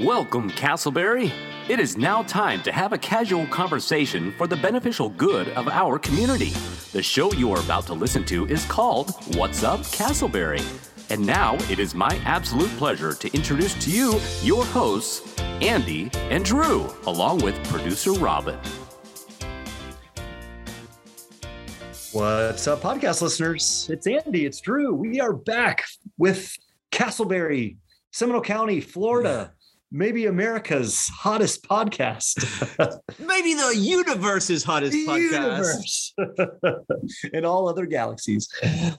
Welcome, 0.00 0.50
Casselberry. 0.50 1.30
It 1.68 1.78
is 1.78 1.96
now 1.96 2.24
time 2.24 2.64
to 2.64 2.72
have 2.72 2.92
a 2.92 2.98
casual 2.98 3.46
conversation 3.46 4.34
for 4.36 4.48
the 4.48 4.56
beneficial 4.56 5.10
good 5.10 5.50
of 5.50 5.68
our 5.68 6.00
community. 6.00 6.50
The 6.90 7.00
show 7.00 7.32
you 7.34 7.52
are 7.52 7.60
about 7.60 7.86
to 7.86 7.94
listen 7.94 8.24
to 8.24 8.44
is 8.46 8.64
called 8.64 9.12
What's 9.36 9.62
Up, 9.62 9.82
Casselberry. 9.82 10.64
And 11.10 11.24
now 11.24 11.54
it 11.70 11.78
is 11.78 11.94
my 11.94 12.20
absolute 12.24 12.70
pleasure 12.70 13.14
to 13.14 13.32
introduce 13.36 13.72
to 13.84 13.90
you 13.92 14.18
your 14.42 14.64
hosts, 14.64 15.38
Andy 15.38 16.10
and 16.14 16.44
Drew, 16.44 16.92
along 17.06 17.42
with 17.42 17.54
producer 17.68 18.14
Robin. 18.14 18.58
What's 22.10 22.66
up, 22.66 22.82
podcast 22.82 23.22
listeners? 23.22 23.88
It's 23.92 24.08
Andy, 24.08 24.44
it's 24.44 24.60
Drew. 24.60 24.92
We 24.92 25.20
are 25.20 25.32
back 25.32 25.84
with 26.18 26.58
Casselberry, 26.90 27.76
Seminole 28.10 28.42
County, 28.42 28.80
Florida. 28.80 29.53
Maybe 29.96 30.26
America's 30.26 31.06
hottest 31.06 31.68
podcast. 31.68 32.34
Maybe 33.20 33.54
the 33.54 33.76
universe's 33.76 34.64
hottest 34.64 34.90
The 34.90 35.06
podcast. 35.06 36.10
universe. 36.18 37.24
and 37.32 37.46
all 37.46 37.68
other 37.68 37.86
galaxies. 37.86 38.48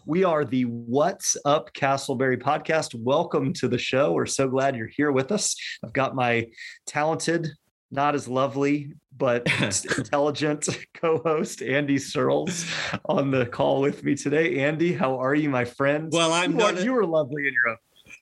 We 0.05 0.23
are 0.23 0.45
the 0.45 0.63
What's 0.63 1.35
Up 1.43 1.73
Casselberry 1.73 2.41
podcast. 2.41 2.95
Welcome 2.95 3.51
to 3.55 3.67
the 3.67 3.77
show. 3.77 4.13
We're 4.13 4.25
so 4.25 4.47
glad 4.47 4.77
you're 4.77 4.87
here 4.87 5.11
with 5.11 5.33
us. 5.33 5.57
I've 5.83 5.91
got 5.91 6.15
my 6.15 6.47
talented, 6.85 7.49
not 7.91 8.15
as 8.15 8.29
lovely, 8.29 8.93
but 9.17 9.45
intelligent 9.97 10.69
co-host 10.93 11.61
Andy 11.61 11.97
Searles 11.97 12.65
on 13.03 13.31
the 13.31 13.45
call 13.45 13.81
with 13.81 14.01
me 14.05 14.15
today. 14.15 14.59
Andy, 14.59 14.93
how 14.93 15.17
are 15.19 15.35
you, 15.35 15.49
my 15.49 15.65
friend? 15.65 16.09
Well, 16.13 16.31
I'm 16.31 16.57
you, 16.57 16.79
you 16.79 16.93
were 16.93 17.05
lovely 17.05 17.49
in 17.49 17.53
your 17.53 17.71
own. 17.71 17.77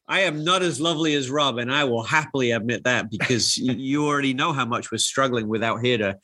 I 0.07 0.21
am 0.21 0.43
not 0.43 0.61
as 0.61 0.81
lovely 0.81 1.13
as 1.15 1.29
Rob, 1.29 1.57
and 1.57 1.71
I 1.71 1.83
will 1.85 2.03
happily 2.03 2.51
admit 2.51 2.83
that 2.83 3.09
because 3.09 3.57
you 3.57 4.05
already 4.05 4.33
know 4.33 4.51
how 4.51 4.65
much 4.65 4.91
we're 4.91 4.97
struggling 4.97 5.47
without 5.47 5.83
here 5.83 5.97
to 5.97 6.17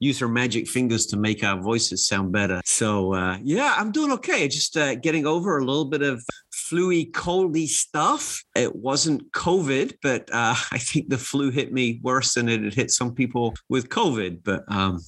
use 0.00 0.18
her 0.18 0.28
magic 0.28 0.68
fingers 0.68 1.06
to 1.06 1.16
make 1.16 1.44
our 1.44 1.60
voices 1.60 2.06
sound 2.06 2.32
better. 2.32 2.60
So 2.64 3.14
uh, 3.14 3.38
yeah, 3.42 3.74
I'm 3.76 3.92
doing 3.92 4.12
okay. 4.12 4.48
Just 4.48 4.76
uh, 4.76 4.94
getting 4.94 5.26
over 5.26 5.58
a 5.58 5.64
little 5.64 5.84
bit 5.84 6.02
of 6.02 6.24
fluey, 6.52 7.10
coldy 7.10 7.66
stuff. 7.68 8.42
It 8.54 8.74
wasn't 8.74 9.30
COVID, 9.32 9.94
but 10.02 10.30
uh, 10.32 10.54
I 10.72 10.78
think 10.78 11.08
the 11.08 11.18
flu 11.18 11.50
hit 11.50 11.72
me 11.72 12.00
worse 12.02 12.34
than 12.34 12.48
it 12.48 12.62
had 12.62 12.74
hit 12.74 12.90
some 12.90 13.14
people 13.14 13.54
with 13.68 13.88
COVID. 13.88 14.40
But 14.44 14.64
um, 14.68 15.00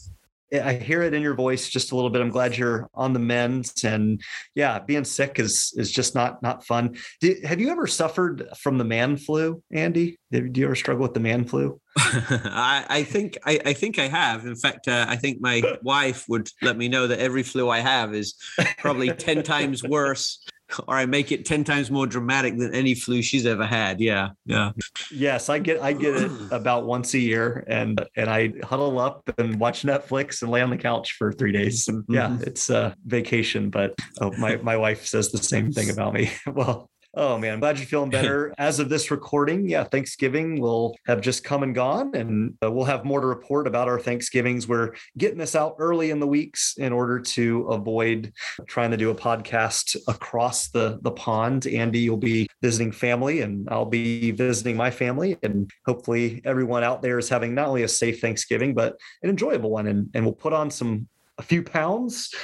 I 0.52 0.74
hear 0.74 1.02
it 1.02 1.14
in 1.14 1.22
your 1.22 1.34
voice 1.34 1.68
just 1.68 1.92
a 1.92 1.94
little 1.94 2.10
bit. 2.10 2.22
I'm 2.22 2.30
glad 2.30 2.56
you're 2.56 2.88
on 2.94 3.12
the 3.12 3.18
mend, 3.18 3.72
and 3.84 4.20
yeah, 4.54 4.78
being 4.78 5.04
sick 5.04 5.38
is 5.38 5.74
is 5.76 5.90
just 5.90 6.14
not 6.14 6.42
not 6.42 6.64
fun. 6.64 6.96
Do, 7.20 7.36
have 7.44 7.60
you 7.60 7.70
ever 7.70 7.86
suffered 7.86 8.48
from 8.56 8.78
the 8.78 8.84
man 8.84 9.16
flu, 9.16 9.62
Andy? 9.70 10.18
Do 10.30 10.50
you 10.54 10.64
ever 10.64 10.74
struggle 10.74 11.02
with 11.02 11.14
the 11.14 11.20
man 11.20 11.44
flu? 11.44 11.80
I, 11.96 12.84
I 12.88 13.02
think 13.02 13.38
I, 13.44 13.60
I 13.66 13.72
think 13.72 13.98
I 13.98 14.08
have. 14.08 14.46
In 14.46 14.56
fact, 14.56 14.88
uh, 14.88 15.06
I 15.08 15.16
think 15.16 15.40
my 15.40 15.62
wife 15.82 16.24
would 16.28 16.48
let 16.62 16.76
me 16.76 16.88
know 16.88 17.06
that 17.06 17.18
every 17.18 17.42
flu 17.42 17.68
I 17.68 17.80
have 17.80 18.14
is 18.14 18.34
probably 18.78 19.12
ten 19.12 19.42
times 19.42 19.82
worse, 19.82 20.44
or 20.86 20.94
I 20.96 21.06
make 21.06 21.32
it 21.32 21.44
ten 21.44 21.64
times 21.64 21.90
more 21.90 22.06
dramatic 22.06 22.56
than 22.58 22.74
any 22.74 22.94
flu 22.94 23.22
she's 23.22 23.46
ever 23.46 23.64
had. 23.66 24.00
Yeah, 24.00 24.30
yeah. 24.44 24.72
Yes, 25.10 25.48
I 25.48 25.58
get 25.58 25.80
I 25.82 25.92
get 25.92 26.14
it 26.16 26.30
about 26.50 26.86
once 26.86 27.14
a 27.14 27.18
year, 27.18 27.64
and 27.68 28.04
and 28.16 28.28
I 28.28 28.52
huddle 28.64 28.98
up 28.98 29.28
and 29.38 29.58
watch 29.58 29.82
Netflix 29.82 30.42
and 30.42 30.50
lay 30.50 30.60
on 30.62 30.70
the 30.70 30.76
couch 30.76 31.12
for 31.12 31.32
three 31.32 31.52
days. 31.52 31.88
And 31.88 32.04
yeah, 32.08 32.28
Mhm. 32.28 32.42
it's 32.46 32.70
a 32.70 32.94
vacation. 33.06 33.70
But 33.70 33.94
oh, 34.20 34.32
my 34.38 34.56
my 34.56 34.76
wife 34.76 35.06
says 35.06 35.30
the 35.32 35.38
same 35.38 35.72
thing 35.72 35.90
about 35.90 36.12
me. 36.14 36.30
well. 36.46 36.90
Oh 37.14 37.38
man, 37.38 37.54
I'm 37.54 37.60
glad 37.60 37.78
you're 37.78 37.86
feeling 37.86 38.10
better. 38.18 38.54
As 38.58 38.78
of 38.78 38.88
this 38.88 39.10
recording, 39.10 39.68
yeah, 39.68 39.84
Thanksgiving 39.84 40.60
will 40.60 40.96
have 41.06 41.20
just 41.20 41.42
come 41.42 41.62
and 41.62 41.74
gone, 41.74 42.14
and 42.14 42.54
uh, 42.62 42.70
we'll 42.70 42.84
have 42.84 43.04
more 43.04 43.20
to 43.20 43.26
report 43.26 43.66
about 43.66 43.88
our 43.88 43.98
Thanksgivings. 43.98 44.68
We're 44.68 44.94
getting 45.16 45.38
this 45.38 45.56
out 45.56 45.76
early 45.78 46.10
in 46.10 46.20
the 46.20 46.26
weeks 46.26 46.74
in 46.76 46.92
order 46.92 47.18
to 47.20 47.62
avoid 47.68 48.32
trying 48.66 48.90
to 48.90 48.96
do 48.96 49.10
a 49.10 49.14
podcast 49.14 49.96
across 50.06 50.68
the 50.68 50.98
the 51.02 51.10
pond. 51.10 51.66
Andy, 51.66 52.00
you'll 52.00 52.18
be 52.18 52.48
visiting 52.62 52.92
family, 52.92 53.40
and 53.40 53.68
I'll 53.70 53.86
be 53.86 54.30
visiting 54.32 54.76
my 54.76 54.90
family, 54.90 55.38
and 55.42 55.70
hopefully 55.86 56.42
everyone 56.44 56.84
out 56.84 57.02
there 57.02 57.18
is 57.18 57.28
having 57.28 57.54
not 57.54 57.68
only 57.68 57.84
a 57.84 57.88
safe 57.88 58.20
Thanksgiving 58.20 58.74
but 58.74 58.96
an 59.22 59.30
enjoyable 59.30 59.70
one, 59.70 59.86
and 59.86 60.10
and 60.14 60.24
we'll 60.24 60.34
put 60.34 60.52
on 60.52 60.70
some 60.70 61.08
a 61.38 61.42
few 61.42 61.62
pounds. 61.62 62.34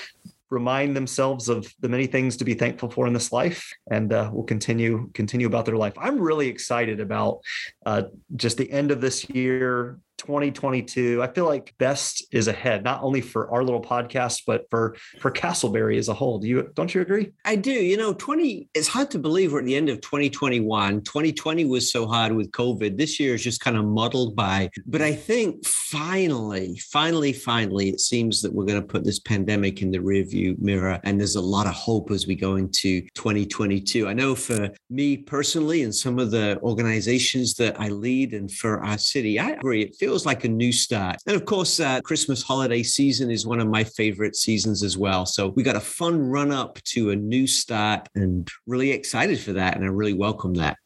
Remind 0.51 0.95
themselves 0.95 1.49
of 1.49 1.73
the 1.81 1.89
many 1.89 2.07
things 2.07 2.37
to 2.37 2.45
be 2.45 2.55
thankful 2.55 2.91
for 2.91 3.07
in 3.07 3.13
this 3.13 3.33
life, 3.33 3.73
and 3.91 4.13
uh, 4.13 4.31
we'll 4.33 4.45
continue 4.45 5.11
continue 5.15 5.47
about 5.47 5.65
their 5.65 5.77
life. 5.77 5.95
I'm 5.99 6.21
really 6.21 6.49
excited 6.49 7.01
about 7.01 7.41
uh, 7.87 8.03
just 8.37 8.57
the 8.57 8.71
end 8.71 8.91
of 8.91 9.01
this 9.01 9.29
year, 9.31 9.99
2022. 10.27 11.23
I 11.23 11.27
feel 11.29 11.45
like 11.45 11.75
best 11.79 12.27
is 12.33 12.49
ahead, 12.49 12.83
not 12.83 13.03
only 13.03 13.21
for 13.21 13.51
our 13.51 13.63
little 13.63 13.83
podcast, 13.83 14.43
but 14.47 14.65
for 14.71 14.97
for 15.21 15.31
Casselberry 15.31 15.99
as 15.99 16.09
a 16.09 16.15
whole. 16.15 16.39
Do 16.39 16.49
you 16.49 16.71
don't 16.75 16.95
you 16.95 17.01
agree? 17.03 17.33
I 17.45 17.57
do. 17.57 17.73
You 17.73 17.97
know, 17.97 18.15
20, 18.15 18.69
it's 18.75 18.89
hard 18.89 19.11
to 19.11 19.19
believe 19.19 19.53
we're 19.53 19.61
at 19.61 19.67
the 19.67 19.77
end 19.77 19.89
of 19.89 20.01
2021. 20.01 21.03
2020 21.03 21.65
was 21.67 21.93
so 21.93 22.07
hard 22.07 22.33
with 22.33 22.51
COVID. 22.53 22.97
This 22.97 23.21
year 23.21 23.35
is 23.35 23.43
just 23.43 23.61
kind 23.61 23.77
of 23.77 23.85
muddled 23.85 24.35
by. 24.35 24.71
But 24.87 25.03
I 25.03 25.15
think 25.15 25.67
finally, 25.67 26.79
finally, 26.91 27.33
finally, 27.33 27.89
it 27.89 28.01
seems 28.01 28.41
that 28.43 28.53
we're 28.53 28.65
going 28.65 28.81
to 28.81 28.87
put 28.87 29.05
this 29.05 29.19
pandemic 29.19 29.83
in 29.83 29.91
the 29.91 29.99
rearview 29.99 30.59
mirror. 30.59 31.01
And 31.05 31.19
there's 31.19 31.37
a 31.37 31.41
lot 31.41 31.67
of 31.67 31.75
hope 31.75 32.11
as 32.11 32.27
we 32.27 32.35
go 32.35 32.57
into 32.57 33.03
2022. 33.15 34.09
I 34.09 34.15
know 34.15 34.35
for 34.35 34.71
me 34.89 35.19
personally 35.19 35.83
and 35.83 35.95
some 35.95 36.19
of 36.19 36.31
the 36.31 36.59
organizations 36.63 37.55
that 37.55 37.79
I 37.81 37.89
lead 37.89 38.33
and 38.33 38.51
for 38.51 38.83
our 38.85 38.99
city, 38.99 39.39
I 39.39 39.51
agree. 39.51 39.83
It 39.83 39.97
feels 39.97 40.14
like 40.23 40.45
a 40.45 40.49
new 40.49 40.73
start. 40.73 41.17
And 41.27 41.35
of 41.35 41.45
course, 41.45 41.81
uh, 41.81 42.01
Christmas 42.03 42.43
holiday 42.43 42.83
season 42.83 43.31
is 43.31 43.47
one 43.47 43.61
of 43.61 43.69
my 43.69 43.85
favorite 43.85 44.37
seasons 44.37 44.83
as 44.83 44.97
well. 44.97 45.27
So 45.27 45.49
we 45.49 45.63
got 45.63 45.77
a 45.77 45.81
fun 45.81 46.21
run 46.21 46.53
up 46.53 46.81
to 46.95 47.11
a 47.11 47.17
new 47.17 47.47
start 47.47 48.09
and 48.15 48.49
really 48.67 48.91
excited 48.93 49.41
for 49.41 49.53
that. 49.55 49.77
And 49.77 49.85
I 49.85 49.89
really 49.89 50.15
welcome 50.15 50.55
that. 50.55 50.79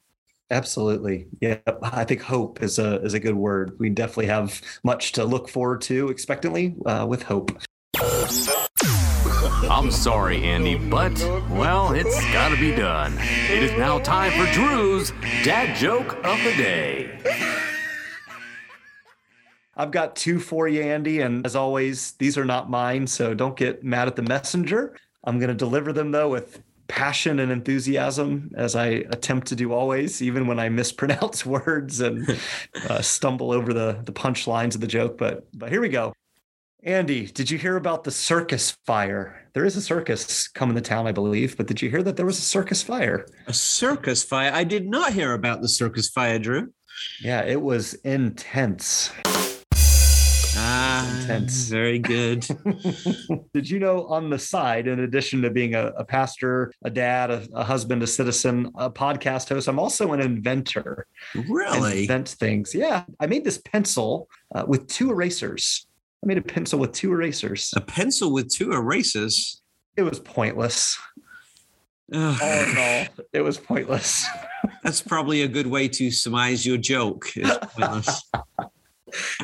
Absolutely. 0.51 1.27
Yeah. 1.41 1.59
I 1.83 2.05
think 2.05 2.23
hope 2.23 2.63
is 2.63 2.79
a 2.79 3.03
is 3.03 3.13
a 3.13 3.21
good 3.21 3.37
word. 3.37 3.73
We 3.79 3.91
definitely 3.91 4.27
have 4.27 4.63
much 4.83 5.13
to 5.13 5.25
look 5.25 5.49
forward 5.49 5.83
to 5.83 6.09
expectantly 6.09 6.75
uh, 6.87 7.07
with 7.07 7.23
hope. 7.23 7.51
I'm 9.71 9.91
sorry, 9.91 10.43
Andy, 10.45 10.77
but, 10.77 11.19
well, 11.51 11.93
it's 11.93 12.21
gotta 12.33 12.57
be 12.57 12.75
done. 12.75 13.15
It 13.51 13.63
is 13.63 13.73
now 13.73 13.99
time 13.99 14.33
for 14.33 14.51
Drew's 14.53 15.13
dad 15.43 15.77
joke 15.77 16.17
of 16.25 16.43
the 16.45 16.55
day. 16.57 17.68
I've 19.79 19.93
got 19.93 20.17
two 20.17 20.41
for 20.41 20.67
you, 20.67 20.83
Andy, 20.83 21.21
and 21.21 21.47
as 21.47 21.55
always, 21.55 22.13
these 22.13 22.37
are 22.37 22.45
not 22.45 22.69
mine, 22.69 23.07
so 23.07 23.33
don't 23.33 23.57
get 23.57 23.85
mad 23.85 24.09
at 24.09 24.17
the 24.17 24.23
messenger. 24.23 24.97
I'm 25.23 25.39
going 25.39 25.51
to 25.51 25.55
deliver 25.55 25.93
them 25.93 26.11
though 26.11 26.29
with 26.29 26.61
passion 26.89 27.39
and 27.39 27.53
enthusiasm, 27.53 28.51
as 28.57 28.75
I 28.75 28.87
attempt 28.87 29.47
to 29.49 29.55
do 29.57 29.73
always, 29.73 30.21
even 30.21 30.49
when 30.49 30.59
I 30.59 30.69
mispronounce 30.69 31.47
words 31.47 32.01
and 32.01 32.39
uh, 32.89 33.01
stumble 33.03 33.53
over 33.53 33.73
the 33.73 34.01
the 34.05 34.13
punchlines 34.13 34.75
of 34.75 34.81
the 34.81 34.87
joke. 34.89 35.17
But 35.17 35.47
but 35.57 35.71
here 35.71 35.81
we 35.81 35.91
go. 35.91 36.13
Andy, 36.83 37.27
did 37.27 37.51
you 37.51 37.59
hear 37.59 37.77
about 37.77 38.05
the 38.05 38.11
circus 38.11 38.77
fire? 38.87 39.49
There 39.53 39.65
is 39.65 39.77
a 39.77 39.83
circus 39.83 40.49
coming 40.49 40.77
to 40.77 40.81
town, 40.81 41.07
I 41.07 41.13
believe, 41.13 41.57
but 41.57 41.67
did 41.67 41.83
you 41.83 41.91
hear 41.91 42.03
that 42.05 42.17
there 42.17 42.27
was 42.27 42.39
a 42.39 42.43
circus 42.43 42.83
fire? 42.83 43.27
A 43.47 43.53
circus 43.53 44.25
fire. 44.25 44.53
I 44.53 44.65
did 44.65 44.89
not 44.89 45.13
hear 45.13 45.35
about 45.35 45.61
the 45.61 45.69
circus 45.69 46.09
fire, 46.09 46.39
Drew. 46.39 46.73
Yeah, 47.21 47.43
it 47.45 47.61
was 47.61 47.95
intense. 47.95 49.11
Ah, 50.61 51.21
Intense. 51.21 51.69
very 51.69 51.99
good. 51.99 52.47
Did 53.55 53.71
you 53.71 53.79
know 53.79 54.07
on 54.07 54.29
the 54.29 54.39
side, 54.39 54.89
in 54.89 55.01
addition 55.01 55.41
to 55.43 55.51
being 55.51 55.75
a, 55.75 55.93
a 55.97 56.05
pastor, 56.05 56.73
a 56.83 56.91
dad, 56.91 57.31
a, 57.31 57.47
a 57.55 57.63
husband, 57.63 58.03
a 58.03 58.07
citizen, 58.07 58.71
a 58.77 58.91
podcast 58.91 59.49
host, 59.49 59.69
I'm 59.69 59.79
also 59.79 60.13
an 60.13 60.21
inventor. 60.21 61.07
I 61.37 61.45
really? 61.49 62.03
invent 62.03 62.29
things. 62.31 62.75
Yeah. 62.75 63.05
I 63.21 63.27
made 63.27 63.45
this 63.45 63.59
pencil 63.59 64.29
uh, 64.55 64.65
with 64.67 64.89
two 64.89 65.11
erasers. 65.11 65.87
I 66.25 66.27
made 66.27 66.39
a 66.39 66.43
pencil 66.43 66.79
with 66.81 66.93
two 66.93 67.13
erasers. 67.13 67.73
A 67.77 67.81
pencil 67.81 68.33
with 68.33 68.53
two 68.53 68.73
erasers. 68.73 69.63
It 69.97 70.03
was 70.03 70.19
pointless. 70.19 70.99
Ugh. 72.13 72.39
All 72.43 72.63
in 72.63 72.79
all, 72.79 73.25
it 73.33 73.41
was 73.43 73.59
pointless. 73.59 74.27
That's 74.83 75.03
probably 75.03 75.43
a 75.43 75.49
good 75.49 75.67
way 75.67 75.89
to 75.89 76.11
surmise 76.11 76.67
your 76.67 76.79
joke. 76.79 77.29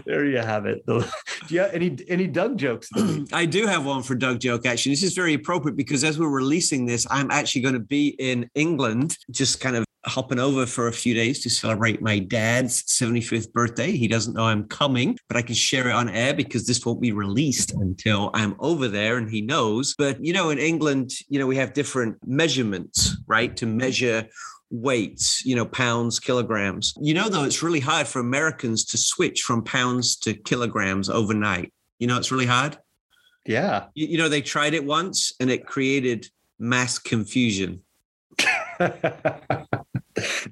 There 0.06 0.24
you 0.24 0.38
have 0.38 0.66
it. 0.66 0.84
Do 0.86 1.04
you 1.48 1.60
have 1.60 1.74
any 1.74 1.96
any 2.08 2.26
Doug 2.26 2.58
jokes? 2.58 2.88
I 3.32 3.46
do 3.46 3.66
have 3.66 3.84
one 3.84 4.02
for 4.02 4.14
Doug 4.14 4.40
joke. 4.40 4.66
Actually, 4.66 4.92
this 4.92 5.02
is 5.02 5.14
very 5.14 5.34
appropriate 5.34 5.76
because 5.76 6.04
as 6.04 6.18
we're 6.18 6.28
releasing 6.28 6.86
this, 6.86 7.06
I'm 7.10 7.30
actually 7.30 7.62
going 7.62 7.74
to 7.74 7.80
be 7.80 8.08
in 8.18 8.50
England, 8.54 9.16
just 9.30 9.60
kind 9.60 9.76
of 9.76 9.84
hopping 10.06 10.38
over 10.38 10.66
for 10.66 10.88
a 10.88 10.92
few 10.92 11.14
days 11.14 11.42
to 11.42 11.50
celebrate 11.50 12.02
my 12.02 12.18
dad's 12.18 12.82
75th 12.84 13.52
birthday. 13.52 13.92
He 13.92 14.08
doesn't 14.08 14.34
know 14.34 14.44
I'm 14.44 14.64
coming, 14.68 15.18
but 15.28 15.36
I 15.36 15.42
can 15.42 15.54
share 15.54 15.88
it 15.88 15.92
on 15.92 16.08
air 16.08 16.34
because 16.34 16.66
this 16.66 16.84
won't 16.84 17.00
be 17.00 17.12
released 17.12 17.72
until 17.72 18.30
I'm 18.34 18.56
over 18.58 18.88
there 18.88 19.16
and 19.16 19.30
he 19.30 19.40
knows. 19.40 19.94
But, 19.96 20.22
you 20.24 20.32
know, 20.32 20.50
in 20.50 20.58
England, 20.58 21.12
you 21.28 21.38
know, 21.38 21.46
we 21.46 21.56
have 21.56 21.72
different 21.72 22.16
measurements, 22.26 23.16
right, 23.26 23.56
to 23.56 23.66
measure 23.66 24.28
weights, 24.74 25.44
you 25.44 25.54
know, 25.54 25.64
pounds, 25.66 26.18
kilograms. 26.18 26.94
You 27.00 27.14
know, 27.14 27.28
though, 27.28 27.44
it's 27.44 27.62
really 27.62 27.80
hard 27.80 28.06
for 28.06 28.18
Americans 28.20 28.84
to 28.86 28.98
switch 28.98 29.42
from 29.42 29.62
pounds 29.62 30.16
to 30.18 30.34
kilograms 30.34 31.08
overnight. 31.08 31.72
You 31.98 32.06
know, 32.06 32.18
it's 32.18 32.32
really 32.32 32.46
hard. 32.46 32.76
Yeah. 33.46 33.86
You, 33.94 34.06
you 34.08 34.18
know, 34.18 34.28
they 34.28 34.42
tried 34.42 34.74
it 34.74 34.84
once 34.84 35.32
and 35.40 35.50
it 35.50 35.66
created 35.66 36.28
mass 36.58 36.98
confusion. 36.98 37.82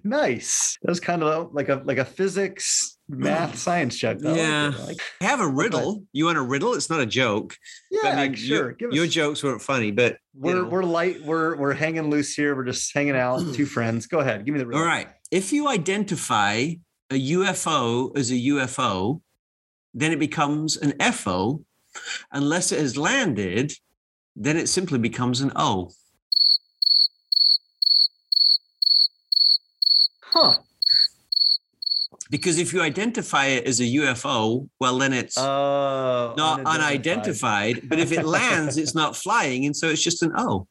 nice. 0.04 0.78
That 0.82 0.88
was 0.88 1.00
kind 1.00 1.22
of 1.22 1.52
like 1.52 1.68
a 1.68 1.82
like 1.84 1.98
a 1.98 2.04
physics, 2.04 2.91
math, 3.08 3.58
science 3.58 3.96
check. 3.96 4.18
though. 4.18 4.34
Yeah. 4.34 4.72
Like, 4.86 4.98
I 5.20 5.24
have 5.24 5.40
a 5.40 5.48
riddle. 5.48 6.04
You 6.12 6.26
want 6.26 6.38
a 6.38 6.42
riddle? 6.42 6.74
It's 6.74 6.90
not 6.90 7.00
a 7.00 7.06
joke. 7.06 7.56
Yeah, 7.90 8.10
I 8.10 8.28
mean, 8.28 8.34
sure. 8.34 8.76
Your, 8.78 8.92
your 8.92 9.06
jokes 9.06 9.42
weren't 9.42 9.62
funny, 9.62 9.90
but 9.90 10.18
we're 10.34 10.62
know. 10.62 10.68
we're 10.68 10.84
light. 10.84 11.22
We're 11.24 11.56
we're 11.56 11.74
hanging 11.74 12.10
loose 12.10 12.34
here. 12.34 12.54
We're 12.56 12.64
just 12.64 12.92
hanging 12.94 13.16
out. 13.16 13.40
Two 13.54 13.66
friends. 13.66 14.06
Go 14.06 14.20
ahead. 14.20 14.44
Give 14.44 14.52
me 14.52 14.58
the 14.58 14.66
riddle. 14.66 14.82
All 14.82 14.88
right. 14.88 15.08
If 15.30 15.52
you 15.52 15.68
identify 15.68 16.74
a 17.10 17.30
UFO 17.32 18.16
as 18.16 18.30
a 18.30 18.34
UFO, 18.34 19.20
then 19.94 20.12
it 20.12 20.18
becomes 20.18 20.76
an 20.76 20.92
FO. 21.12 21.64
Unless 22.32 22.72
it 22.72 22.80
has 22.80 22.96
landed, 22.96 23.72
then 24.34 24.56
it 24.56 24.68
simply 24.68 24.98
becomes 24.98 25.42
an 25.42 25.52
O. 25.56 25.90
Huh. 30.22 30.54
Because 32.30 32.58
if 32.58 32.72
you 32.72 32.80
identify 32.80 33.46
it 33.46 33.66
as 33.66 33.80
a 33.80 33.84
UFO, 33.84 34.68
well, 34.80 34.98
then 34.98 35.12
it's 35.12 35.36
uh, 35.36 36.34
not 36.34 36.60
unidentified. 36.60 37.76
unidentified. 37.76 37.88
But 37.88 37.98
if 37.98 38.12
it 38.12 38.24
lands, 38.24 38.78
it's 38.78 38.94
not 38.94 39.16
flying. 39.16 39.66
And 39.66 39.76
so 39.76 39.88
it's 39.88 40.02
just 40.02 40.22
an 40.22 40.32
O. 40.36 40.66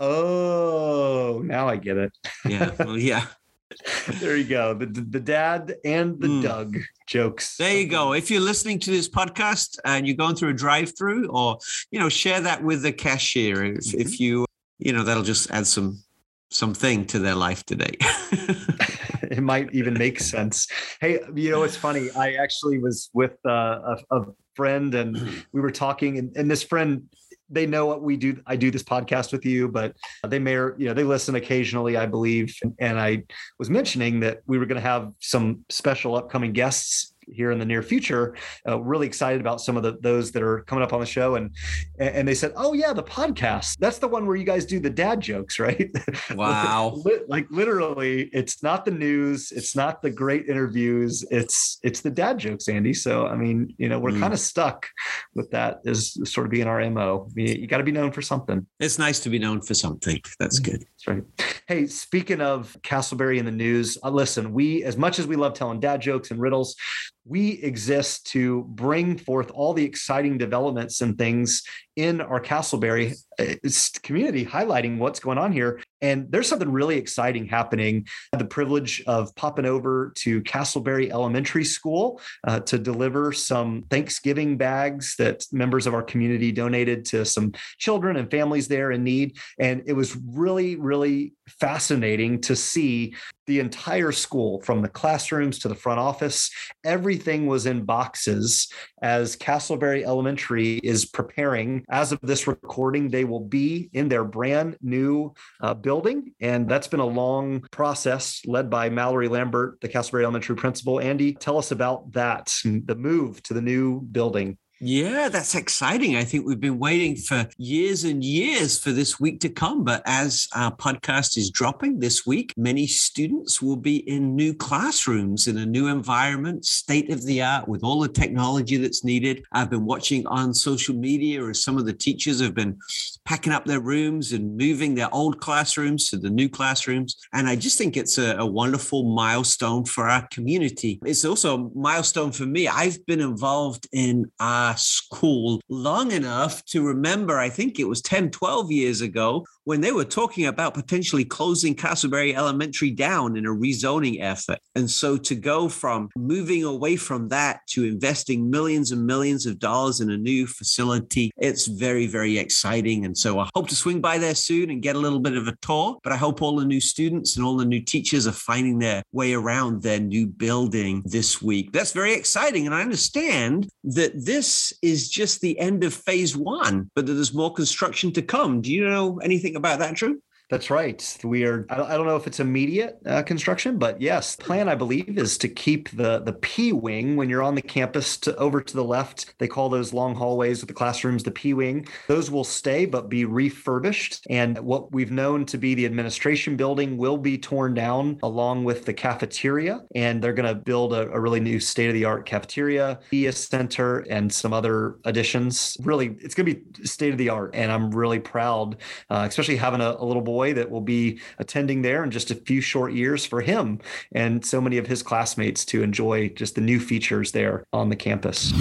Oh, 0.00 1.40
now 1.44 1.68
I 1.68 1.76
get 1.76 1.96
it. 1.96 2.12
Yeah. 2.48 2.70
Well, 2.78 2.98
yeah. 2.98 3.26
there 4.20 4.36
you 4.36 4.44
go. 4.44 4.74
The, 4.74 4.86
the 4.86 5.20
dad 5.20 5.76
and 5.84 6.20
the 6.20 6.28
mm. 6.28 6.42
Doug 6.42 6.78
jokes. 7.06 7.56
There 7.56 7.76
you 7.76 7.86
go. 7.86 8.12
If 8.12 8.30
you're 8.30 8.40
listening 8.40 8.78
to 8.80 8.90
this 8.90 9.08
podcast 9.08 9.78
and 9.84 10.06
you're 10.06 10.16
going 10.16 10.34
through 10.34 10.50
a 10.50 10.54
drive 10.54 10.96
through 10.96 11.28
or, 11.28 11.58
you 11.90 12.00
know, 12.00 12.08
share 12.08 12.40
that 12.40 12.62
with 12.62 12.82
the 12.82 12.92
cashier. 12.92 13.64
If, 13.64 13.84
mm-hmm. 13.84 14.00
if 14.00 14.18
you, 14.18 14.46
you 14.78 14.92
know, 14.92 15.04
that'll 15.04 15.22
just 15.22 15.50
add 15.50 15.66
some 15.66 16.02
something 16.50 17.06
to 17.06 17.18
their 17.18 17.34
life 17.34 17.64
today. 17.64 17.96
it 19.30 19.42
might 19.42 19.72
even 19.74 19.94
make 19.94 20.20
sense. 20.20 20.66
Hey, 21.00 21.20
you 21.34 21.50
know, 21.50 21.62
it's 21.62 21.76
funny. 21.76 22.10
I 22.16 22.34
actually 22.34 22.78
was 22.78 23.10
with 23.12 23.36
uh, 23.46 23.96
a, 24.10 24.16
a, 24.16 24.24
friend 24.54 24.94
and 24.94 25.46
we 25.52 25.62
were 25.62 25.70
talking, 25.70 26.18
and, 26.18 26.36
and 26.36 26.50
this 26.50 26.62
friend, 26.62 27.08
they 27.48 27.64
know 27.66 27.86
what 27.86 28.02
we 28.02 28.18
do. 28.18 28.38
I 28.46 28.56
do 28.56 28.70
this 28.70 28.82
podcast 28.82 29.32
with 29.32 29.46
you, 29.46 29.68
but 29.68 29.94
they 30.28 30.38
may, 30.38 30.52
you 30.52 30.74
know, 30.80 30.92
they 30.92 31.04
listen 31.04 31.34
occasionally, 31.36 31.96
I 31.96 32.04
believe. 32.04 32.54
And 32.78 33.00
I 33.00 33.24
was 33.58 33.70
mentioning 33.70 34.20
that 34.20 34.40
we 34.46 34.58
were 34.58 34.66
going 34.66 34.80
to 34.80 34.86
have 34.86 35.10
some 35.20 35.64
special 35.70 36.16
upcoming 36.16 36.52
guests 36.52 37.11
here 37.30 37.50
in 37.50 37.58
the 37.58 37.64
near 37.64 37.82
future. 37.82 38.36
Uh, 38.66 38.80
really 38.80 39.06
excited 39.06 39.40
about 39.40 39.60
some 39.60 39.76
of 39.76 39.82
the 39.82 39.98
those 40.00 40.32
that 40.32 40.42
are 40.42 40.60
coming 40.62 40.82
up 40.82 40.92
on 40.92 41.00
the 41.00 41.06
show, 41.06 41.36
and 41.36 41.50
and 41.98 42.26
they 42.26 42.34
said, 42.34 42.52
"Oh 42.56 42.72
yeah, 42.72 42.92
the 42.92 43.02
podcast. 43.02 43.78
That's 43.78 43.98
the 43.98 44.08
one 44.08 44.26
where 44.26 44.36
you 44.36 44.44
guys 44.44 44.64
do 44.64 44.80
the 44.80 44.90
dad 44.90 45.20
jokes, 45.20 45.58
right?" 45.58 45.90
Wow! 46.34 47.02
like 47.28 47.46
literally, 47.50 48.30
it's 48.32 48.62
not 48.62 48.84
the 48.84 48.90
news, 48.90 49.52
it's 49.52 49.76
not 49.76 50.02
the 50.02 50.10
great 50.10 50.48
interviews, 50.48 51.24
it's 51.30 51.78
it's 51.82 52.00
the 52.00 52.10
dad 52.10 52.38
jokes, 52.38 52.68
Andy. 52.68 52.94
So 52.94 53.26
I 53.26 53.36
mean, 53.36 53.74
you 53.78 53.88
know, 53.88 53.98
we're 53.98 54.10
mm. 54.10 54.20
kind 54.20 54.32
of 54.32 54.40
stuck 54.40 54.88
with 55.34 55.50
that 55.50 55.80
as 55.86 56.16
sort 56.30 56.46
of 56.46 56.50
being 56.50 56.66
our 56.66 56.82
mo. 56.90 57.28
You, 57.34 57.54
you 57.54 57.66
got 57.66 57.78
to 57.78 57.84
be 57.84 57.92
known 57.92 58.12
for 58.12 58.22
something. 58.22 58.66
It's 58.80 58.98
nice 58.98 59.20
to 59.20 59.30
be 59.30 59.38
known 59.38 59.60
for 59.60 59.74
something. 59.74 60.20
That's 60.38 60.60
mm-hmm. 60.60 60.72
good. 60.72 60.80
That's 60.80 61.06
right. 61.06 61.24
Hey, 61.66 61.86
speaking 61.86 62.40
of 62.40 62.76
Casselberry 62.82 63.38
in 63.38 63.44
the 63.44 63.52
news, 63.52 63.98
uh, 64.02 64.10
listen, 64.10 64.52
we 64.52 64.84
as 64.84 64.96
much 64.96 65.18
as 65.18 65.26
we 65.26 65.36
love 65.36 65.54
telling 65.54 65.80
dad 65.80 66.00
jokes 66.00 66.30
and 66.30 66.40
riddles, 66.40 66.76
we 67.24 67.52
exist 67.62 68.26
to 68.32 68.64
bring 68.64 69.16
forth 69.16 69.50
all 69.52 69.72
the 69.72 69.84
exciting 69.84 70.38
developments 70.38 71.00
and 71.00 71.16
things 71.16 71.62
in 71.96 72.20
our 72.20 72.40
Casselberry 72.40 73.16
uh, 73.38 73.54
community, 74.02 74.46
highlighting 74.46 74.98
what's 74.98 75.20
going 75.20 75.38
on 75.38 75.52
here. 75.52 75.80
And 76.00 76.30
there's 76.30 76.48
something 76.48 76.70
really 76.70 76.96
exciting 76.96 77.46
happening. 77.46 78.06
The 78.32 78.44
privilege 78.44 79.02
of 79.06 79.34
popping 79.36 79.66
over 79.66 80.12
to 80.16 80.42
Casselberry 80.42 81.10
Elementary 81.10 81.64
School 81.64 82.20
uh, 82.46 82.60
to 82.60 82.78
deliver 82.78 83.32
some 83.32 83.82
Thanksgiving 83.90 84.56
bags 84.56 85.16
that 85.16 85.44
members 85.52 85.86
of 85.86 85.94
our 85.94 86.02
community 86.02 86.50
donated 86.50 87.04
to 87.06 87.24
some 87.24 87.52
children 87.78 88.16
and 88.16 88.30
families 88.30 88.68
there 88.68 88.90
in 88.90 89.04
need. 89.04 89.36
And 89.58 89.82
it 89.86 89.92
was 89.92 90.16
really, 90.16 90.76
really 90.76 91.34
fascinating 91.48 92.40
to 92.42 92.56
see 92.56 93.14
the 93.46 93.60
entire 93.60 94.12
school 94.12 94.60
from 94.62 94.82
the 94.82 94.88
classrooms 94.88 95.58
to 95.60 95.68
the 95.68 95.74
front 95.74 95.98
office. 95.98 96.50
Everything 96.84 97.46
was 97.46 97.66
in 97.66 97.84
boxes 97.84 98.68
as 99.02 99.36
Casselberry 99.36 100.04
Elementary 100.04 100.76
is 100.78 101.04
preparing. 101.04 101.84
As 101.90 102.12
of 102.12 102.20
this 102.22 102.46
recording, 102.46 103.08
they 103.08 103.24
will 103.24 103.40
be 103.40 103.90
in 103.92 104.08
their 104.08 104.24
brand 104.24 104.76
new 104.80 105.34
uh, 105.60 105.74
building. 105.74 106.32
And 106.40 106.68
that's 106.68 106.88
been 106.88 107.00
a 107.00 107.06
long 107.06 107.66
process 107.70 108.40
led 108.46 108.70
by 108.70 108.88
Mallory 108.88 109.28
Lambert, 109.28 109.80
the 109.80 109.88
Casselberry 109.88 110.22
Elementary 110.22 110.56
principal. 110.56 111.00
Andy, 111.00 111.34
tell 111.34 111.58
us 111.58 111.72
about 111.72 112.12
that, 112.12 112.54
the 112.64 112.94
move 112.94 113.42
to 113.44 113.54
the 113.54 113.62
new 113.62 114.00
building. 114.00 114.56
Yeah, 114.84 115.28
that's 115.28 115.54
exciting. 115.54 116.16
I 116.16 116.24
think 116.24 116.44
we've 116.44 116.58
been 116.58 116.80
waiting 116.80 117.14
for 117.14 117.46
years 117.56 118.02
and 118.02 118.24
years 118.24 118.80
for 118.80 118.90
this 118.90 119.20
week 119.20 119.38
to 119.42 119.48
come. 119.48 119.84
But 119.84 120.02
as 120.06 120.48
our 120.56 120.74
podcast 120.74 121.36
is 121.38 121.52
dropping 121.52 122.00
this 122.00 122.26
week, 122.26 122.52
many 122.56 122.88
students 122.88 123.62
will 123.62 123.76
be 123.76 123.98
in 124.10 124.34
new 124.34 124.52
classrooms 124.52 125.46
in 125.46 125.58
a 125.58 125.64
new 125.64 125.86
environment, 125.86 126.64
state 126.64 127.12
of 127.12 127.22
the 127.22 127.40
art, 127.42 127.68
with 127.68 127.84
all 127.84 128.00
the 128.00 128.08
technology 128.08 128.76
that's 128.76 129.04
needed. 129.04 129.44
I've 129.52 129.70
been 129.70 129.86
watching 129.86 130.26
on 130.26 130.52
social 130.52 130.96
media 130.96 131.46
as 131.46 131.62
some 131.62 131.78
of 131.78 131.86
the 131.86 131.92
teachers 131.92 132.40
have 132.40 132.54
been 132.54 132.76
packing 133.24 133.52
up 133.52 133.64
their 133.64 133.78
rooms 133.78 134.32
and 134.32 134.56
moving 134.56 134.96
their 134.96 135.14
old 135.14 135.38
classrooms 135.38 136.10
to 136.10 136.16
the 136.16 136.28
new 136.28 136.48
classrooms. 136.48 137.18
And 137.32 137.48
I 137.48 137.54
just 137.54 137.78
think 137.78 137.96
it's 137.96 138.18
a, 138.18 138.34
a 138.38 138.46
wonderful 138.46 139.14
milestone 139.14 139.84
for 139.84 140.08
our 140.08 140.26
community. 140.32 140.98
It's 141.04 141.24
also 141.24 141.54
a 141.56 141.78
milestone 141.78 142.32
for 142.32 142.46
me. 142.46 142.66
I've 142.66 143.06
been 143.06 143.20
involved 143.20 143.86
in 143.92 144.28
our 144.40 144.71
school 144.76 145.60
long 145.68 146.12
enough 146.12 146.64
to 146.66 146.86
remember, 146.86 147.38
I 147.38 147.48
think 147.48 147.78
it 147.78 147.88
was 147.88 148.02
10, 148.02 148.30
12 148.30 148.70
years 148.70 149.00
ago, 149.00 149.44
when 149.64 149.80
they 149.80 149.92
were 149.92 150.04
talking 150.04 150.46
about 150.46 150.74
potentially 150.74 151.24
closing 151.24 151.74
Casselberry 151.74 152.34
Elementary 152.34 152.90
down 152.90 153.36
in 153.36 153.46
a 153.46 153.50
rezoning 153.50 154.20
effort. 154.20 154.58
And 154.74 154.90
so 154.90 155.16
to 155.16 155.34
go 155.34 155.68
from 155.68 156.08
moving 156.16 156.64
away 156.64 156.96
from 156.96 157.28
that 157.28 157.60
to 157.68 157.84
investing 157.84 158.50
millions 158.50 158.90
and 158.90 159.06
millions 159.06 159.46
of 159.46 159.58
dollars 159.58 160.00
in 160.00 160.10
a 160.10 160.16
new 160.16 160.46
facility, 160.46 161.30
it's 161.36 161.66
very, 161.66 162.06
very 162.06 162.38
exciting. 162.38 163.04
And 163.04 163.16
so 163.16 163.38
I 163.38 163.48
hope 163.54 163.68
to 163.68 163.76
swing 163.76 164.00
by 164.00 164.18
there 164.18 164.34
soon 164.34 164.70
and 164.70 164.82
get 164.82 164.96
a 164.96 165.00
little 165.00 165.20
bit 165.20 165.36
of 165.36 165.46
a 165.46 165.56
tour. 165.62 165.98
But 166.02 166.12
I 166.12 166.16
hope 166.16 166.42
all 166.42 166.56
the 166.56 166.64
new 166.64 166.80
students 166.80 167.36
and 167.36 167.44
all 167.44 167.56
the 167.56 167.64
new 167.64 167.80
teachers 167.80 168.26
are 168.26 168.32
finding 168.32 168.78
their 168.78 169.02
way 169.12 169.32
around 169.32 169.82
their 169.82 170.00
new 170.00 170.26
building 170.26 171.02
this 171.04 171.40
week. 171.40 171.72
That's 171.72 171.92
very 171.92 172.14
exciting. 172.14 172.66
And 172.66 172.74
I 172.74 172.82
understand 172.82 173.68
that 173.84 174.12
this 174.24 174.61
is 174.82 175.08
just 175.08 175.40
the 175.40 175.58
end 175.58 175.84
of 175.84 175.94
phase 175.94 176.36
one, 176.36 176.90
but 176.94 177.06
that 177.06 177.14
there's 177.14 177.32
more 177.32 177.52
construction 177.52 178.12
to 178.12 178.22
come. 178.22 178.60
Do 178.60 178.70
you 178.72 178.88
know 178.88 179.18
anything? 179.18 179.56
about 179.56 179.78
that, 179.78 179.94
Drew? 179.94 180.20
That's 180.52 180.68
right. 180.68 181.18
We 181.24 181.46
are. 181.46 181.64
I 181.70 181.96
don't 181.96 182.06
know 182.06 182.16
if 182.16 182.26
it's 182.26 182.38
immediate 182.38 182.98
uh, 183.06 183.22
construction, 183.22 183.78
but 183.78 184.02
yes, 184.02 184.36
plan 184.36 184.68
I 184.68 184.74
believe 184.74 185.16
is 185.16 185.38
to 185.38 185.48
keep 185.48 185.88
the 185.92 186.18
the 186.18 186.34
P 186.34 186.74
wing 186.74 187.16
when 187.16 187.30
you're 187.30 187.42
on 187.42 187.54
the 187.54 187.62
campus 187.62 188.18
to 188.18 188.36
over 188.36 188.60
to 188.60 188.74
the 188.74 188.84
left. 188.84 189.34
They 189.38 189.48
call 189.48 189.70
those 189.70 189.94
long 189.94 190.14
hallways 190.14 190.60
with 190.60 190.68
the 190.68 190.74
classrooms 190.74 191.22
the 191.22 191.30
P 191.30 191.54
wing. 191.54 191.88
Those 192.06 192.30
will 192.30 192.44
stay 192.44 192.84
but 192.84 193.08
be 193.08 193.24
refurbished. 193.24 194.26
And 194.28 194.58
what 194.58 194.92
we've 194.92 195.10
known 195.10 195.46
to 195.46 195.56
be 195.56 195.74
the 195.74 195.86
administration 195.86 196.54
building 196.54 196.98
will 196.98 197.16
be 197.16 197.38
torn 197.38 197.72
down 197.72 198.18
along 198.22 198.64
with 198.64 198.84
the 198.84 198.92
cafeteria. 198.92 199.80
And 199.94 200.20
they're 200.20 200.34
going 200.34 200.54
to 200.54 200.54
build 200.54 200.92
a, 200.92 201.10
a 201.12 201.18
really 201.18 201.40
new 201.40 201.60
state 201.60 201.88
of 201.88 201.94
the 201.94 202.04
art 202.04 202.26
cafeteria, 202.26 203.00
media 203.10 203.32
center, 203.32 204.00
and 204.00 204.30
some 204.30 204.52
other 204.52 204.96
additions. 205.06 205.78
Really, 205.80 206.14
it's 206.20 206.34
going 206.34 206.44
to 206.44 206.54
be 206.56 206.84
state 206.84 207.12
of 207.12 207.16
the 207.16 207.30
art. 207.30 207.54
And 207.54 207.72
I'm 207.72 207.90
really 207.90 208.20
proud, 208.20 208.76
uh, 209.08 209.24
especially 209.26 209.56
having 209.56 209.80
a, 209.80 209.96
a 209.98 210.04
little 210.04 210.20
boy 210.20 210.41
boy 210.42 210.52
that 210.52 210.68
will 210.68 210.80
be 210.80 211.20
attending 211.38 211.82
there 211.82 212.02
in 212.02 212.10
just 212.10 212.32
a 212.32 212.34
few 212.34 212.60
short 212.60 212.92
years 212.92 213.24
for 213.24 213.40
him 213.40 213.78
and 214.10 214.44
so 214.44 214.60
many 214.60 214.76
of 214.76 214.88
his 214.88 215.00
classmates 215.00 215.64
to 215.64 215.84
enjoy 215.84 216.28
just 216.30 216.56
the 216.56 216.60
new 216.60 216.80
features 216.80 217.30
there 217.30 217.64
on 217.72 217.88
the 217.88 217.94
campus. 217.96 218.52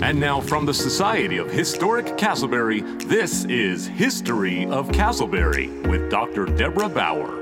And 0.00 0.18
now, 0.18 0.40
from 0.40 0.64
the 0.64 0.72
Society 0.72 1.36
of 1.36 1.50
Historic 1.50 2.06
Casselberry, 2.16 2.80
this 3.08 3.44
is 3.44 3.86
History 3.88 4.64
of 4.66 4.88
Casselberry 4.88 5.68
with 5.90 6.10
Dr. 6.10 6.46
Deborah 6.46 6.88
Bauer. 6.88 7.40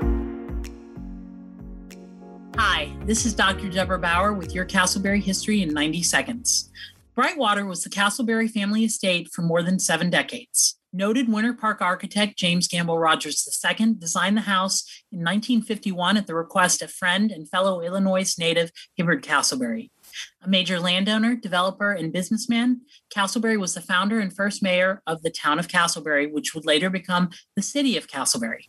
Hi, 2.57 2.91
this 3.05 3.25
is 3.25 3.33
Dr. 3.33 3.69
Deborah 3.69 3.99
Bauer 3.99 4.33
with 4.33 4.53
your 4.53 4.65
Casselberry 4.65 5.23
History 5.23 5.61
in 5.61 5.73
90 5.73 6.03
Seconds. 6.03 6.69
Brightwater 7.15 7.65
was 7.65 7.83
the 7.83 7.89
Casselberry 7.89 8.49
family 8.49 8.83
estate 8.83 9.29
for 9.31 9.43
more 9.43 9.63
than 9.63 9.79
seven 9.79 10.09
decades. 10.09 10.80
Noted 10.93 11.31
Winter 11.31 11.53
Park 11.53 11.81
architect 11.81 12.37
James 12.37 12.67
Gamble 12.67 12.99
Rogers 12.99 13.47
II 13.65 13.93
designed 13.93 14.35
the 14.35 14.41
house 14.41 14.83
in 15.09 15.19
1951 15.19 16.17
at 16.17 16.27
the 16.27 16.35
request 16.35 16.81
of 16.81 16.91
friend 16.91 17.31
and 17.31 17.49
fellow 17.49 17.79
Illinois 17.79 18.35
native 18.37 18.71
Hibbard 18.97 19.23
Casselberry. 19.23 19.89
A 20.41 20.49
major 20.49 20.81
landowner, 20.81 21.37
developer, 21.37 21.93
and 21.93 22.11
businessman, 22.11 22.81
Casselberry 23.09 23.57
was 23.57 23.73
the 23.73 23.81
founder 23.81 24.19
and 24.19 24.35
first 24.35 24.61
mayor 24.61 25.01
of 25.07 25.21
the 25.21 25.29
town 25.29 25.59
of 25.59 25.69
Casselberry, 25.69 26.29
which 26.29 26.53
would 26.53 26.65
later 26.65 26.89
become 26.89 27.29
the 27.55 27.61
city 27.61 27.95
of 27.95 28.07
Casselberry. 28.07 28.67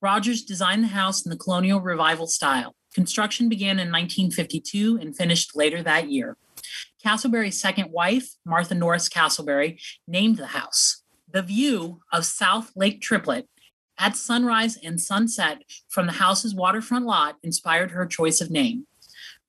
Rogers 0.00 0.44
designed 0.44 0.84
the 0.84 0.88
house 0.88 1.24
in 1.24 1.30
the 1.30 1.36
colonial 1.36 1.80
revival 1.80 2.28
style. 2.28 2.76
Construction 2.94 3.48
began 3.48 3.80
in 3.80 3.90
1952 3.90 4.98
and 5.00 5.16
finished 5.16 5.56
later 5.56 5.82
that 5.82 6.10
year. 6.10 6.36
Casselberry's 7.04 7.60
second 7.60 7.90
wife, 7.90 8.30
Martha 8.44 8.74
Norris 8.74 9.08
Casselberry, 9.08 9.80
named 10.06 10.36
the 10.36 10.46
house. 10.46 11.02
The 11.32 11.42
view 11.42 12.02
of 12.12 12.24
South 12.24 12.70
Lake 12.76 13.00
Triplet 13.00 13.48
at 13.98 14.16
sunrise 14.16 14.76
and 14.76 15.00
sunset 15.00 15.62
from 15.88 16.06
the 16.06 16.12
house's 16.12 16.54
waterfront 16.54 17.06
lot 17.06 17.38
inspired 17.42 17.90
her 17.90 18.06
choice 18.06 18.40
of 18.40 18.48
name. 18.50 18.86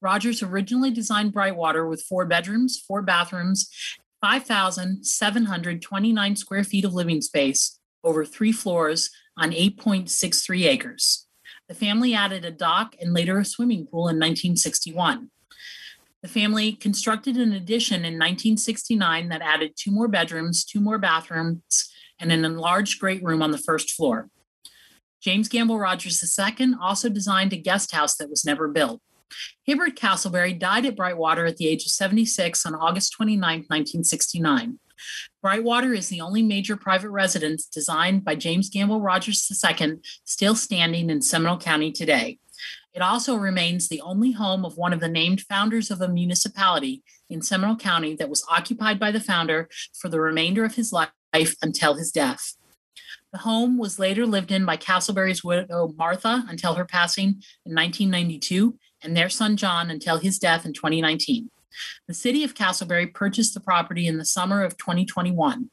Rogers 0.02 0.42
originally 0.44 0.92
designed 0.92 1.34
Brightwater 1.34 1.90
with 1.90 2.04
four 2.04 2.26
bedrooms, 2.26 2.78
four 2.80 3.02
bathrooms, 3.02 3.70
5,729 4.22 6.36
square 6.36 6.64
feet 6.64 6.86
of 6.86 6.94
living 6.94 7.22
space 7.22 7.80
over 8.04 8.24
three 8.26 8.52
floors 8.52 9.10
on 9.38 9.52
8.63 9.52 10.66
acres. 10.66 11.28
The 11.68 11.76
family 11.76 12.14
added 12.14 12.46
a 12.46 12.52
dock 12.52 12.96
and 13.00 13.14
later 13.14 13.40
a 13.40 13.46
swimming 13.46 13.86
pool 13.86 14.08
in 14.08 14.18
1961. 14.18 15.30
The 16.28 16.42
family 16.42 16.74
constructed 16.74 17.38
an 17.38 17.54
addition 17.54 18.02
in 18.02 18.16
1969 18.16 19.30
that 19.30 19.42
added 19.42 19.76
two 19.78 19.92
more 19.92 20.10
bedrooms, 20.10 20.66
two 20.66 20.82
more 20.82 20.98
bathrooms, 20.98 21.90
and 22.20 22.34
an 22.34 22.44
enlarged 22.44 23.00
great 23.00 23.24
room 23.24 23.42
on 23.42 23.52
the 23.52 23.58
first 23.58 23.92
floor. 23.92 24.30
James 25.22 25.48
Gamble 25.48 25.80
Rogers 25.80 26.22
II 26.38 26.74
also 26.82 27.08
designed 27.08 27.54
a 27.54 27.56
guest 27.56 27.94
house 27.94 28.18
that 28.18 28.30
was 28.30 28.44
never 28.44 28.68
built. 28.68 29.00
Hibbard 29.64 29.96
Casselberry 29.96 30.60
died 30.60 30.86
at 30.86 30.98
Brightwater 30.98 31.48
at 31.48 31.56
the 31.56 31.70
age 31.70 31.86
of 31.86 31.92
76 31.92 32.66
on 32.66 32.76
August 32.76 33.14
29, 33.14 33.40
1969. 33.40 34.80
Brightwater 35.42 35.96
is 35.98 36.10
the 36.10 36.20
only 36.20 36.44
major 36.44 36.76
private 36.76 37.12
residence 37.12 37.68
designed 37.68 38.26
by 38.26 38.36
James 38.36 38.70
Gamble 38.70 39.00
Rogers 39.00 39.50
II 39.50 40.00
still 40.26 40.56
standing 40.56 41.10
in 41.10 41.22
Seminole 41.22 41.58
County 41.58 41.94
today. 41.94 42.40
It 42.94 43.02
also 43.02 43.36
remains 43.36 43.88
the 43.88 44.02
only 44.02 44.32
home 44.32 44.66
of 44.66 44.78
one 44.78 44.94
of 44.94 45.00
the 45.00 45.08
named 45.08 45.42
founders 45.42 45.92
of 45.92 46.02
a 46.02 46.08
municipality 46.08 47.04
in 47.30 47.42
Seminole 47.42 47.76
County 47.76 48.16
that 48.16 48.30
was 48.30 48.46
occupied 48.50 49.00
by 49.00 49.12
the 49.12 49.20
founder 49.20 49.70
for 49.94 50.10
the 50.10 50.20
remainder 50.20 50.66
of 50.66 50.76
his 50.76 50.92
life 50.92 51.12
until 51.62 51.96
his 51.96 52.12
death. 52.12 52.56
The 53.32 53.40
home 53.40 53.78
was 53.78 54.00
later 54.00 54.26
lived 54.26 54.52
in 54.52 54.66
by 54.66 54.78
Casselberry's 54.78 55.44
widow 55.44 55.94
Martha 55.98 56.46
until 56.48 56.76
her 56.76 56.86
passing 56.86 57.44
in 57.66 57.76
1992 57.76 58.78
and 59.04 59.16
their 59.16 59.30
son 59.30 59.58
John 59.58 59.90
until 59.90 60.18
his 60.18 60.40
death 60.40 60.66
in 60.66 60.74
2019. 60.74 61.52
The 62.08 62.14
city 62.14 62.44
of 62.44 62.56
Casselberry 62.56 63.14
purchased 63.14 63.54
the 63.54 63.60
property 63.60 64.08
in 64.08 64.18
the 64.18 64.26
summer 64.26 64.64
of 64.64 64.78
2021. 64.78 65.70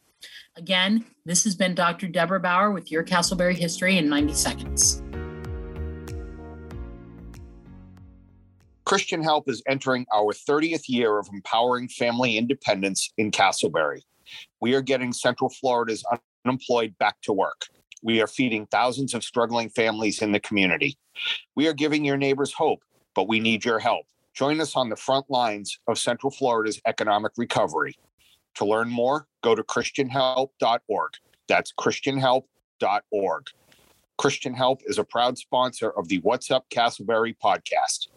Again, 0.56 1.04
this 1.25 1.44
has 1.44 1.54
been 1.54 1.75
Dr. 1.75 2.09
Deborah 2.09 2.40
Bauer 2.40 2.71
with 2.71 2.90
your 2.90 3.04
Casselberry 3.04 3.56
history 3.56 3.99
in 3.99 4.09
90 4.09 4.35
seconds. 4.35 5.03
Christian 8.84 9.22
Help 9.22 9.48
is 9.48 9.62
entering 9.66 10.04
our 10.14 10.34
30th 10.34 10.88
year 10.88 11.18
of 11.18 11.26
empowering 11.32 11.88
family 11.88 12.36
independence 12.36 13.12
in 13.16 13.30
Casselberry. 13.30 14.02
We 14.60 14.74
are 14.74 14.82
getting 14.82 15.12
Central 15.12 15.48
Florida's 15.48 16.04
unemployed 16.44 16.94
back 16.98 17.16
to 17.22 17.32
work. 17.32 17.66
We 18.02 18.20
are 18.20 18.26
feeding 18.26 18.66
thousands 18.66 19.14
of 19.14 19.24
struggling 19.24 19.70
families 19.70 20.20
in 20.20 20.32
the 20.32 20.40
community. 20.40 20.98
We 21.56 21.66
are 21.66 21.72
giving 21.72 22.04
your 22.04 22.18
neighbors 22.18 22.52
hope, 22.52 22.82
but 23.14 23.26
we 23.26 23.40
need 23.40 23.64
your 23.64 23.78
help. 23.78 24.04
Join 24.34 24.60
us 24.60 24.76
on 24.76 24.90
the 24.90 24.96
front 24.96 25.30
lines 25.30 25.78
of 25.88 25.98
Central 25.98 26.30
Florida's 26.30 26.80
economic 26.86 27.32
recovery. 27.38 27.96
To 28.56 28.66
learn 28.66 28.90
more, 28.90 29.26
go 29.42 29.54
to 29.54 29.62
ChristianHelp.org. 29.62 31.12
That's 31.48 31.72
ChristianHelp.org. 31.80 33.46
Christian 34.16 34.54
Help 34.54 34.80
is 34.84 34.98
a 34.98 35.04
proud 35.04 35.38
sponsor 35.38 35.90
of 35.90 36.08
the 36.08 36.18
What's 36.18 36.50
Up 36.50 36.66
Casselberry 36.70 37.34
podcast. 37.42 38.08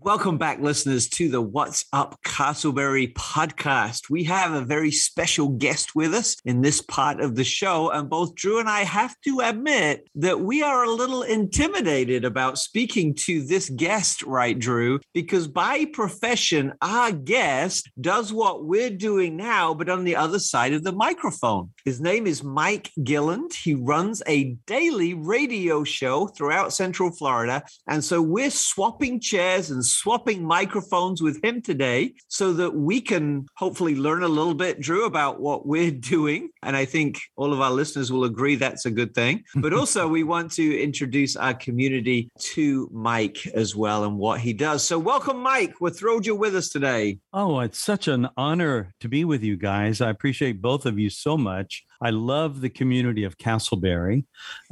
Welcome 0.00 0.38
back, 0.38 0.60
listeners, 0.60 1.08
to 1.08 1.28
the 1.28 1.40
What's 1.40 1.84
Up 1.92 2.22
Casselberry 2.22 3.12
podcast. 3.14 4.08
We 4.08 4.22
have 4.24 4.52
a 4.52 4.64
very 4.64 4.92
special 4.92 5.48
guest 5.48 5.96
with 5.96 6.14
us 6.14 6.36
in 6.44 6.62
this 6.62 6.80
part 6.80 7.20
of 7.20 7.34
the 7.34 7.42
show. 7.42 7.90
And 7.90 8.08
both 8.08 8.36
Drew 8.36 8.60
and 8.60 8.68
I 8.68 8.84
have 8.84 9.16
to 9.24 9.40
admit 9.40 10.08
that 10.14 10.38
we 10.38 10.62
are 10.62 10.84
a 10.84 10.90
little 10.90 11.24
intimidated 11.24 12.24
about 12.24 12.58
speaking 12.58 13.12
to 13.26 13.42
this 13.42 13.70
guest, 13.70 14.22
right, 14.22 14.56
Drew? 14.56 15.00
Because 15.14 15.48
by 15.48 15.86
profession, 15.86 16.74
our 16.80 17.10
guest 17.10 17.90
does 18.00 18.32
what 18.32 18.66
we're 18.66 18.90
doing 18.90 19.36
now, 19.36 19.74
but 19.74 19.88
on 19.88 20.04
the 20.04 20.14
other 20.14 20.38
side 20.38 20.74
of 20.74 20.84
the 20.84 20.92
microphone. 20.92 21.70
His 21.84 22.00
name 22.00 22.28
is 22.28 22.44
Mike 22.44 22.92
Gilland. 23.02 23.52
He 23.52 23.74
runs 23.74 24.22
a 24.28 24.56
daily 24.68 25.14
radio 25.14 25.82
show 25.82 26.28
throughout 26.28 26.72
Central 26.72 27.10
Florida. 27.10 27.64
And 27.88 28.04
so 28.04 28.22
we're 28.22 28.50
swapping 28.50 29.18
chairs 29.18 29.70
and 29.70 29.87
swapping 29.92 30.44
microphones 30.44 31.22
with 31.22 31.42
him 31.42 31.62
today 31.62 32.14
so 32.28 32.52
that 32.54 32.74
we 32.74 33.00
can 33.00 33.46
hopefully 33.56 33.94
learn 33.94 34.22
a 34.22 34.28
little 34.28 34.54
bit, 34.54 34.80
Drew, 34.80 35.04
about 35.04 35.40
what 35.40 35.66
we're 35.66 35.90
doing. 36.16 36.50
And 36.62 36.76
I 36.76 36.84
think 36.84 37.20
all 37.36 37.52
of 37.52 37.60
our 37.60 37.70
listeners 37.70 38.12
will 38.12 38.24
agree 38.24 38.56
that's 38.56 38.86
a 38.86 38.90
good 38.90 39.14
thing. 39.14 39.44
But 39.68 39.72
also, 39.72 40.08
we 40.08 40.22
want 40.22 40.52
to 40.52 40.82
introduce 40.82 41.36
our 41.36 41.52
community 41.52 42.30
to 42.54 42.88
Mike 42.92 43.46
as 43.48 43.74
well 43.74 44.04
and 44.04 44.16
what 44.16 44.40
he 44.40 44.52
does. 44.52 44.82
So, 44.84 44.98
welcome, 44.98 45.42
Mike. 45.42 45.74
We're 45.80 45.90
thrilled 45.90 46.26
you're 46.26 46.36
with 46.36 46.54
us 46.54 46.68
today. 46.68 47.18
Oh, 47.32 47.60
it's 47.60 47.78
such 47.78 48.08
an 48.08 48.28
honor 48.36 48.94
to 49.00 49.08
be 49.08 49.24
with 49.24 49.42
you 49.42 49.56
guys. 49.56 50.00
I 50.00 50.10
appreciate 50.10 50.62
both 50.62 50.86
of 50.86 50.98
you 50.98 51.10
so 51.10 51.36
much. 51.36 51.84
I 52.00 52.10
love 52.10 52.60
the 52.60 52.70
community 52.70 53.24
of 53.24 53.38
Casselberry. 53.38 54.24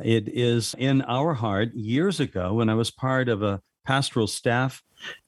It 0.02 0.28
is 0.28 0.74
in 0.78 1.02
our 1.02 1.34
heart. 1.34 1.74
Years 1.74 2.20
ago, 2.20 2.54
when 2.54 2.68
I 2.68 2.74
was 2.74 2.90
part 2.90 3.28
of 3.28 3.42
a 3.42 3.60
pastoral 3.86 4.26
staff 4.26 4.82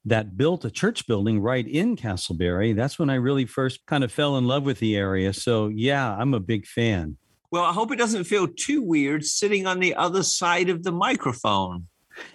that 0.04 0.36
built 0.36 0.64
a 0.64 0.70
church 0.70 1.06
building 1.06 1.40
right 1.40 1.66
in 1.66 1.96
Casselberry. 1.96 2.74
That's 2.74 2.98
when 2.98 3.10
I 3.10 3.14
really 3.14 3.46
first 3.46 3.86
kind 3.86 4.02
of 4.02 4.10
fell 4.10 4.36
in 4.36 4.46
love 4.46 4.64
with 4.64 4.80
the 4.80 4.96
area. 4.96 5.32
So, 5.32 5.68
yeah, 5.68 6.16
I'm 6.16 6.34
a 6.34 6.40
big 6.40 6.66
fan. 6.66 7.16
Well, 7.50 7.64
I 7.64 7.72
hope 7.72 7.92
it 7.92 7.98
doesn't 7.98 8.24
feel 8.24 8.48
too 8.48 8.82
weird 8.82 9.24
sitting 9.24 9.66
on 9.66 9.78
the 9.78 9.94
other 9.94 10.22
side 10.22 10.68
of 10.68 10.82
the 10.82 10.92
microphone. 10.92 11.86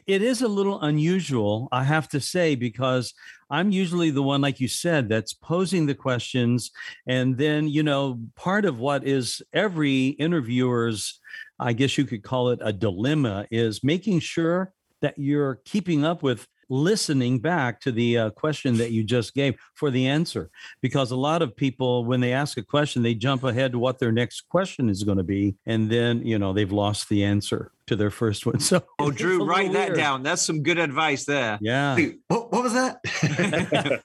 It 0.07 0.21
is 0.21 0.41
a 0.41 0.47
little 0.47 0.81
unusual, 0.81 1.67
I 1.71 1.83
have 1.83 2.07
to 2.09 2.21
say, 2.21 2.55
because 2.55 3.13
I'm 3.49 3.69
usually 3.69 4.11
the 4.11 4.23
one, 4.23 4.39
like 4.39 4.59
you 4.59 4.69
said, 4.69 5.09
that's 5.09 5.33
posing 5.33 5.85
the 5.85 5.93
questions. 5.93 6.71
And 7.05 7.37
then, 7.37 7.67
you 7.67 7.83
know, 7.83 8.19
part 8.35 8.65
of 8.65 8.79
what 8.79 9.05
is 9.05 9.41
every 9.51 10.07
interviewer's, 10.07 11.19
I 11.59 11.73
guess 11.73 11.97
you 11.97 12.05
could 12.05 12.23
call 12.23 12.49
it 12.49 12.59
a 12.61 12.71
dilemma, 12.71 13.45
is 13.51 13.83
making 13.83 14.21
sure 14.21 14.73
that 15.03 15.13
you're 15.17 15.59
keeping 15.65 16.03
up 16.03 16.23
with 16.23 16.47
listening 16.69 17.39
back 17.39 17.79
to 17.81 17.91
the 17.91 18.17
uh, 18.17 18.29
question 18.31 18.77
that 18.77 18.91
you 18.91 19.03
just 19.03 19.35
gave 19.35 19.55
for 19.75 19.91
the 19.91 20.07
answer. 20.07 20.49
Because 20.81 21.11
a 21.11 21.15
lot 21.15 21.41
of 21.41 21.55
people 21.55 22.05
when 22.05 22.19
they 22.19 22.33
ask 22.33 22.57
a 22.57 22.63
question 22.63 23.03
they 23.03 23.13
jump 23.13 23.43
ahead 23.43 23.73
to 23.73 23.79
what 23.79 23.99
their 23.99 24.11
next 24.11 24.49
question 24.49 24.89
is 24.89 25.03
going 25.03 25.17
to 25.17 25.23
be 25.23 25.55
and 25.65 25.89
then 25.89 26.25
you 26.25 26.39
know 26.39 26.53
they've 26.53 26.71
lost 26.71 27.09
the 27.09 27.23
answer 27.23 27.71
to 27.87 27.95
their 27.95 28.11
first 28.11 28.45
one. 28.45 28.59
So 28.63 28.81
oh 28.97 29.11
drew 29.11 29.43
write 29.43 29.73
that 29.73 29.89
weird. 29.89 29.97
down. 29.97 30.23
That's 30.23 30.41
some 30.41 30.63
good 30.63 30.77
advice 30.77 31.25
there. 31.25 31.59
Yeah. 31.61 31.95
Wait, 31.95 32.19
what, 32.29 32.51
what, 32.51 32.63
was 32.63 32.73
that? 32.73 32.99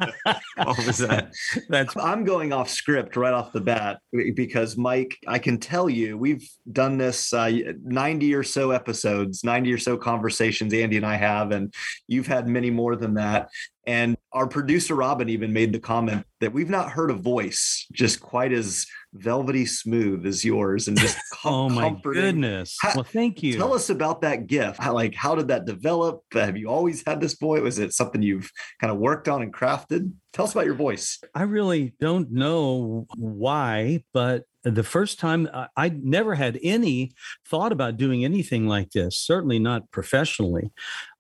What 0.57 0.85
was 0.85 0.99
that? 0.99 1.33
That's 1.69 1.97
i'm 2.09 2.25
going 2.25 2.53
off 2.53 2.69
script 2.69 3.17
right 3.17 3.33
off 3.33 3.53
the 3.53 3.61
bat 3.61 4.01
because 4.35 4.77
mike 4.77 5.17
i 5.27 5.39
can 5.39 5.59
tell 5.59 5.89
you 5.89 6.17
we've 6.17 6.49
done 6.73 6.99
this 6.99 7.33
uh, 7.33 7.51
90 7.83 8.35
or 8.35 8.43
so 8.43 8.71
episodes 8.71 9.45
90 9.45 9.73
or 9.73 9.79
so 9.79 9.97
conversations 9.97 10.73
andy 10.73 10.97
and 10.97 11.07
i 11.07 11.17
have 11.17 11.53
and 11.53 11.73
you've 12.07 12.27
had 12.27 12.49
many 12.49 12.71
more 12.71 12.97
than 12.97 13.15
that 13.15 13.49
and 13.88 14.18
our 14.33 14.47
producer 14.47 14.95
Robin 14.95 15.30
even 15.30 15.50
made 15.54 15.73
the 15.73 15.80
comment 15.80 16.26
that 16.40 16.52
we've 16.52 16.68
not 16.68 16.90
heard 16.90 17.11
a 17.11 17.14
voice 17.14 17.87
just 17.90 18.21
quite 18.21 18.52
as 18.52 18.85
velvety 19.14 19.64
smooth 19.64 20.26
as 20.26 20.45
yours 20.45 20.88
and 20.88 20.99
just 20.99 21.16
com- 21.33 21.54
oh 21.54 21.68
my 21.71 21.88
comforting. 21.88 22.23
goodness. 22.23 22.76
How, 22.83 22.92
well, 22.97 23.04
thank 23.04 23.42
you. 23.42 23.57
Tell 23.57 23.73
us 23.73 23.88
about 23.88 24.21
that 24.21 24.47
gift. 24.47 24.78
How, 24.78 24.92
like, 24.92 25.14
how 25.14 25.35
did 25.35 25.49
that 25.49 25.64
develop? 25.64 26.21
Have 26.35 26.59
you 26.59 26.68
always 26.68 27.02
had 27.07 27.18
this 27.18 27.33
voice? 27.38 27.62
Was 27.62 27.78
it 27.78 27.95
something 27.95 28.21
you've 28.21 28.50
kind 28.78 28.90
of 28.92 28.99
worked 28.99 29.26
on 29.26 29.40
and 29.40 29.54
crafted? 29.54 30.12
Tell 30.35 30.45
us 30.45 30.52
about 30.52 30.66
your 30.66 30.75
voice. 30.75 31.18
I 31.35 31.45
really 31.45 31.95
don't 31.99 32.30
know 32.30 33.07
why, 33.16 34.04
but 34.12 34.45
the 34.75 34.83
first 34.83 35.19
time 35.19 35.49
uh, 35.53 35.67
I 35.77 35.91
never 35.91 36.35
had 36.35 36.59
any 36.63 37.13
thought 37.47 37.73
about 37.73 37.97
doing 37.97 38.25
anything 38.25 38.67
like 38.67 38.91
this, 38.91 39.17
certainly 39.19 39.59
not 39.59 39.91
professionally, 39.91 40.71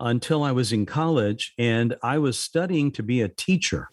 until 0.00 0.42
I 0.42 0.52
was 0.52 0.72
in 0.72 0.86
college 0.86 1.54
and 1.58 1.94
I 2.02 2.18
was 2.18 2.38
studying 2.38 2.90
to 2.92 3.02
be 3.02 3.20
a 3.20 3.28
teacher. 3.28 3.88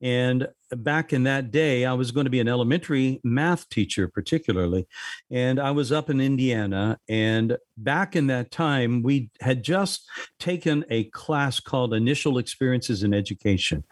And 0.00 0.48
back 0.76 1.12
in 1.12 1.24
that 1.24 1.50
day, 1.50 1.84
I 1.84 1.92
was 1.92 2.10
going 2.10 2.24
to 2.24 2.30
be 2.30 2.40
an 2.40 2.48
elementary 2.48 3.20
math 3.24 3.68
teacher, 3.68 4.08
particularly. 4.08 4.86
And 5.30 5.58
I 5.58 5.70
was 5.70 5.92
up 5.92 6.10
in 6.10 6.20
Indiana. 6.20 6.98
And 7.08 7.56
back 7.76 8.16
in 8.16 8.26
that 8.28 8.50
time, 8.50 9.02
we 9.02 9.30
had 9.40 9.62
just 9.62 10.08
taken 10.38 10.84
a 10.90 11.04
class 11.04 11.60
called 11.60 11.94
Initial 11.94 12.38
Experiences 12.38 13.02
in 13.02 13.14
Education. 13.14 13.84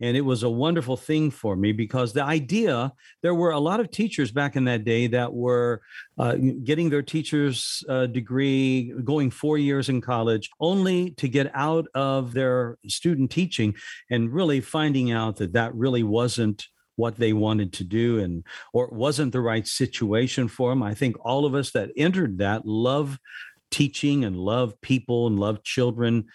And 0.00 0.16
it 0.16 0.22
was 0.22 0.42
a 0.42 0.50
wonderful 0.50 0.96
thing 0.96 1.30
for 1.30 1.56
me 1.56 1.72
because 1.72 2.12
the 2.12 2.24
idea 2.24 2.92
there 3.22 3.34
were 3.34 3.50
a 3.50 3.58
lot 3.58 3.80
of 3.80 3.90
teachers 3.90 4.30
back 4.30 4.56
in 4.56 4.64
that 4.64 4.84
day 4.84 5.06
that 5.08 5.32
were 5.32 5.82
uh, 6.18 6.36
getting 6.62 6.90
their 6.90 7.02
teacher's 7.02 7.82
uh, 7.88 8.06
degree, 8.06 8.92
going 9.04 9.30
four 9.30 9.58
years 9.58 9.88
in 9.88 10.00
college, 10.00 10.50
only 10.60 11.10
to 11.12 11.28
get 11.28 11.50
out 11.54 11.86
of 11.94 12.32
their 12.32 12.78
student 12.86 13.30
teaching 13.30 13.74
and 14.10 14.32
really 14.32 14.60
finding 14.60 15.12
out 15.12 15.36
that 15.36 15.52
that 15.52 15.74
really 15.74 16.02
wasn't 16.24 16.66
what 16.96 17.16
they 17.16 17.32
wanted 17.32 17.72
to 17.72 17.84
do 17.84 18.20
and 18.20 18.44
or 18.72 18.88
wasn't 18.88 19.32
the 19.32 19.40
right 19.40 19.66
situation 19.66 20.48
for 20.48 20.70
them 20.70 20.82
i 20.82 20.94
think 20.94 21.16
all 21.20 21.44
of 21.44 21.54
us 21.54 21.72
that 21.72 21.90
entered 21.96 22.38
that 22.38 22.64
love 22.64 23.18
teaching 23.74 24.24
and 24.24 24.36
love 24.36 24.80
people 24.82 25.26
and 25.26 25.36
love 25.36 25.64
children. 25.64 26.26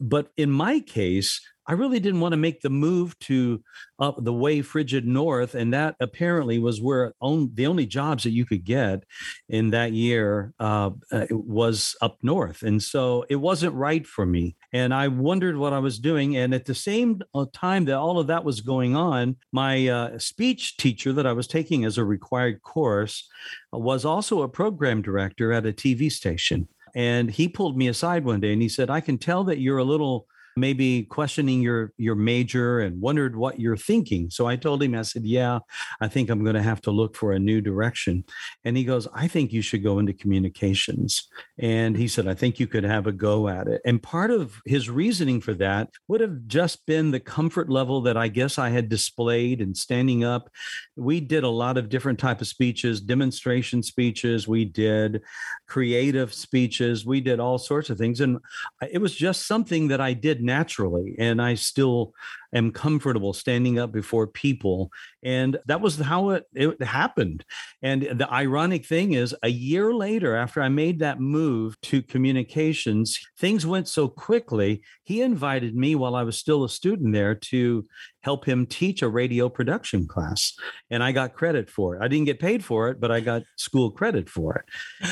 But 0.00 0.30
in 0.36 0.50
my 0.50 0.80
case 0.80 1.40
I 1.68 1.74
really 1.74 2.00
didn't 2.00 2.20
want 2.20 2.32
to 2.32 2.38
make 2.38 2.62
the 2.62 2.70
move 2.70 3.18
to 3.20 3.62
up 4.00 4.16
the 4.24 4.32
way 4.32 4.62
frigid 4.62 5.06
north, 5.06 5.54
and 5.54 5.72
that 5.74 5.96
apparently 6.00 6.58
was 6.58 6.80
where 6.80 7.12
on, 7.20 7.50
the 7.54 7.66
only 7.66 7.86
jobs 7.86 8.24
that 8.24 8.30
you 8.30 8.46
could 8.46 8.64
get 8.64 9.04
in 9.48 9.70
that 9.70 9.92
year 9.92 10.54
uh, 10.58 10.90
was 11.30 11.94
up 12.00 12.16
north, 12.22 12.62
and 12.62 12.82
so 12.82 13.24
it 13.28 13.36
wasn't 13.36 13.74
right 13.74 14.06
for 14.06 14.24
me. 14.24 14.56
And 14.72 14.92
I 14.92 15.08
wondered 15.08 15.56
what 15.56 15.72
I 15.72 15.78
was 15.78 15.98
doing. 15.98 16.36
And 16.36 16.54
at 16.54 16.64
the 16.64 16.74
same 16.74 17.20
uh, 17.34 17.46
time 17.52 17.86
that 17.86 17.96
all 17.96 18.18
of 18.18 18.26
that 18.26 18.44
was 18.44 18.60
going 18.60 18.96
on, 18.96 19.36
my 19.52 19.88
uh, 19.88 20.18
speech 20.18 20.76
teacher 20.76 21.12
that 21.14 21.26
I 21.26 21.32
was 21.32 21.46
taking 21.46 21.84
as 21.84 21.98
a 21.98 22.04
required 22.04 22.62
course 22.62 23.28
was 23.72 24.04
also 24.04 24.42
a 24.42 24.48
program 24.48 25.02
director 25.02 25.52
at 25.52 25.66
a 25.66 25.72
TV 25.72 26.10
station. 26.10 26.68
And 26.94 27.30
he 27.30 27.48
pulled 27.48 27.76
me 27.76 27.88
aside 27.88 28.24
one 28.24 28.40
day 28.40 28.52
and 28.52 28.62
he 28.62 28.68
said, 28.68 28.90
I 28.90 29.00
can 29.00 29.18
tell 29.18 29.44
that 29.44 29.60
you're 29.60 29.78
a 29.78 29.84
little 29.84 30.26
maybe 30.60 31.04
questioning 31.04 31.60
your 31.60 31.92
your 31.96 32.14
major 32.14 32.80
and 32.80 33.00
wondered 33.00 33.36
what 33.36 33.60
you're 33.60 33.76
thinking. 33.76 34.30
So 34.30 34.46
I 34.46 34.56
told 34.56 34.82
him, 34.82 34.94
I 34.94 35.02
said, 35.02 35.24
"Yeah, 35.24 35.60
I 36.00 36.08
think 36.08 36.30
I'm 36.30 36.42
going 36.42 36.56
to 36.56 36.62
have 36.62 36.80
to 36.82 36.90
look 36.90 37.16
for 37.16 37.32
a 37.32 37.38
new 37.38 37.60
direction." 37.60 38.24
And 38.64 38.76
he 38.76 38.84
goes, 38.84 39.08
"I 39.14 39.28
think 39.28 39.52
you 39.52 39.62
should 39.62 39.82
go 39.82 39.98
into 39.98 40.12
communications." 40.12 41.28
And 41.58 41.96
he 41.96 42.08
said, 42.08 42.28
"I 42.28 42.34
think 42.34 42.60
you 42.60 42.66
could 42.66 42.84
have 42.84 43.06
a 43.06 43.12
go 43.12 43.48
at 43.48 43.66
it." 43.68 43.80
And 43.84 44.02
part 44.02 44.30
of 44.30 44.60
his 44.64 44.90
reasoning 44.90 45.40
for 45.40 45.54
that 45.54 45.90
would 46.08 46.20
have 46.20 46.46
just 46.46 46.86
been 46.86 47.10
the 47.10 47.20
comfort 47.20 47.68
level 47.68 48.00
that 48.02 48.16
I 48.16 48.28
guess 48.28 48.58
I 48.58 48.70
had 48.70 48.88
displayed 48.88 49.60
in 49.60 49.74
standing 49.74 50.24
up. 50.24 50.50
We 50.96 51.20
did 51.20 51.44
a 51.44 51.48
lot 51.48 51.78
of 51.78 51.88
different 51.88 52.18
type 52.18 52.40
of 52.40 52.46
speeches, 52.46 53.00
demonstration 53.00 53.82
speeches, 53.82 54.48
we 54.48 54.64
did 54.64 55.22
creative 55.66 56.32
speeches, 56.34 57.04
we 57.04 57.20
did 57.20 57.40
all 57.40 57.58
sorts 57.58 57.90
of 57.90 57.98
things 57.98 58.20
and 58.20 58.38
it 58.90 58.98
was 58.98 59.14
just 59.14 59.46
something 59.46 59.88
that 59.88 60.00
I 60.00 60.12
did 60.12 60.42
naturally. 60.48 61.14
And 61.18 61.40
I 61.40 61.54
still 61.54 62.14
am 62.54 62.70
comfortable 62.70 63.32
standing 63.32 63.78
up 63.78 63.92
before 63.92 64.26
people. 64.26 64.90
And 65.22 65.58
that 65.66 65.80
was 65.80 65.96
how 65.98 66.30
it, 66.30 66.44
it 66.54 66.82
happened. 66.82 67.44
And 67.82 68.02
the 68.02 68.32
ironic 68.32 68.86
thing 68.86 69.12
is, 69.12 69.34
a 69.42 69.48
year 69.48 69.92
later, 69.92 70.36
after 70.36 70.62
I 70.62 70.68
made 70.68 71.00
that 71.00 71.20
move 71.20 71.80
to 71.82 72.02
communications, 72.02 73.18
things 73.38 73.66
went 73.66 73.88
so 73.88 74.08
quickly. 74.08 74.82
He 75.04 75.22
invited 75.22 75.74
me 75.74 75.94
while 75.94 76.14
I 76.14 76.22
was 76.22 76.38
still 76.38 76.64
a 76.64 76.68
student 76.68 77.12
there 77.12 77.34
to 77.34 77.86
help 78.22 78.44
him 78.44 78.66
teach 78.66 79.02
a 79.02 79.08
radio 79.08 79.48
production 79.48 80.06
class. 80.06 80.52
And 80.90 81.02
I 81.02 81.12
got 81.12 81.34
credit 81.34 81.70
for 81.70 81.96
it. 81.96 82.02
I 82.02 82.08
didn't 82.08 82.26
get 82.26 82.40
paid 82.40 82.64
for 82.64 82.88
it, 82.90 83.00
but 83.00 83.10
I 83.10 83.20
got 83.20 83.42
school 83.56 83.90
credit 83.90 84.28
for 84.28 84.56
it. 84.56 84.64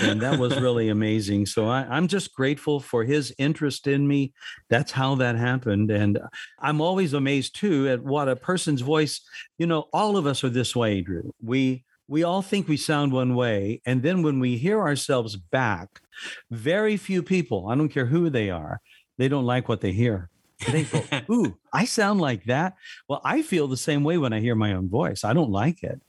And 0.02 0.20
that 0.22 0.38
was 0.38 0.60
really 0.60 0.88
amazing. 0.98 1.46
So 1.46 1.66
I, 1.66 1.96
am 1.96 2.08
just 2.08 2.34
grateful 2.34 2.80
for 2.80 3.04
his 3.04 3.34
interest 3.38 3.86
in 3.86 4.06
me. 4.06 4.34
That's 4.68 4.92
how 4.92 5.14
that 5.16 5.36
happened. 5.36 5.90
And 5.90 6.18
I'm 6.60 6.80
always 6.80 7.14
amazed 7.14 7.25
amazed 7.26 7.56
too 7.56 7.88
at 7.88 8.04
what 8.04 8.28
a 8.28 8.36
person's 8.36 8.82
voice, 8.82 9.20
you 9.58 9.66
know, 9.66 9.88
all 9.92 10.16
of 10.16 10.26
us 10.26 10.44
are 10.44 10.48
this 10.48 10.76
way, 10.76 11.00
Drew. 11.00 11.34
We 11.42 11.84
we 12.06 12.22
all 12.22 12.40
think 12.40 12.68
we 12.68 12.76
sound 12.76 13.12
one 13.12 13.34
way. 13.34 13.80
And 13.84 14.00
then 14.00 14.22
when 14.22 14.38
we 14.38 14.56
hear 14.56 14.78
ourselves 14.78 15.34
back, 15.34 16.00
very 16.52 16.96
few 16.96 17.20
people, 17.20 17.66
I 17.68 17.74
don't 17.74 17.88
care 17.88 18.06
who 18.06 18.30
they 18.30 18.48
are, 18.48 18.80
they 19.18 19.26
don't 19.26 19.44
like 19.44 19.68
what 19.68 19.80
they 19.80 19.90
hear. 19.90 20.30
They 20.70 20.84
go, 20.84 21.02
Ooh, 21.30 21.58
I 21.72 21.84
sound 21.84 22.20
like 22.20 22.44
that. 22.44 22.74
Well, 23.08 23.20
I 23.24 23.42
feel 23.42 23.66
the 23.66 23.76
same 23.76 24.04
way 24.04 24.18
when 24.18 24.32
I 24.32 24.38
hear 24.38 24.54
my 24.54 24.74
own 24.74 24.88
voice. 24.88 25.24
I 25.24 25.32
don't 25.32 25.50
like 25.50 25.82
it. 25.82 26.00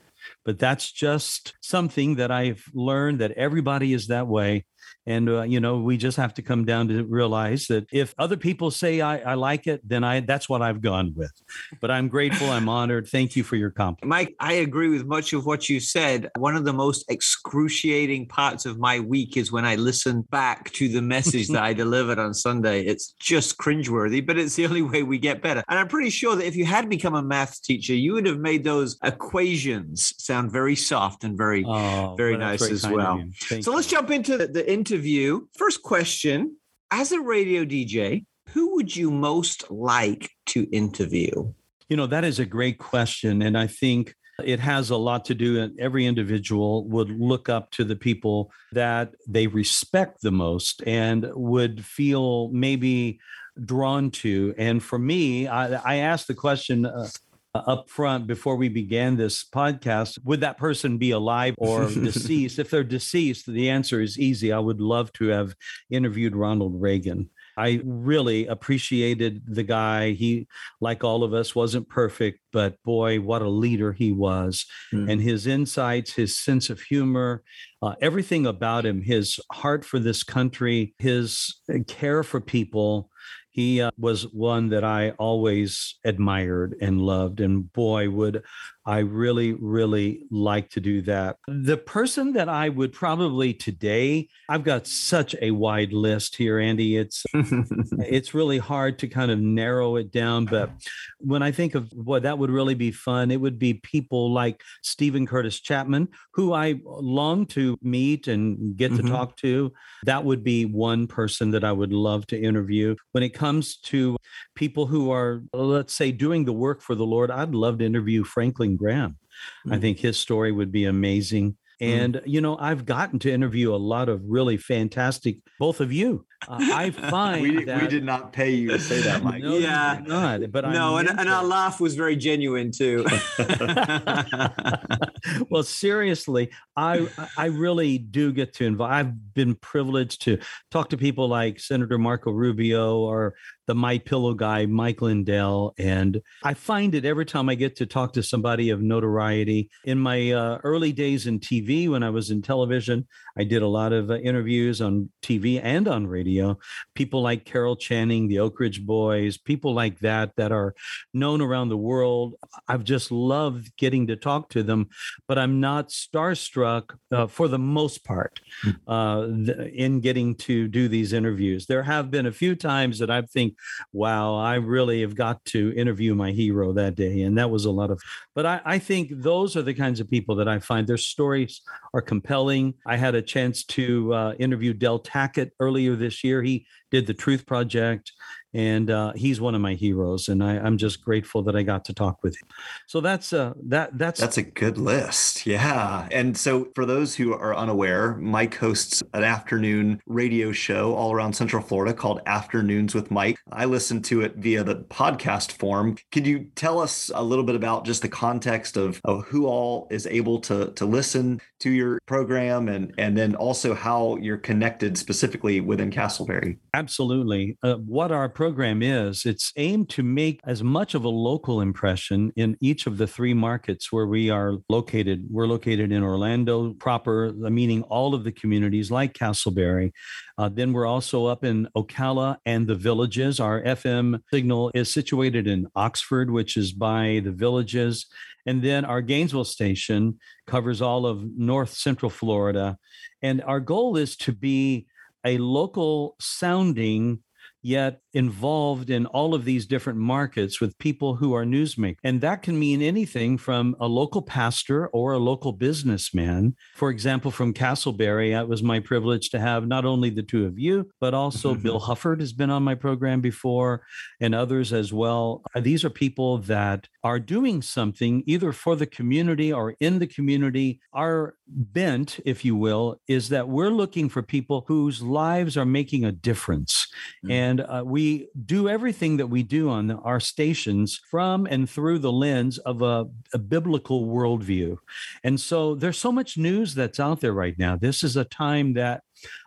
But 0.47 0.59
that's 0.59 0.89
just 0.89 1.55
something 1.61 2.15
that 2.15 2.31
I've 2.31 2.63
learned 2.73 3.19
that 3.19 3.31
everybody 3.33 3.93
is 3.93 4.07
that 4.07 4.27
way. 4.27 4.63
And, 5.07 5.29
uh, 5.29 5.43
you 5.43 5.61
know, 5.61 5.77
we 5.77 5.95
just 5.95 6.17
have 6.17 6.33
to 6.33 6.41
come 6.41 6.65
down 6.65 6.89
to 6.89 7.05
realize 7.05 7.67
that 7.67 7.87
if 7.93 8.13
other 8.17 8.35
people 8.35 8.71
say 8.71 8.99
I, 8.99 9.19
I 9.19 9.33
like 9.35 9.65
it, 9.65 9.81
then 9.87 10.03
I 10.03 10.19
that's 10.19 10.49
what 10.49 10.61
I've 10.61 10.81
gone 10.81 11.13
with. 11.15 11.31
But 11.79 11.91
I'm 11.91 12.09
grateful. 12.09 12.49
I'm 12.49 12.67
honored. 12.67 13.07
Thank 13.07 13.35
you 13.35 13.43
for 13.43 13.55
your 13.55 13.71
compliment. 13.71 14.09
Mike, 14.09 14.35
I 14.41 14.53
agree 14.53 14.89
with 14.89 15.05
much 15.05 15.31
of 15.31 15.45
what 15.45 15.69
you 15.69 15.79
said. 15.79 16.29
One 16.37 16.57
of 16.57 16.65
the 16.65 16.73
most 16.73 17.09
excruciating 17.09 18.27
parts 18.27 18.65
of 18.65 18.79
my 18.79 18.99
week 18.99 19.37
is 19.37 19.49
when 19.49 19.63
I 19.63 19.75
listen 19.75 20.23
back 20.23 20.71
to 20.71 20.89
the 20.89 21.01
message 21.01 21.47
that 21.49 21.63
I 21.63 21.71
delivered 21.83 22.19
on 22.19 22.33
Sunday. 22.33 22.85
It's 22.85 23.13
just 23.19 23.57
cringeworthy, 23.57 24.25
but 24.25 24.37
it's 24.37 24.55
the 24.55 24.65
only 24.65 24.81
way 24.81 25.03
we 25.03 25.19
get 25.19 25.41
better. 25.41 25.63
And 25.69 25.79
I'm 25.79 25.87
pretty 25.87 26.09
sure 26.09 26.35
that 26.35 26.45
if 26.45 26.55
you 26.57 26.65
had 26.65 26.89
become 26.89 27.15
a 27.15 27.23
math 27.23 27.61
teacher, 27.63 27.93
you 27.93 28.13
would 28.13 28.25
have 28.25 28.39
made 28.39 28.65
those 28.65 28.97
equations 29.03 30.13
sound 30.17 30.36
very 30.49 30.75
soft 30.75 31.23
and 31.23 31.37
very, 31.37 31.63
oh, 31.67 32.15
very 32.15 32.37
nice 32.37 32.61
very 32.61 32.71
as 32.73 32.87
well. 32.87 33.23
So 33.61 33.73
let's 33.73 33.87
jump 33.87 34.11
into 34.11 34.37
the 34.37 34.71
interview 34.71 34.97
interview. 34.97 35.47
First 35.57 35.83
question 35.83 36.57
As 36.91 37.11
a 37.11 37.19
radio 37.19 37.65
DJ, 37.65 38.25
who 38.49 38.75
would 38.75 38.95
you 38.95 39.11
most 39.11 39.69
like 39.69 40.31
to 40.47 40.67
interview? 40.71 41.53
You 41.89 41.97
know, 41.97 42.07
that 42.07 42.23
is 42.23 42.39
a 42.39 42.45
great 42.45 42.77
question. 42.77 43.41
And 43.41 43.57
I 43.57 43.67
think 43.67 44.15
it 44.43 44.59
has 44.59 44.89
a 44.89 44.97
lot 44.97 45.25
to 45.25 45.35
do, 45.35 45.59
and 45.59 45.79
every 45.79 46.05
individual 46.05 46.87
would 46.87 47.09
look 47.09 47.49
up 47.49 47.71
to 47.71 47.83
the 47.83 47.95
people 47.95 48.51
that 48.71 49.13
they 49.27 49.47
respect 49.47 50.21
the 50.21 50.31
most 50.31 50.83
and 50.85 51.27
would 51.33 51.83
feel 51.83 52.49
maybe 52.49 53.19
drawn 53.65 54.11
to. 54.11 54.53
And 54.57 54.81
for 54.81 54.99
me, 54.99 55.47
I, 55.47 55.81
I 55.93 55.95
asked 55.97 56.27
the 56.27 56.35
question 56.35 56.85
uh, 56.85 57.07
up 57.55 57.89
front 57.89 58.27
before 58.27 58.55
we 58.55 58.69
began 58.69 59.15
this 59.15 59.43
podcast 59.43 60.19
would 60.23 60.41
that 60.41 60.57
person 60.57 60.97
be 60.97 61.11
alive 61.11 61.55
or 61.57 61.89
deceased 61.89 62.59
if 62.59 62.69
they're 62.69 62.83
deceased 62.83 63.45
the 63.47 63.69
answer 63.69 64.01
is 64.01 64.19
easy 64.19 64.51
i 64.51 64.59
would 64.59 64.79
love 64.81 65.11
to 65.13 65.27
have 65.27 65.55
interviewed 65.89 66.35
ronald 66.35 66.79
reagan 66.79 67.29
I 67.57 67.81
really 67.83 68.45
appreciated 68.45 69.41
the 69.47 69.63
guy. 69.63 70.11
He, 70.11 70.47
like 70.79 71.03
all 71.03 71.23
of 71.23 71.33
us, 71.33 71.55
wasn't 71.55 71.89
perfect, 71.89 72.39
but 72.53 72.81
boy, 72.83 73.19
what 73.19 73.41
a 73.41 73.49
leader 73.49 73.93
he 73.93 74.11
was. 74.11 74.67
Mm. 74.93 75.11
And 75.11 75.21
his 75.21 75.47
insights, 75.47 76.13
his 76.13 76.37
sense 76.37 76.69
of 76.69 76.81
humor, 76.81 77.43
uh, 77.81 77.95
everything 77.99 78.45
about 78.45 78.85
him, 78.85 79.01
his 79.01 79.39
heart 79.51 79.83
for 79.83 79.97
this 79.97 80.21
country, 80.21 80.93
his 80.99 81.59
care 81.87 82.21
for 82.21 82.39
people, 82.39 83.09
he 83.57 83.81
uh, 83.81 83.89
was 83.97 84.23
one 84.31 84.69
that 84.69 84.83
I 84.83 85.11
always 85.11 85.95
admired 86.05 86.75
and 86.79 87.01
loved. 87.01 87.39
And 87.39 87.73
boy, 87.73 88.07
would 88.09 88.43
I 88.87 88.99
really, 88.99 89.51
really 89.51 90.23
like 90.31 90.69
to 90.69 90.79
do 90.79 91.01
that. 91.01 91.35
The 91.49 91.75
person 91.75 92.31
that 92.33 92.47
I 92.47 92.69
would 92.69 92.93
probably 92.93 93.53
today, 93.53 94.29
I've 94.47 94.63
got 94.63 94.87
such 94.87 95.35
a 95.41 95.51
wide 95.51 95.91
list 95.91 96.37
here, 96.37 96.57
Andy. 96.57 96.95
It's 96.95 97.25
it's 97.33 98.33
really 98.33 98.59
hard 98.59 98.97
to 98.99 99.09
kind 99.09 99.29
of 99.29 99.39
narrow 99.39 99.97
it 99.97 100.09
down. 100.09 100.45
But 100.45 100.71
when 101.19 101.43
I 101.43 101.51
think 101.51 101.75
of 101.75 101.91
what 101.93 102.23
that 102.23 102.37
would 102.39 102.49
really 102.49 102.75
be 102.75 102.91
fun, 102.91 103.29
it 103.29 103.41
would 103.41 103.59
be 103.59 103.73
people 103.73 104.31
like 104.31 104.61
Steven 104.83 105.27
Curtis 105.27 105.59
Chapman, 105.59 106.07
who 106.35 106.53
I 106.53 106.79
long 106.85 107.45
to 107.47 107.77
meet 107.81 108.29
and 108.29 108.77
get 108.77 108.93
mm-hmm. 108.93 109.05
to 109.05 109.11
talk 109.11 109.35
to. 109.37 109.73
That 110.05 110.23
would 110.23 110.45
be 110.45 110.63
one 110.63 111.07
person 111.07 111.51
that 111.51 111.65
I 111.65 111.73
would 111.73 111.91
love 111.91 112.25
to 112.27 112.41
interview. 112.41 112.95
When 113.17 113.23
it 113.23 113.33
comes 113.33 113.77
to 113.77 114.15
people 114.53 114.85
who 114.85 115.09
are, 115.09 115.41
let's 115.51 115.95
say, 115.95 116.11
doing 116.11 116.45
the 116.45 116.53
work 116.53 116.83
for 116.83 116.93
the 116.93 117.03
Lord, 117.03 117.31
I'd 117.31 117.55
love 117.55 117.79
to 117.79 117.83
interview 117.83 118.23
Franklin 118.23 118.75
Graham. 118.75 119.17
Mm-hmm. 119.65 119.73
I 119.73 119.77
mm. 119.77 119.81
think 119.81 119.97
his 119.97 120.19
story 120.19 120.51
would 120.51 120.71
be 120.71 120.85
amazing. 120.85 121.53
Mm. 121.81 121.87
And, 121.87 122.13
mm-hmm. 122.13 122.29
you 122.29 122.41
know, 122.41 122.59
I've 122.59 122.85
gotten 122.85 123.17
to 123.17 123.33
interview 123.33 123.73
a 123.73 123.77
lot 123.77 124.07
of 124.07 124.21
really 124.23 124.55
fantastic, 124.55 125.37
both 125.57 125.81
of 125.81 125.91
you 125.91 126.26
uh, 126.47 126.57
I 126.59 126.91
find 126.91 127.41
we, 127.41 127.63
that, 127.65 127.81
we 127.81 127.87
did 127.87 128.03
not 128.03 128.31
pay 128.31 128.51
you 128.51 128.69
to 128.69 128.79
say 128.79 129.01
that, 129.01 129.23
Mike. 129.27 129.43
No, 129.43 129.57
Yeah. 129.57 130.01
not. 130.05 130.51
But 130.51 130.69
no, 130.69 130.95
I 130.95 131.01
and, 131.01 131.09
and 131.09 131.29
our 131.29 131.43
laugh 131.43 131.79
was 131.79 131.95
very 131.95 132.15
genuine 132.15 132.71
too. 132.71 133.05
well, 135.49 135.63
seriously, 135.63 136.49
I 136.75 137.07
I 137.37 137.45
really 137.47 137.97
do 137.97 138.31
get 138.31 138.53
to 138.55 138.65
involve. 138.65 138.91
I've 138.91 139.33
been 139.33 139.55
privileged 139.55 140.21
to 140.23 140.39
talk 140.71 140.89
to 140.89 140.97
people 140.97 141.27
like 141.27 141.59
Senator 141.59 141.97
Marco 141.97 142.31
Rubio 142.31 142.97
or 142.99 143.35
the 143.67 143.75
My 143.75 143.97
Pillow 143.97 144.33
guy, 144.33 144.65
Mike 144.65 145.01
Lindell, 145.01 145.73
and 145.77 146.21
I 146.43 146.53
find 146.53 146.95
it 146.95 147.05
every 147.05 147.25
time 147.25 147.49
I 147.49 147.55
get 147.55 147.75
to 147.77 147.85
talk 147.85 148.13
to 148.13 148.23
somebody 148.23 148.69
of 148.69 148.81
notoriety. 148.81 149.69
In 149.83 149.99
my 149.99 150.31
uh, 150.31 150.59
early 150.63 150.93
days 150.93 151.27
in 151.27 151.39
TV, 151.39 151.89
when 151.89 152.01
I 152.01 152.09
was 152.09 152.31
in 152.31 152.41
television, 152.41 153.07
I 153.37 153.43
did 153.43 153.61
a 153.61 153.67
lot 153.67 153.93
of 153.93 154.09
uh, 154.09 154.15
interviews 154.15 154.81
on 154.81 155.09
TV 155.21 155.59
and 155.61 155.87
on 155.87 156.07
radio. 156.07 156.57
People 156.95 157.21
like 157.21 157.45
Carol 157.45 157.75
Channing, 157.75 158.27
the 158.27 158.39
Oak 158.39 158.59
Ridge 158.59 158.85
Boys, 158.85 159.37
people 159.37 159.73
like 159.73 159.99
that 159.99 160.31
that 160.37 160.51
are 160.51 160.73
known 161.13 161.41
around 161.41 161.69
the 161.69 161.77
world. 161.77 162.35
I've 162.67 162.83
just 162.83 163.11
loved 163.11 163.75
getting 163.77 164.07
to 164.07 164.15
talk 164.15 164.49
to 164.49 164.63
them, 164.63 164.87
but 165.27 165.37
I'm 165.37 165.59
not 165.59 165.89
starstruck 165.89 166.95
uh, 167.11 167.27
for 167.27 167.47
the 167.47 167.59
most 167.59 168.03
part 168.05 168.39
uh, 168.87 169.27
th- 169.27 169.73
in 169.73 169.99
getting 169.99 170.35
to 170.35 170.67
do 170.67 170.87
these 170.87 171.13
interviews. 171.13 171.65
There 171.65 171.83
have 171.83 172.09
been 172.09 172.25
a 172.25 172.31
few 172.31 172.55
times 172.55 172.99
that 172.99 173.11
I 173.11 173.21
think, 173.21 173.56
wow, 173.93 174.35
I 174.35 174.55
really 174.55 175.01
have 175.01 175.15
got 175.15 175.43
to 175.45 175.73
interview 175.75 176.15
my 176.15 176.31
hero 176.31 176.73
that 176.73 176.95
day. 176.95 177.21
And 177.21 177.37
that 177.37 177.49
was 177.49 177.65
a 177.65 177.71
lot 177.71 177.91
of, 177.91 178.01
but 178.35 178.45
I, 178.45 178.61
I 178.65 178.79
think 178.79 179.11
those 179.13 179.55
are 179.55 179.61
the 179.61 179.73
kinds 179.73 179.99
of 179.99 180.09
people 180.09 180.35
that 180.35 180.47
I 180.47 180.59
find 180.59 180.87
their 180.87 180.97
stories 180.97 181.61
are 181.93 182.01
compelling. 182.01 182.73
I 182.85 182.97
had 182.97 183.15
a 183.15 183.21
chance 183.21 183.63
to 183.65 184.13
uh, 184.13 184.33
interview 184.39 184.73
Del 184.73 184.99
Tackett 184.99 185.51
earlier 185.59 185.95
this 185.95 186.23
year. 186.23 186.41
He 186.41 186.65
did 186.91 187.07
the 187.07 187.13
Truth 187.13 187.45
Project, 187.45 188.11
and 188.57 188.89
uh, 188.89 189.13
he's 189.13 189.39
one 189.39 189.53
of 189.53 189.61
my 189.61 189.75
heroes. 189.75 190.27
And 190.29 190.43
I, 190.43 190.57
I'm 190.57 190.79
just 190.79 191.05
grateful 191.05 191.43
that 191.43 191.55
I 191.55 191.61
got 191.61 191.85
to 191.85 191.93
talk 191.93 192.23
with 192.23 192.35
him. 192.35 192.47
So 192.87 192.99
that's 193.01 193.31
uh, 193.31 193.53
that 193.67 193.95
that's 193.97 194.19
That's 194.19 194.37
a 194.37 194.41
good 194.41 194.79
list. 194.79 195.45
Yeah. 195.45 196.07
And 196.11 196.35
so, 196.35 196.69
for 196.73 196.85
those 196.85 197.15
who 197.15 197.33
are 197.33 197.55
unaware, 197.55 198.15
Mike 198.15 198.55
hosts 198.55 199.03
an 199.13 199.23
afternoon 199.23 200.01
radio 200.07 200.51
show 200.51 200.95
all 200.95 201.13
around 201.13 201.33
Central 201.33 201.61
Florida 201.61 201.93
called 201.93 202.19
Afternoons 202.25 202.95
with 202.95 203.11
Mike. 203.11 203.37
I 203.51 203.65
listen 203.65 204.01
to 204.03 204.21
it 204.21 204.35
via 204.37 204.63
the 204.63 204.77
podcast 204.77 205.51
form. 205.51 205.95
Could 206.11 206.25
you 206.25 206.47
tell 206.55 206.79
us 206.79 207.11
a 207.13 207.23
little 207.23 207.45
bit 207.45 207.55
about 207.55 207.85
just 207.85 208.01
the 208.01 208.09
context 208.09 208.75
of, 208.75 208.99
of 209.05 209.23
who 209.25 209.45
all 209.45 209.87
is 209.91 210.07
able 210.07 210.39
to, 210.41 210.71
to 210.71 210.85
listen 210.85 211.39
to 211.59 211.69
your 211.69 211.99
program 212.07 212.69
and, 212.69 212.91
and 212.97 213.15
then 213.15 213.35
also 213.35 213.75
how 213.75 214.17
you're 214.17 214.37
connected 214.37 214.97
specifically 214.97 215.61
within 215.61 215.91
Casselberry? 215.91 216.57
Absolutely. 216.73 217.55
Uh, 217.61 217.75
what 217.75 218.11
our 218.11 218.27
program 218.27 218.46
is, 218.81 219.25
it's 219.25 219.51
aimed 219.55 219.89
to 219.89 220.03
make 220.03 220.39
as 220.45 220.63
much 220.63 220.95
of 220.95 221.03
a 221.03 221.09
local 221.09 221.61
impression 221.61 222.31
in 222.35 222.57
each 222.59 222.87
of 222.87 222.97
the 222.97 223.07
three 223.07 223.33
markets 223.33 223.91
where 223.91 224.07
we 224.07 224.29
are 224.29 224.57
located. 224.69 225.25
We're 225.29 225.47
located 225.47 225.91
in 225.91 226.03
Orlando 226.03 226.73
proper, 226.73 227.33
meaning 227.33 227.83
all 227.83 228.13
of 228.13 228.23
the 228.23 228.31
communities 228.31 228.91
like 228.91 229.13
Casselberry. 229.13 229.91
Uh, 230.37 230.49
then 230.49 230.73
we're 230.73 230.85
also 230.85 231.25
up 231.25 231.43
in 231.43 231.67
Ocala 231.75 232.37
and 232.45 232.67
the 232.67 232.75
villages. 232.75 233.39
Our 233.39 233.61
FM 233.61 234.21
signal 234.31 234.71
is 234.73 234.91
situated 234.91 235.47
in 235.47 235.67
Oxford, 235.75 236.31
which 236.31 236.57
is 236.57 236.71
by 236.73 237.21
the 237.23 237.31
villages. 237.31 238.05
And 238.45 238.63
then 238.63 238.85
our 238.85 239.01
Gainesville 239.01 239.45
station 239.45 240.19
covers 240.45 240.81
all 240.81 241.05
of 241.05 241.23
North 241.37 241.73
Central 241.73 242.09
Florida. 242.09 242.77
And 243.21 243.43
our 243.43 243.59
goal 243.59 243.97
is 243.97 244.15
to 244.17 244.31
be 244.31 244.87
a 245.25 245.37
local 245.37 246.15
sounding 246.19 247.19
yet 247.67 247.99
involved 248.13 248.89
in 248.89 249.05
all 249.07 249.35
of 249.35 249.45
these 249.45 249.65
different 249.65 249.99
markets 249.99 250.61
with 250.61 250.77
people 250.79 251.15
who 251.15 251.33
are 251.33 251.45
newsmakers. 251.45 251.97
And 252.03 252.21
that 252.21 252.41
can 252.41 252.57
mean 252.57 252.81
anything 252.81 253.37
from 253.37 253.75
a 253.79 253.87
local 253.87 254.21
pastor 254.21 254.87
or 254.87 255.13
a 255.13 255.19
local 255.19 255.51
businessman. 255.51 256.55
For 256.75 256.89
example, 256.89 257.29
from 257.29 257.53
Casselberry, 257.53 258.39
it 258.39 258.47
was 258.47 258.63
my 258.63 258.79
privilege 258.79 259.29
to 259.31 259.39
have 259.39 259.67
not 259.67 259.85
only 259.85 260.09
the 260.09 260.23
two 260.23 260.45
of 260.45 260.57
you, 260.57 260.89
but 260.99 261.13
also 261.13 261.53
Bill 261.53 261.79
Hufford 261.79 262.19
has 262.21 262.33
been 262.33 262.49
on 262.49 262.63
my 262.63 262.75
program 262.75 263.21
before 263.21 263.83
and 264.21 264.33
others 264.33 264.73
as 264.73 264.93
well. 264.93 265.41
Uh, 265.53 265.59
These 265.59 265.83
are 265.83 265.89
people 265.89 266.37
that 266.39 266.87
are 267.03 267.19
doing 267.19 267.61
something 267.61 268.23
either 268.25 268.51
for 268.51 268.75
the 268.75 268.85
community 268.85 269.51
or 269.51 269.75
in 269.79 269.99
the 269.99 270.07
community. 270.07 270.79
Our 270.93 271.35
bent, 271.47 272.19
if 272.25 272.43
you 272.43 272.55
will, 272.55 272.99
is 273.07 273.29
that 273.29 273.47
we're 273.47 273.69
looking 273.69 274.09
for 274.09 274.21
people 274.21 274.65
whose 274.67 275.01
lives 275.01 275.57
are 275.57 275.65
making 275.65 276.05
a 276.05 276.11
difference. 276.11 276.87
Mm. 277.25 277.31
And 277.31 277.56
uh, 277.61 277.83
we 277.85 278.29
do 278.45 278.69
everything 278.69 279.17
that 279.17 279.27
we 279.27 279.43
do 279.43 279.69
on 279.69 279.91
our 279.91 280.19
stations 280.19 280.99
from 281.09 281.45
and 281.45 281.69
through 281.69 281.99
the 281.99 282.11
lens 282.11 282.57
of 282.59 282.81
a, 282.81 283.05
a 283.33 283.37
biblical 283.37 284.05
worldview. 284.05 284.77
And 285.23 285.39
so 285.39 285.75
there's 285.75 285.97
so 285.97 286.11
much 286.11 286.37
news 286.37 286.75
that's 286.75 286.99
out 286.99 287.21
there 287.21 287.33
right 287.33 287.57
now. 287.57 287.75
This 287.75 288.03
is 288.03 288.15
a 288.15 288.25
time 288.25 288.73
that 288.73 289.03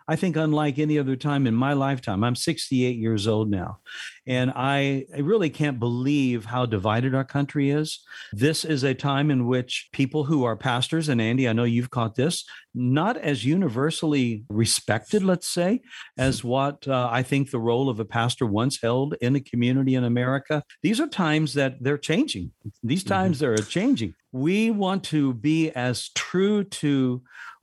I 0.07 0.15
think, 0.15 0.35
unlike 0.35 0.77
any 0.77 0.99
other 0.99 1.15
time 1.15 1.47
in 1.47 1.55
my 1.55 1.73
lifetime, 1.73 2.23
I'm 2.23 2.35
68 2.35 2.97
years 2.97 3.27
old 3.27 3.49
now. 3.49 3.79
And 4.27 4.51
I, 4.55 5.05
I 5.15 5.19
really 5.19 5.49
can't 5.49 5.79
believe 5.79 6.45
how 6.45 6.65
divided 6.65 7.15
our 7.15 7.23
country 7.23 7.69
is. 7.69 8.03
This 8.33 8.65
is 8.65 8.83
a 8.83 8.93
time 8.93 9.31
in 9.31 9.47
which 9.47 9.89
people 9.93 10.25
who 10.25 10.43
are 10.43 10.55
pastors, 10.55 11.07
and 11.09 11.21
Andy, 11.21 11.47
I 11.47 11.53
know 11.53 11.63
you've 11.63 11.91
caught 11.91 12.15
this, 12.15 12.43
not 12.73 13.17
as 13.17 13.45
universally 13.45 14.43
respected, 14.49 15.23
let's 15.23 15.47
say, 15.47 15.81
as 16.17 16.43
what 16.43 16.87
uh, 16.87 17.09
I 17.11 17.23
think 17.23 17.49
the 17.49 17.59
role 17.59 17.89
of 17.89 17.99
a 17.99 18.05
pastor 18.05 18.45
once 18.45 18.81
held 18.81 19.15
in 19.21 19.35
a 19.35 19.39
community 19.39 19.95
in 19.95 20.03
America. 20.03 20.63
These 20.81 20.99
are 20.99 21.07
times 21.07 21.53
that 21.53 21.81
they're 21.81 21.97
changing. 21.97 22.51
These 22.83 23.03
times 23.03 23.39
they're 23.39 23.57
changing. 23.57 24.13
We 24.31 24.71
want 24.71 25.03
to 25.05 25.33
be 25.33 25.71
as 25.71 26.09
true 26.15 26.63
to 26.63 27.21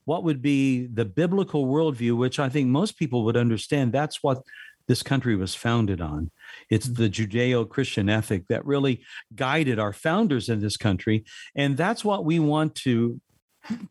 what 0.09 0.25
would 0.25 0.41
be 0.41 0.87
the 0.87 1.05
biblical 1.05 1.67
worldview, 1.67 2.17
which 2.17 2.39
I 2.39 2.49
think 2.49 2.69
most 2.69 2.99
people 2.99 3.27
would 3.27 3.37
understand. 3.37 3.93
That's 3.93 4.23
what 4.23 4.43
this 4.87 5.03
country 5.03 5.37
was 5.37 5.55
founded 5.55 6.01
on. 6.01 6.31
It's 6.71 6.87
the 6.87 7.11
Judeo 7.11 7.69
Christian 7.69 8.09
ethic 8.09 8.49
that 8.49 8.65
really 8.65 9.03
guided 9.35 9.79
our 9.79 9.93
founders 9.93 10.49
in 10.49 10.61
this 10.61 10.79
country. 10.79 11.27
And 11.55 11.77
that's 11.77 12.07
what 12.07 12.25
we 12.25 12.39
want 12.39 12.75
to 12.87 13.21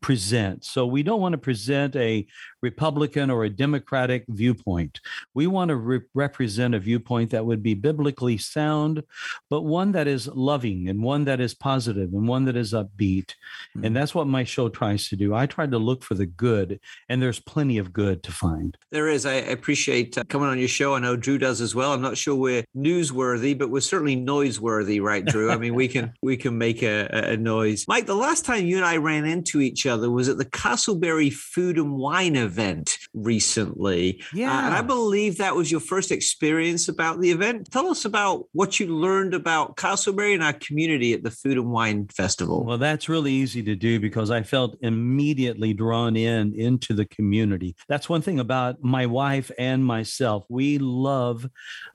present. 0.00 0.64
So 0.64 0.86
we 0.86 1.04
don't 1.04 1.20
want 1.20 1.34
to 1.34 1.38
present 1.38 1.94
a 1.94 2.26
Republican 2.62 3.30
or 3.30 3.44
a 3.44 3.50
Democratic 3.50 4.24
viewpoint. 4.28 5.00
We 5.34 5.46
want 5.46 5.68
to 5.68 5.76
re- 5.76 6.00
represent 6.14 6.74
a 6.74 6.78
viewpoint 6.78 7.30
that 7.30 7.46
would 7.46 7.62
be 7.62 7.74
biblically 7.74 8.38
sound, 8.38 9.04
but 9.48 9.62
one 9.62 9.92
that 9.92 10.06
is 10.06 10.28
loving 10.28 10.88
and 10.88 11.02
one 11.02 11.24
that 11.24 11.40
is 11.40 11.54
positive 11.54 12.12
and 12.12 12.26
one 12.26 12.44
that 12.46 12.56
is 12.56 12.72
upbeat. 12.72 13.34
And 13.82 13.94
that's 13.94 14.14
what 14.14 14.26
my 14.26 14.44
show 14.44 14.68
tries 14.68 15.08
to 15.08 15.16
do. 15.16 15.34
I 15.34 15.46
try 15.46 15.66
to 15.66 15.78
look 15.78 16.02
for 16.02 16.14
the 16.14 16.26
good, 16.26 16.80
and 17.08 17.22
there's 17.22 17.40
plenty 17.40 17.78
of 17.78 17.92
good 17.92 18.22
to 18.24 18.32
find. 18.32 18.76
There 18.90 19.08
is. 19.08 19.24
I 19.26 19.34
appreciate 19.34 20.18
uh, 20.18 20.24
coming 20.28 20.48
on 20.48 20.58
your 20.58 20.68
show. 20.68 20.94
I 20.94 20.98
know 20.98 21.16
Drew 21.16 21.38
does 21.38 21.60
as 21.60 21.74
well. 21.74 21.92
I'm 21.92 22.02
not 22.02 22.16
sure 22.16 22.34
we're 22.34 22.64
newsworthy, 22.76 23.56
but 23.56 23.70
we're 23.70 23.80
certainly 23.80 24.16
noiseworthy, 24.16 25.00
right, 25.00 25.24
Drew? 25.24 25.50
I 25.50 25.56
mean, 25.56 25.74
we 25.74 25.88
can 25.88 26.12
we 26.22 26.36
can 26.36 26.58
make 26.58 26.82
a, 26.82 27.06
a 27.12 27.36
noise. 27.36 27.84
Mike, 27.88 28.06
the 28.06 28.14
last 28.14 28.44
time 28.44 28.66
you 28.66 28.76
and 28.76 28.84
I 28.84 28.96
ran 28.96 29.24
into 29.24 29.60
each 29.60 29.86
other 29.86 30.10
was 30.10 30.28
at 30.28 30.38
the 30.38 30.44
Casselberry 30.44 31.32
Food 31.32 31.78
and 31.78 31.96
Wine 31.96 32.36
event 32.36 32.47
recently. 33.14 34.22
Uh, 34.48 34.66
and 34.66 34.74
I 34.74 34.82
believe 34.82 35.38
that 35.38 35.54
was 35.54 35.70
your 35.70 35.80
first 35.80 36.10
experience 36.10 36.88
about 36.88 37.20
the 37.20 37.30
event. 37.30 37.70
Tell 37.70 37.88
us 37.88 38.04
about 38.04 38.44
what 38.52 38.80
you 38.80 38.86
learned 38.86 39.34
about 39.34 39.76
Casselberry 39.76 40.34
and 40.34 40.42
our 40.42 40.52
community 40.52 41.12
at 41.12 41.22
the 41.22 41.30
Food 41.30 41.58
and 41.58 41.70
Wine 41.70 42.08
Festival. 42.08 42.64
Well, 42.64 42.78
that's 42.78 43.08
really 43.08 43.32
easy 43.32 43.62
to 43.64 43.74
do 43.74 44.00
because 44.00 44.30
I 44.30 44.42
felt 44.42 44.76
immediately 44.80 45.74
drawn 45.74 46.16
in 46.16 46.54
into 46.54 46.94
the 46.94 47.06
community. 47.06 47.76
That's 47.88 48.08
one 48.08 48.22
thing 48.22 48.38
about 48.38 48.82
my 48.82 49.06
wife 49.06 49.50
and 49.58 49.84
myself. 49.84 50.44
We 50.48 50.78
love 50.78 51.48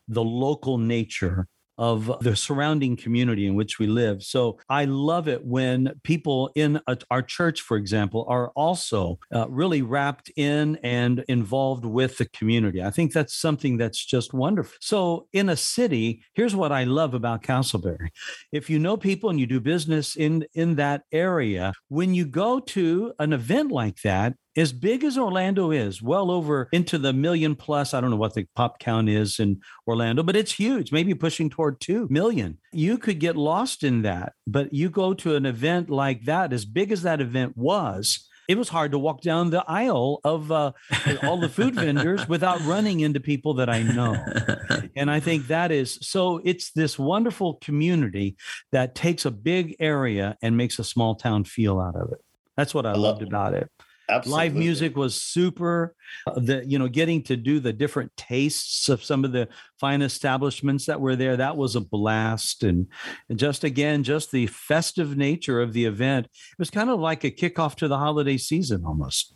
the 0.08 0.24
local 0.24 0.78
nature 0.78 1.48
of 1.78 2.12
the 2.22 2.36
surrounding 2.36 2.96
community 2.96 3.48
in 3.48 3.56
which 3.56 3.80
we 3.80 3.88
live. 3.88 4.24
So 4.24 4.60
I 4.70 4.86
love 4.86 5.28
it 5.28 5.44
when 5.46 5.94
people 6.04 6.52
in 6.56 6.80
a, 6.88 6.98
our 7.10 7.22
church, 7.22 7.62
for 7.62 7.78
example, 7.78 8.26
are 8.28 8.50
also 8.50 9.20
uh, 9.34 9.48
really 9.50 9.82
wrapped 9.82 10.32
in 10.36 10.78
and 10.84 11.24
involved 11.28 11.86
with 11.86 12.18
the 12.18 12.26
community. 12.26 12.82
I 12.84 12.92
think 12.92 13.14
that's 13.14 13.36
something 13.36 13.78
that's 13.78 14.04
just 14.04 14.34
wonderful. 14.34 14.78
So 14.82 15.28
in 15.34 15.50
a 15.50 15.56
city, 15.56 16.24
here's 16.34 16.56
what 16.56 16.72
I 16.72 16.84
love 16.84 17.14
about 17.14 17.44
Casselberry. 17.44 18.10
If 18.52 18.70
you 18.70 18.80
know 18.80 18.98
people 18.98 19.30
and 19.30 19.40
you 19.40 19.48
do 19.48 19.60
business 19.60 20.16
in 20.16 20.46
in 20.54 20.76
that 20.76 21.04
area, 21.12 21.74
when 21.90 22.14
you 22.14 22.26
go 22.26 22.60
to 22.60 23.14
an 23.20 23.34
event 23.34 23.72
like 23.72 24.02
that, 24.02 24.36
as 24.56 24.72
big 24.72 25.04
as 25.04 25.18
Orlando 25.18 25.72
is, 25.72 26.02
well 26.02 26.30
over 26.30 26.70
into 26.72 26.98
the 26.98 27.14
million 27.14 27.56
plus. 27.56 27.94
I 27.94 28.02
don't 28.02 28.12
know 28.12 28.18
what 28.18 28.34
the 28.34 28.48
pop 28.56 28.80
count 28.80 29.10
is 29.10 29.40
in 29.40 29.62
Orlando, 29.88 30.24
but 30.24 30.36
it's 30.36 30.54
huge, 30.54 30.92
maybe 30.92 31.14
pushing 31.14 31.50
toward 31.50 31.80
2 31.80 32.08
million. 32.10 32.58
You 32.72 32.98
could 32.98 33.20
get 33.20 33.36
lost 33.36 33.84
in 33.84 34.04
that. 34.04 34.34
But 34.46 34.74
you 34.74 34.90
go 34.90 35.14
to 35.16 35.36
an 35.36 35.46
event 35.46 35.90
like 35.90 36.26
that, 36.26 36.54
as 36.54 36.66
big 36.66 36.92
as 36.92 37.02
that 37.04 37.22
event 37.22 37.58
was, 37.58 38.28
it 38.48 38.58
was 38.58 38.70
hard 38.70 38.92
to 38.92 39.00
walk 39.00 39.22
down 39.22 39.50
the 39.50 39.64
aisle 39.68 40.20
of 40.24 40.52
uh, 40.52 40.74
all 41.24 41.40
the 41.40 41.50
food 41.50 41.76
vendors 41.76 42.28
without 42.28 42.64
running 42.66 43.00
into 43.00 43.20
people 43.20 43.56
that 43.56 43.70
I 43.70 43.84
know. 43.84 44.18
And 44.96 45.10
I 45.10 45.20
think 45.20 45.48
that 45.48 45.72
is 45.72 45.98
so 46.02 46.40
it's 46.44 46.72
this 46.72 47.00
wonderful 47.00 47.56
community 47.56 48.36
that 48.72 48.94
takes 48.94 49.26
a 49.26 49.32
big 49.32 49.76
area 49.80 50.38
and 50.42 50.56
makes 50.56 50.78
a 50.78 50.84
small 50.84 51.16
town 51.16 51.46
feel 51.46 51.80
out 51.80 51.96
of 51.96 52.12
it. 52.12 52.24
That's 52.56 52.76
what 52.76 52.86
I, 52.86 52.92
I 52.92 52.94
loved 52.94 53.22
love 53.22 53.28
about 53.28 53.54
it. 53.56 53.72
Absolutely. 54.10 54.44
Live 54.44 54.56
music 54.56 54.98
was 54.98 55.16
super. 55.16 55.96
Uh, 56.28 56.40
the 56.40 56.64
you 56.66 56.78
know 56.78 56.88
getting 56.88 57.24
to 57.24 57.38
do 57.38 57.60
the 57.60 57.74
different 57.74 58.16
tastes 58.18 58.90
of 58.90 59.04
some 59.04 59.24
of 59.24 59.32
the 59.32 59.48
fine 59.80 60.02
establishments 60.02 60.86
that 60.86 61.00
were 61.00 61.16
there 61.16 61.38
that 61.38 61.58
was 61.58 61.76
a 61.76 61.82
blast 61.82 62.64
and, 62.64 62.88
and 63.30 63.40
just 63.40 63.64
again 63.64 64.04
just 64.04 64.32
the 64.32 64.46
festive 64.48 65.18
nature 65.18 65.62
of 65.62 65.74
the 65.74 65.86
event 65.86 66.26
it 66.26 66.60
was 66.60 66.70
kind 66.70 66.90
of 66.90 67.00
like 67.00 67.24
a 67.24 67.32
kickoff 67.32 67.76
to 67.76 67.88
the 67.88 67.98
holiday 67.98 68.38
season 68.38 68.84
almost 68.86 69.34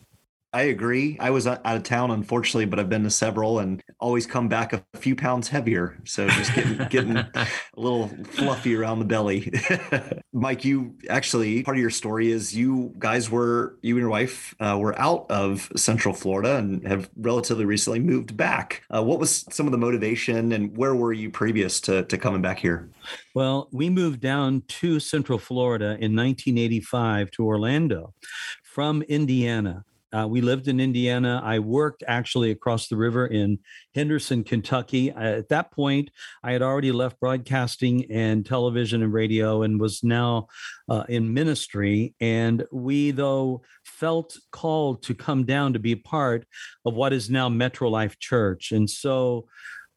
I 0.54 0.64
agree. 0.64 1.18
I 1.20 1.30
was 1.30 1.46
out 1.46 1.62
of 1.66 1.84
town, 1.84 2.10
unfortunately, 2.10 2.66
but 2.66 2.80
I've 2.80 2.90
been 2.90 3.04
to 3.04 3.10
several 3.10 3.60
and 3.60 3.84
always 4.00 4.26
come 4.26 4.48
back 4.48 4.72
a 4.72 4.84
few 4.96 5.14
pounds 5.14 5.50
heavier. 5.50 5.98
So 6.06 6.28
just 6.30 6.56
getting 6.56 6.78
getting 6.90 7.18
a 7.18 7.48
little 7.76 8.08
fluffy 8.32 8.76
around 8.76 9.00
the 9.00 9.06
belly. 9.06 9.52
Mike, 10.34 10.64
you 10.64 10.96
actually 11.10 11.64
part 11.64 11.76
of 11.76 11.82
your 11.82 11.90
story 11.90 12.32
is 12.32 12.56
you 12.56 12.94
guys 12.98 13.30
were 13.30 13.78
you 13.82 13.96
and 13.96 14.02
your 14.02 14.10
wife 14.10 14.56
uh, 14.62 14.78
were 14.80 14.98
out 15.00 15.26
of 15.30 15.70
Central 15.76 16.14
Florida 16.14 16.56
and 16.56 16.88
have 16.88 17.10
relatively 17.18 17.66
recently 17.66 18.00
moved 18.00 18.38
back. 18.38 18.84
Uh, 18.90 19.04
what 19.04 19.20
was 19.20 19.46
some 19.52 19.66
of 19.68 19.74
the 19.74 19.78
motivation, 19.78 20.54
and 20.54 20.76
where 20.78 20.96
were 20.96 21.14
you 21.14 21.30
previous 21.30 21.82
to 21.82 22.04
to 22.04 22.18
coming 22.18 22.42
back 22.42 22.58
here? 22.58 22.90
Well, 23.36 23.68
we 23.74 23.90
moved 23.90 24.22
down 24.22 24.64
to 24.68 25.02
Central 25.02 25.40
Florida 25.40 25.98
in 26.00 26.16
1985 26.16 27.32
to 27.32 27.46
Orlando 27.46 28.14
from 28.64 29.02
Indiana. 29.04 29.84
Uh, 30.16 30.28
we 30.28 30.42
lived 30.42 30.68
in 30.68 30.80
Indiana. 30.80 31.42
I 31.44 31.60
worked 31.60 32.04
actually 32.08 32.52
across 32.52 32.88
the 32.88 32.96
river 32.96 33.28
in 33.28 33.60
Henderson, 33.94 34.44
Kentucky. 34.44 35.12
At 35.12 35.50
that 35.50 35.72
point, 35.72 36.12
I 36.44 36.54
had 36.54 36.62
already 36.62 36.92
left 36.92 37.20
broadcasting 37.20 38.10
and 38.12 38.46
television 38.46 39.04
and 39.04 39.12
radio 39.12 39.64
and 39.64 39.80
was 39.80 40.04
now 40.04 40.48
uh, 40.88 41.04
in 41.10 41.34
ministry. 41.34 42.16
And 42.22 42.66
we, 42.72 43.12
though, 43.12 43.64
felt 43.84 44.38
called 44.52 45.04
to 45.04 45.14
come 45.14 45.44
down 45.46 45.74
to 45.74 45.80
be 45.80 45.96
part 45.96 46.46
of 46.86 46.94
what 46.94 47.14
is 47.14 47.30
now 47.30 47.50
Metro 47.50 47.90
Life 47.90 48.18
Church. 48.20 48.72
And 48.72 48.90
so 48.90 49.48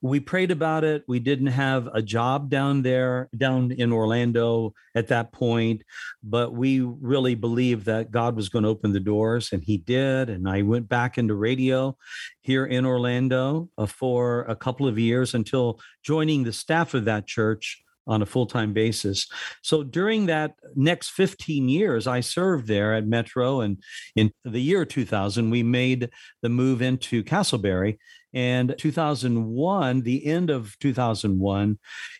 we 0.02 0.20
prayed 0.20 0.50
about 0.50 0.84
it. 0.84 1.04
We 1.06 1.18
didn't 1.18 1.48
have 1.48 1.88
a 1.92 2.00
job 2.00 2.48
down 2.48 2.82
there, 2.82 3.28
down 3.36 3.72
in 3.72 3.92
Orlando 3.92 4.74
at 4.94 5.08
that 5.08 5.32
point, 5.32 5.82
but 6.22 6.54
we 6.54 6.80
really 6.80 7.34
believed 7.34 7.84
that 7.86 8.10
God 8.10 8.34
was 8.34 8.48
going 8.48 8.62
to 8.62 8.70
open 8.70 8.92
the 8.92 9.00
doors, 9.00 9.50
and 9.52 9.62
He 9.62 9.76
did. 9.76 10.30
And 10.30 10.48
I 10.48 10.62
went 10.62 10.88
back 10.88 11.18
into 11.18 11.34
radio 11.34 11.96
here 12.40 12.64
in 12.64 12.86
Orlando 12.86 13.68
uh, 13.76 13.86
for 13.86 14.42
a 14.42 14.56
couple 14.56 14.88
of 14.88 14.98
years 14.98 15.34
until 15.34 15.80
joining 16.02 16.44
the 16.44 16.52
staff 16.52 16.94
of 16.94 17.04
that 17.04 17.26
church 17.26 17.82
on 18.10 18.22
a 18.22 18.26
full-time 18.26 18.72
basis. 18.72 19.26
So 19.62 19.82
during 19.82 20.26
that 20.26 20.54
next 20.74 21.10
15 21.10 21.68
years 21.68 22.06
I 22.06 22.20
served 22.20 22.66
there 22.66 22.94
at 22.94 23.06
Metro 23.06 23.60
and 23.60 23.78
in 24.16 24.32
the 24.44 24.60
year 24.60 24.84
2000 24.84 25.48
we 25.48 25.62
made 25.62 26.10
the 26.42 26.48
move 26.48 26.82
into 26.82 27.22
Casselberry. 27.22 27.98
and 28.32 28.74
2001, 28.78 30.02
the 30.02 30.26
end 30.26 30.50
of 30.50 30.78
2001, 30.78 31.78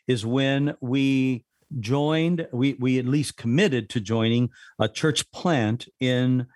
is 0.09 0.27
when 0.27 0.75
we 0.81 1.45
joined, 1.79 2.49
we, 2.53 2.75
we 2.75 2.99
at 2.99 3.07
least 3.07 3.37
committed 3.37 3.89
to 3.91 4.01
joining 4.01 4.51
a 4.81 4.89
church 4.89 5.31
plant 5.31 5.89
in 6.01 6.47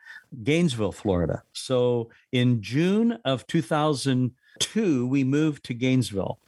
Gainesville, 0.42 0.92
Florida. 0.92 1.42
So 1.52 2.10
in 2.32 2.62
June 2.62 3.18
of 3.24 3.46
2002, 3.46 5.06
we 5.06 5.22
moved 5.24 5.64
to 5.64 5.74
Gainesville. 5.74 6.38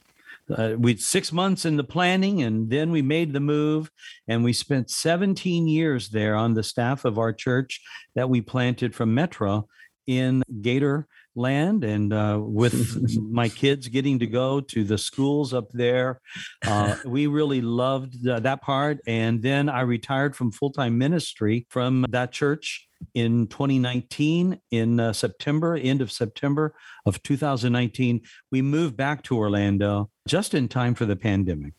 Uh, 0.55 0.75
we 0.77 0.95
six 0.95 1.31
months 1.31 1.65
in 1.65 1.75
the 1.75 1.83
planning 1.83 2.41
and 2.41 2.69
then 2.69 2.91
we 2.91 3.01
made 3.01 3.33
the 3.33 3.39
move 3.39 3.91
and 4.27 4.43
we 4.43 4.53
spent 4.53 4.89
17 4.89 5.67
years 5.67 6.09
there 6.09 6.35
on 6.35 6.53
the 6.53 6.63
staff 6.63 7.05
of 7.05 7.17
our 7.17 7.33
church 7.33 7.81
that 8.15 8.29
we 8.29 8.41
planted 8.41 8.95
from 8.95 9.13
metro 9.13 9.67
in 10.05 10.41
gator 10.61 11.07
land 11.35 11.83
and 11.83 12.11
uh, 12.11 12.39
with 12.41 12.97
my 13.29 13.47
kids 13.47 13.87
getting 13.87 14.19
to 14.19 14.27
go 14.27 14.59
to 14.59 14.83
the 14.83 14.97
schools 14.97 15.53
up 15.53 15.71
there. 15.71 16.19
Uh, 16.65 16.95
we 17.05 17.27
really 17.27 17.61
loved 17.61 18.23
that 18.23 18.61
part. 18.61 18.99
And 19.05 19.41
then 19.41 19.69
I 19.69 19.81
retired 19.81 20.35
from 20.35 20.51
full 20.51 20.71
time 20.71 20.97
ministry 20.97 21.67
from 21.69 22.05
that 22.09 22.31
church 22.31 22.86
in 23.13 23.47
2019 23.47 24.59
in 24.71 24.99
uh, 24.99 25.13
September, 25.13 25.75
end 25.75 26.01
of 26.01 26.11
September 26.11 26.75
of 27.05 27.21
2019. 27.23 28.21
We 28.51 28.61
moved 28.61 28.97
back 28.97 29.23
to 29.23 29.37
Orlando 29.37 30.09
just 30.27 30.53
in 30.53 30.67
time 30.67 30.95
for 30.95 31.05
the 31.05 31.15
pandemic. 31.15 31.73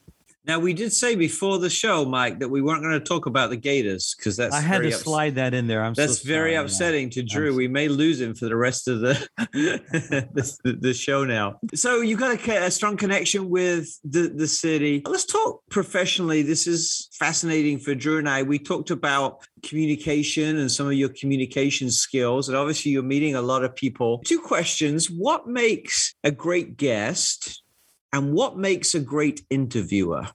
Now 0.49 0.57
we 0.57 0.73
did 0.73 0.91
say 0.91 1.13
before 1.13 1.59
the 1.59 1.69
show, 1.69 2.05
Mike, 2.05 2.39
that 2.39 2.49
we 2.49 2.63
weren't 2.63 2.81
going 2.81 2.97
to 2.97 3.05
talk 3.05 3.27
about 3.27 3.51
the 3.51 3.55
Gators 3.55 4.15
because 4.17 4.35
that's 4.35 4.55
I 4.55 4.61
had 4.61 4.81
to 4.81 4.87
ups- 4.87 5.03
slide 5.03 5.35
that 5.35 5.53
in 5.53 5.67
there. 5.67 5.83
I'm 5.83 5.93
that's 5.93 6.23
so 6.23 6.27
very 6.27 6.55
upsetting 6.55 7.11
to 7.11 7.21
Drew. 7.21 7.55
we 7.55 7.67
may 7.67 7.87
lose 7.87 8.19
him 8.19 8.33
for 8.33 8.45
the 8.45 8.55
rest 8.55 8.87
of 8.87 8.99
the 8.99 9.29
the, 9.37 10.77
the, 10.81 10.91
show 10.91 11.23
now. 11.23 11.59
So 11.75 12.01
you 12.01 12.17
got 12.17 12.47
a, 12.47 12.65
a 12.65 12.71
strong 12.71 12.97
connection 12.97 13.47
with 13.47 13.95
the 14.03 14.33
the 14.35 14.47
city. 14.47 15.03
Let's 15.05 15.25
talk 15.25 15.61
professionally. 15.69 16.41
This 16.41 16.65
is 16.65 17.09
fascinating 17.19 17.77
for 17.77 17.93
Drew 17.93 18.17
and 18.17 18.27
I. 18.27 18.41
We 18.41 18.57
talked 18.57 18.89
about 18.89 19.45
communication 19.61 20.57
and 20.57 20.71
some 20.71 20.87
of 20.87 20.93
your 20.93 21.09
communication 21.09 21.91
skills, 21.91 22.49
and 22.49 22.57
obviously 22.57 22.91
you're 22.91 23.03
meeting 23.03 23.35
a 23.35 23.41
lot 23.43 23.63
of 23.63 23.75
people. 23.75 24.23
Two 24.25 24.39
questions: 24.39 25.11
What 25.11 25.45
makes 25.45 26.15
a 26.23 26.31
great 26.31 26.75
guest? 26.75 27.61
And 28.13 28.33
what 28.33 28.57
makes 28.57 28.93
a 28.95 28.99
great 28.99 29.41
interviewer? 29.49 30.27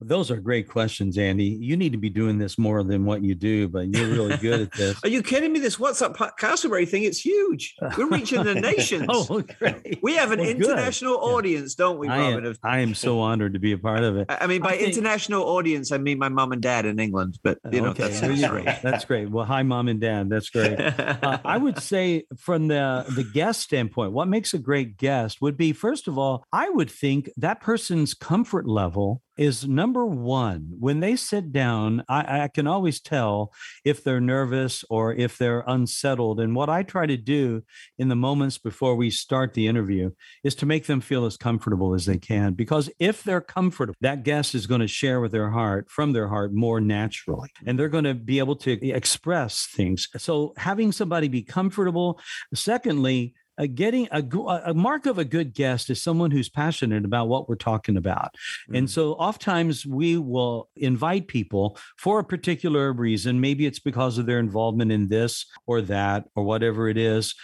Those 0.00 0.30
are 0.30 0.36
great 0.36 0.68
questions, 0.68 1.16
Andy. 1.16 1.44
You 1.44 1.76
need 1.76 1.92
to 1.92 1.98
be 1.98 2.10
doing 2.10 2.36
this 2.36 2.58
more 2.58 2.82
than 2.84 3.06
what 3.06 3.22
you 3.22 3.34
do, 3.34 3.66
but 3.66 3.88
you're 3.88 4.08
really 4.08 4.36
good 4.36 4.60
at 4.60 4.72
this. 4.72 5.02
are 5.02 5.08
you 5.08 5.22
kidding 5.22 5.52
me? 5.52 5.58
This 5.58 5.78
What's 5.78 6.02
Up 6.02 6.16
Casselberry 6.16 6.86
thing, 6.86 7.04
it's 7.04 7.18
huge. 7.18 7.74
We're 7.96 8.08
reaching 8.08 8.44
the 8.44 8.54
nations. 8.60 9.06
oh, 9.08 9.42
great. 9.58 9.98
We 10.02 10.14
have 10.16 10.32
an 10.32 10.40
well, 10.40 10.48
international 10.50 11.14
good. 11.14 11.34
audience, 11.34 11.76
yeah. 11.78 11.84
don't 11.84 11.98
we, 11.98 12.08
I 12.08 12.18
Am, 12.18 12.54
I 12.62 12.80
am 12.80 12.94
so 12.94 13.20
honored 13.20 13.54
to 13.54 13.58
be 13.58 13.72
a 13.72 13.78
part 13.78 14.04
of 14.04 14.18
it. 14.18 14.26
I 14.28 14.46
mean, 14.46 14.60
by 14.60 14.70
I 14.70 14.76
think... 14.76 14.88
international 14.88 15.44
audience, 15.44 15.90
I 15.92 15.98
mean 15.98 16.18
my 16.18 16.28
mom 16.28 16.52
and 16.52 16.60
dad 16.60 16.84
in 16.84 16.98
England, 16.98 17.38
but 17.42 17.58
you 17.70 17.80
know, 17.80 17.90
okay. 17.90 18.08
that's, 18.08 18.20
great. 18.20 18.66
that's 18.82 19.04
great. 19.06 19.30
Well, 19.30 19.46
hi, 19.46 19.62
mom 19.62 19.88
and 19.88 20.00
dad. 20.00 20.28
That's 20.28 20.50
great. 20.50 20.78
Uh, 20.78 21.38
I 21.44 21.56
would 21.66 21.78
say 21.80 22.24
from 22.36 22.68
the, 22.68 23.06
the 23.14 23.24
guest 23.24 23.62
standpoint, 23.62 24.12
what 24.12 24.28
makes 24.28 24.52
a 24.52 24.58
great 24.58 24.98
guest 24.98 25.40
would 25.40 25.56
be, 25.56 25.72
first 25.72 26.06
of 26.06 26.18
all, 26.18 26.44
I 26.52 26.68
would 26.68 26.90
think 26.90 27.30
that 27.38 27.60
person's 27.60 28.12
comfort 28.12 28.66
level 28.68 29.22
is 29.36 29.66
number 29.66 30.04
one 30.04 30.68
when 30.78 31.00
they 31.00 31.16
sit 31.16 31.52
down 31.52 32.04
I, 32.08 32.42
I, 32.42 32.48
can 32.48 32.66
always 32.66 33.00
tell 33.00 33.52
if 33.84 34.02
they're 34.02 34.20
nervous 34.20 34.84
or 34.88 35.12
if 35.12 35.38
they're 35.38 35.64
unsettled. 35.66 36.40
And 36.40 36.54
what 36.54 36.68
i 36.68 36.82
try 36.82 37.06
to 37.06 37.16
do 37.16 37.62
in 37.98 38.08
the 38.08 38.16
moments 38.16 38.58
before 38.58 38.96
we 38.96 39.10
start 39.10 39.54
the 39.54 39.66
interview 39.66 40.10
is 40.44 40.54
to 40.56 40.66
make 40.66 40.86
them 40.86 41.00
feel 41.00 41.26
as 41.26 41.36
comfortable 41.36 41.94
as 41.94 42.06
they 42.06 42.18
can 42.18 42.54
because 42.54 42.90
if 42.98 43.22
they're 43.22 43.40
comfortable 43.40 43.94
that 44.00 44.22
guest 44.22 44.54
is 44.54 44.66
going 44.66 44.80
to 44.80 44.88
share 44.88 45.20
with 45.20 45.32
their 45.32 45.50
heart 45.50 45.90
from 45.90 46.12
their 46.12 46.28
heart 46.28 46.52
more 46.52 46.80
naturally 46.80 47.50
and 47.66 47.78
they're 47.78 47.88
going 47.88 48.04
to 48.04 48.14
be 48.14 48.38
able 48.38 48.56
to 48.56 48.72
express 48.90 49.66
things. 49.66 50.08
So 50.16 50.52
having 50.56 50.92
somebody 50.92 51.28
be 51.28 51.42
comfortable 51.42 52.20
secondly 52.54 53.34
uh, 53.58 53.66
getting 53.72 54.08
a, 54.10 54.22
a 54.66 54.74
mark 54.74 55.06
of 55.06 55.18
a 55.18 55.24
good 55.24 55.54
guest 55.54 55.90
is 55.90 56.02
someone 56.02 56.30
who's 56.30 56.48
passionate 56.48 57.04
about 57.04 57.28
what 57.28 57.48
we're 57.48 57.54
talking 57.56 57.96
about. 57.96 58.34
Mm-hmm. 58.34 58.74
And 58.76 58.90
so 58.90 59.12
oftentimes 59.14 59.86
we 59.86 60.18
will 60.18 60.68
invite 60.76 61.28
people 61.28 61.78
for 61.96 62.18
a 62.18 62.24
particular 62.24 62.92
reason. 62.92 63.40
Maybe 63.40 63.66
it's 63.66 63.78
because 63.78 64.18
of 64.18 64.26
their 64.26 64.38
involvement 64.38 64.92
in 64.92 65.08
this 65.08 65.46
or 65.66 65.80
that 65.82 66.28
or 66.34 66.44
whatever 66.44 66.88
it 66.88 66.98
is. 66.98 67.34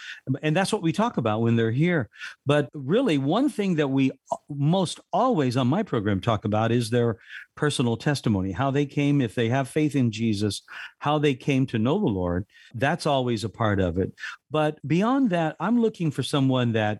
And 0.41 0.55
that's 0.55 0.71
what 0.71 0.81
we 0.81 0.91
talk 0.91 1.17
about 1.17 1.41
when 1.41 1.55
they're 1.55 1.71
here. 1.71 2.09
But 2.45 2.69
really, 2.73 3.17
one 3.17 3.49
thing 3.49 3.75
that 3.75 3.87
we 3.87 4.11
most 4.49 4.99
always 5.11 5.57
on 5.57 5.67
my 5.67 5.83
program 5.83 6.19
talk 6.19 6.45
about 6.45 6.71
is 6.71 6.89
their 6.89 7.17
personal 7.55 7.97
testimony, 7.97 8.51
how 8.51 8.71
they 8.71 8.85
came, 8.85 9.21
if 9.21 9.35
they 9.35 9.49
have 9.49 9.67
faith 9.67 9.95
in 9.95 10.11
Jesus, 10.11 10.61
how 10.99 11.19
they 11.19 11.33
came 11.35 11.65
to 11.67 11.79
know 11.79 11.99
the 11.99 12.05
Lord. 12.05 12.45
That's 12.73 13.05
always 13.05 13.43
a 13.43 13.49
part 13.49 13.79
of 13.79 13.97
it. 13.97 14.13
But 14.51 14.79
beyond 14.87 15.29
that, 15.29 15.55
I'm 15.59 15.79
looking 15.79 16.11
for 16.11 16.23
someone 16.23 16.73
that 16.73 16.99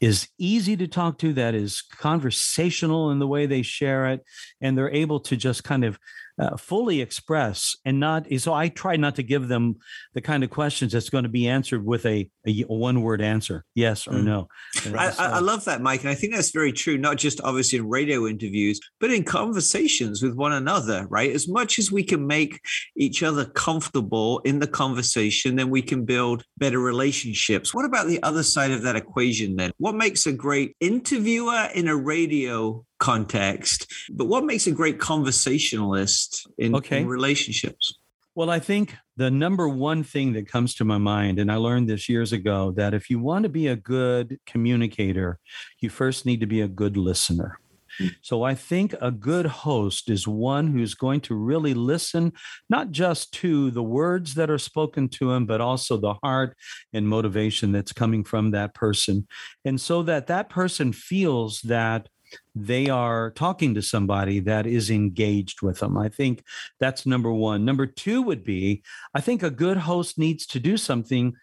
is 0.00 0.28
easy 0.38 0.76
to 0.76 0.86
talk 0.86 1.18
to, 1.18 1.32
that 1.32 1.54
is 1.54 1.82
conversational 1.82 3.10
in 3.10 3.18
the 3.18 3.26
way 3.26 3.46
they 3.46 3.62
share 3.62 4.06
it, 4.08 4.24
and 4.60 4.76
they're 4.76 4.90
able 4.90 5.20
to 5.20 5.36
just 5.36 5.64
kind 5.64 5.84
of 5.84 5.98
uh, 6.38 6.56
fully 6.56 7.00
express 7.00 7.76
and 7.84 7.98
not. 7.98 8.26
So 8.38 8.52
I 8.52 8.68
try 8.68 8.96
not 8.96 9.16
to 9.16 9.22
give 9.22 9.48
them 9.48 9.76
the 10.14 10.20
kind 10.20 10.44
of 10.44 10.50
questions 10.50 10.92
that's 10.92 11.10
going 11.10 11.24
to 11.24 11.30
be 11.30 11.48
answered 11.48 11.84
with 11.84 12.04
a, 12.06 12.28
a 12.46 12.62
one 12.62 13.02
word 13.02 13.22
answer, 13.22 13.64
yes 13.74 14.06
or 14.06 14.14
mm. 14.14 14.24
no. 14.24 14.48
I, 14.86 15.14
I, 15.18 15.38
love 15.40 15.64
that, 15.64 15.80
Mike, 15.80 16.00
and 16.02 16.10
I 16.10 16.14
think 16.14 16.34
that's 16.34 16.50
very 16.50 16.72
true. 16.72 16.98
Not 16.98 17.16
just 17.16 17.40
obviously 17.42 17.78
in 17.78 17.88
radio 17.88 18.26
interviews, 18.26 18.80
but 19.00 19.10
in 19.10 19.24
conversations 19.24 20.22
with 20.22 20.34
one 20.34 20.52
another. 20.52 21.06
Right, 21.08 21.30
as 21.30 21.48
much 21.48 21.78
as 21.78 21.90
we 21.90 22.02
can 22.02 22.26
make 22.26 22.60
each 22.96 23.22
other 23.22 23.44
comfortable 23.44 24.40
in 24.40 24.58
the 24.58 24.66
conversation, 24.66 25.56
then 25.56 25.70
we 25.70 25.82
can 25.82 26.04
build 26.04 26.42
better 26.58 26.78
relationships. 26.78 27.74
What 27.74 27.84
about 27.84 28.06
the 28.06 28.22
other 28.22 28.42
side 28.42 28.70
of 28.70 28.82
that 28.82 28.96
equation? 28.96 29.56
Then, 29.56 29.72
what 29.78 29.94
makes 29.94 30.26
a 30.26 30.32
great 30.32 30.76
interviewer 30.80 31.68
in 31.74 31.88
a 31.88 31.96
radio 31.96 32.84
context, 32.98 33.92
but 34.10 34.26
what 34.26 34.44
makes 34.44 34.66
a 34.66 34.72
great 34.72 34.98
conversationalist 34.98 36.46
in, 36.58 36.74
okay. 36.74 37.00
in 37.00 37.06
relationships? 37.06 37.98
Well, 38.34 38.50
I 38.50 38.58
think 38.58 38.94
the 39.16 39.30
number 39.30 39.66
one 39.66 40.04
thing 40.04 40.34
that 40.34 40.46
comes 40.46 40.74
to 40.74 40.84
my 40.84 40.98
mind, 40.98 41.38
and 41.38 41.50
I 41.50 41.56
learned 41.56 41.88
this 41.88 42.06
years 42.06 42.34
ago, 42.34 42.70
that 42.72 42.92
if 42.92 43.08
you 43.08 43.18
want 43.18 43.44
to 43.44 43.48
be 43.48 43.68
a 43.68 43.76
good 43.76 44.38
communicator, 44.44 45.38
you 45.80 45.88
first 45.88 46.26
need 46.26 46.40
to 46.40 46.46
be 46.46 46.60
a 46.60 46.68
good 46.68 46.98
listener. 46.98 47.58
Hmm. 47.98 48.08
So 48.20 48.42
I 48.42 48.54
think 48.54 48.94
a 49.00 49.10
good 49.10 49.46
host 49.46 50.10
is 50.10 50.28
one 50.28 50.66
who's 50.66 50.94
going 50.94 51.22
to 51.22 51.34
really 51.34 51.72
listen, 51.72 52.34
not 52.68 52.90
just 52.90 53.32
to 53.34 53.70
the 53.70 53.82
words 53.82 54.34
that 54.34 54.50
are 54.50 54.58
spoken 54.58 55.08
to 55.10 55.32
him, 55.32 55.46
but 55.46 55.62
also 55.62 55.96
the 55.96 56.14
heart 56.22 56.54
and 56.92 57.08
motivation 57.08 57.72
that's 57.72 57.92
coming 57.92 58.22
from 58.22 58.50
that 58.50 58.74
person. 58.74 59.26
And 59.64 59.80
so 59.80 60.02
that 60.02 60.26
that 60.26 60.50
person 60.50 60.92
feels 60.92 61.62
that 61.62 62.08
they 62.54 62.88
are 62.88 63.30
talking 63.32 63.74
to 63.74 63.82
somebody 63.82 64.40
that 64.40 64.66
is 64.66 64.90
engaged 64.90 65.62
with 65.62 65.80
them. 65.80 65.96
I 65.96 66.08
think 66.08 66.42
that's 66.80 67.06
number 67.06 67.32
one. 67.32 67.64
Number 67.64 67.86
two 67.86 68.22
would 68.22 68.44
be 68.44 68.82
I 69.14 69.20
think 69.20 69.42
a 69.42 69.50
good 69.50 69.76
host 69.76 70.18
needs 70.18 70.46
to 70.46 70.60
do 70.60 70.76
something 70.76 71.34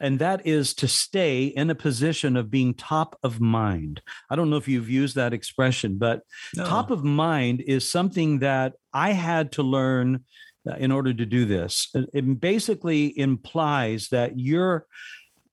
and 0.00 0.18
that 0.20 0.46
is 0.46 0.74
to 0.74 0.88
stay 0.88 1.44
in 1.44 1.70
a 1.70 1.74
position 1.74 2.36
of 2.36 2.50
being 2.50 2.74
top 2.74 3.18
of 3.22 3.40
mind. 3.40 4.00
I 4.30 4.36
don't 4.36 4.50
know 4.50 4.56
if 4.56 4.68
you've 4.68 4.90
used 4.90 5.16
that 5.16 5.32
expression, 5.32 5.98
but 5.98 6.22
no. 6.54 6.64
top 6.64 6.90
of 6.90 7.04
mind 7.04 7.62
is 7.62 7.90
something 7.90 8.38
that 8.40 8.74
I 8.92 9.12
had 9.12 9.52
to 9.52 9.62
learn 9.62 10.24
uh, 10.68 10.74
in 10.74 10.92
order 10.92 11.12
to 11.12 11.26
do 11.26 11.44
this. 11.44 11.90
It 11.94 12.40
basically 12.40 13.18
implies 13.18 14.08
that 14.08 14.38
you're 14.38 14.86